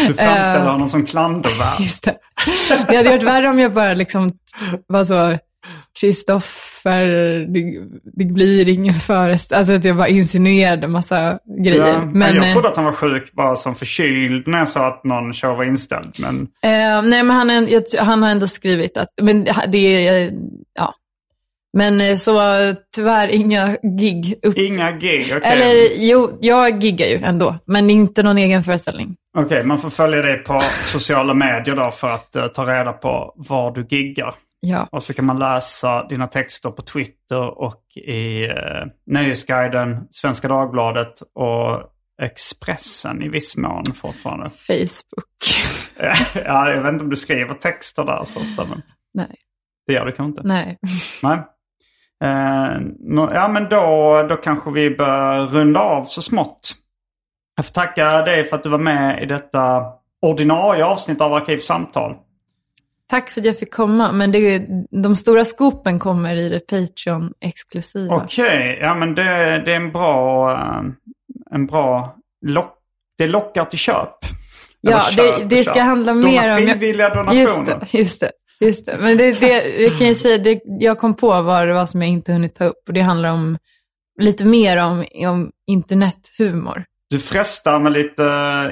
Du 0.07 0.13
framställer 0.13 0.65
eh, 0.65 0.71
honom 0.71 0.89
som 0.89 1.05
klandervärd. 1.05 1.79
Just 1.79 2.03
det. 2.03 2.15
Det 2.89 2.95
hade 2.95 3.09
varit 3.09 3.23
värre 3.23 3.49
om 3.49 3.59
jag 3.59 3.73
bara 3.73 3.93
liksom 3.93 4.32
var 4.88 5.03
så, 5.03 5.38
Kristoffer, 6.82 7.05
det, 7.53 7.79
det 8.13 8.25
blir 8.25 8.69
ingen 8.69 8.93
föreställning. 8.93 9.59
Alltså 9.59 9.73
att 9.73 9.86
jag 9.86 9.97
bara 9.97 10.07
insinuerade 10.07 10.88
massa 10.88 11.39
grejer. 11.65 11.88
Ja, 11.88 12.05
men, 12.05 12.36
jag 12.36 12.47
eh, 12.47 12.53
trodde 12.53 12.67
att 12.67 12.75
han 12.75 12.86
var 12.86 12.91
sjuk 12.91 13.34
bara 13.34 13.55
som 13.55 13.75
förkyld 13.75 14.47
när 14.47 14.57
jag 14.57 14.67
sa 14.67 14.88
att 14.88 15.03
någon 15.03 15.34
show 15.34 15.57
var 15.57 15.63
inställd. 15.63 16.15
Men 16.17 16.41
eh, 16.63 17.01
nej, 17.03 17.23
men 17.23 17.29
han, 17.29 17.67
jag, 17.69 17.84
han 17.99 18.23
har 18.23 18.29
ändå 18.29 18.47
skrivit 18.47 18.97
att, 18.97 19.09
men 19.21 19.47
det 19.67 20.07
är, 20.07 20.32
ja, 20.73 20.95
Men 21.77 22.01
eh, 22.01 22.15
så 22.15 22.41
tyvärr 22.95 23.27
inga 23.27 23.77
gig 23.99 24.39
upp. 24.43 24.57
Inga 24.57 24.91
gig, 24.91 25.34
okej. 25.38 25.51
Eller 25.51 25.88
jo, 25.97 26.38
jag 26.41 26.84
giggar 26.84 27.07
ju 27.07 27.15
ändå, 27.23 27.55
men 27.65 27.89
inte 27.89 28.23
någon 28.23 28.38
egen 28.38 28.63
föreställning. 28.63 29.15
Okej, 29.38 29.63
man 29.63 29.79
får 29.79 29.89
följa 29.89 30.21
dig 30.21 30.38
på 30.38 30.61
sociala 30.84 31.34
medier 31.34 31.75
då 31.75 31.91
för 31.91 32.07
att 32.07 32.36
eh, 32.36 32.47
ta 32.47 32.65
reda 32.65 32.93
på 32.93 33.34
var 33.36 33.71
du 33.71 33.88
giggar. 33.89 34.34
Ja, 34.64 34.88
Och 34.91 35.03
så 35.03 35.14
kan 35.14 35.26
man 35.26 35.39
läsa 35.39 36.07
dina 36.07 36.28
texter 36.28 36.70
på 36.70 36.82
Twitter 36.82 37.62
och 37.62 37.84
i 37.95 38.43
eh, 38.43 38.86
Nöjesguiden, 39.05 40.07
Svenska 40.12 40.47
Dagbladet 40.47 41.22
och 41.36 41.82
Expressen 42.22 43.22
i 43.22 43.30
viss 43.30 43.57
mån 43.57 43.86
fortfarande. 43.86 44.49
Facebook. 44.68 45.28
ja, 46.45 46.70
jag 46.72 46.82
vet 46.82 46.93
inte 46.93 47.03
om 47.03 47.09
du 47.09 47.16
skriver 47.16 47.53
texter 47.53 48.03
där 48.03 48.24
så 48.24 48.39
ofta, 48.39 48.66
men 48.66 48.82
Nej, 49.14 49.36
det 49.88 49.93
gör 49.93 50.05
du 50.05 50.12
kanske 50.12 50.30
inte. 50.39 50.41
nej. 50.53 50.78
Nej. 51.24 51.38
Eh, 52.24 52.80
nå- 52.99 53.32
ja, 53.34 53.47
men 53.47 53.70
då, 53.70 54.26
då 54.30 54.36
kanske 54.36 54.72
vi 54.72 54.89
bör 54.89 55.45
runda 55.45 55.80
av 55.80 56.05
så 56.05 56.22
smått. 56.22 56.72
Jag 57.55 57.66
får 57.66 57.74
tacka 57.74 58.22
dig 58.22 58.43
för 58.43 58.55
att 58.57 58.64
du 58.64 58.70
var 58.70 58.78
med 58.78 59.24
i 59.24 59.26
detta 59.26 59.84
ordinarie 60.22 60.86
avsnitt 60.86 61.22
av 61.22 61.34
Arkivsamtal. 61.34 62.16
Tack 63.12 63.30
för 63.30 63.41
att 63.41 63.45
jag 63.45 63.59
fick 63.59 63.74
komma, 63.74 64.12
men 64.12 64.32
det, 64.32 64.68
de 65.03 65.16
stora 65.16 65.45
skopen 65.45 65.99
kommer 65.99 66.36
i 66.36 66.49
det 66.49 66.59
Patreon-exklusiva. 66.68 68.16
Okej, 68.16 68.78
ja 68.82 68.95
men 68.95 69.16
det, 69.16 69.24
det 69.66 69.72
är 69.72 69.76
en 69.76 69.91
bra, 69.91 70.51
eh, 70.51 70.82
en 71.51 71.66
bra 71.66 72.16
lock, 72.45 72.78
det 73.18 73.28
lockar 73.28 73.66
till 73.66 73.80
köp. 73.80 74.18
Ja, 74.82 74.99
köp 74.99 75.49
det, 75.49 75.55
det 75.55 75.64
ska 75.64 75.74
köp. 75.74 75.84
handla 75.84 76.14
Dona 76.14 76.28
mer 76.28 76.57
om... 76.57 76.57
frivilliga 76.68 77.09
donationer. 77.09 77.41
Just 77.41 77.66
det, 77.66 77.97
just 77.97 78.20
det. 78.20 78.32
Just 78.59 78.86
det. 78.86 78.97
Men 78.99 79.18
det, 79.18 79.32
det, 79.32 79.82
jag 79.82 79.97
kan 79.97 80.07
ju 80.07 80.16
säga, 80.16 80.38
det 80.38 80.62
jag 80.66 80.99
kom 80.99 81.14
på 81.14 81.41
var 81.41 81.66
det 81.68 81.74
var 81.74 81.86
som 81.86 82.01
jag 82.01 82.12
inte 82.12 82.34
hunnit 82.34 82.55
ta 82.55 82.66
upp. 82.66 82.84
Och 82.88 82.93
det 82.93 83.01
handlar 83.01 83.30
om 83.30 83.57
lite 84.20 84.45
mer 84.45 84.78
om, 84.78 85.05
om 85.28 85.51
internethumor. 85.68 86.84
Du 87.09 87.20
frestar 87.20 87.80
med 87.80 87.91
lite 87.91 88.24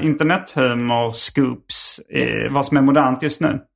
internethumor, 0.01 1.11
scoops, 1.11 1.99
i 2.09 2.19
Yes. 2.19 2.51
vad 2.51 2.65
som 2.65 2.77
är 2.77 2.81
modernt 2.81 3.23
just 3.23 3.41
nu. 3.41 3.59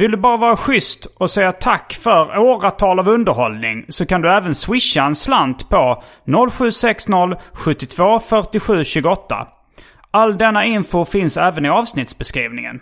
Vill 0.00 0.10
du 0.10 0.16
bara 0.16 0.36
vara 0.36 0.56
schysst 0.56 1.04
och 1.04 1.30
säga 1.30 1.52
tack 1.52 1.92
för 1.92 2.38
åratal 2.38 2.98
av 2.98 3.08
underhållning 3.08 3.84
så 3.88 4.06
kan 4.06 4.20
du 4.20 4.32
även 4.32 4.54
swisha 4.54 5.04
en 5.04 5.16
slant 5.16 5.68
på 5.68 6.02
0760 6.50 7.36
72 7.52 8.20
47 8.20 8.84
28. 8.84 9.48
All 10.10 10.36
denna 10.36 10.64
info 10.64 11.04
finns 11.04 11.36
även 11.36 11.64
i 11.64 11.68
avsnittsbeskrivningen. 11.68 12.80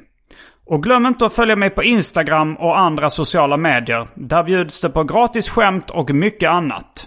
Och 0.66 0.82
glöm 0.82 1.06
inte 1.06 1.26
att 1.26 1.32
följa 1.32 1.56
mig 1.56 1.70
på 1.70 1.82
Instagram 1.82 2.56
och 2.56 2.78
andra 2.78 3.10
sociala 3.10 3.56
medier. 3.56 4.08
Där 4.14 4.42
bjuds 4.42 4.80
det 4.80 4.90
på 4.90 5.04
gratis 5.04 5.48
skämt 5.48 5.90
och 5.90 6.10
mycket 6.10 6.50
annat. 6.50 7.06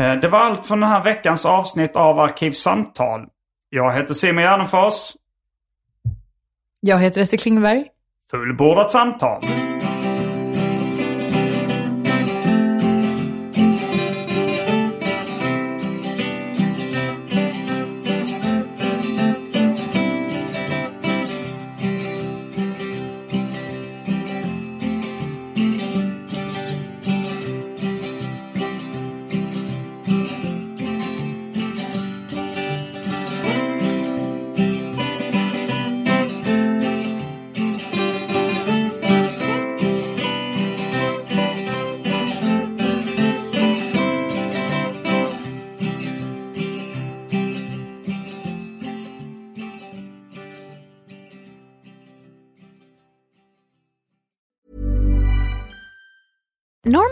Eh, 0.00 0.14
det 0.14 0.28
var 0.28 0.38
allt 0.38 0.66
från 0.66 0.80
den 0.80 0.90
här 0.90 1.02
veckans 1.02 1.46
avsnitt 1.46 1.96
av 1.96 2.18
Arkivsamtal. 2.18 3.26
Jag 3.70 3.92
heter 3.94 4.14
Simon 4.14 4.42
Gärdenfors. 4.42 5.12
Jag 6.80 6.98
heter 6.98 7.20
Esse 7.20 7.36
Klingberg. 7.36 7.88
Fullbordat 8.32 8.90
samtal. 8.92 9.40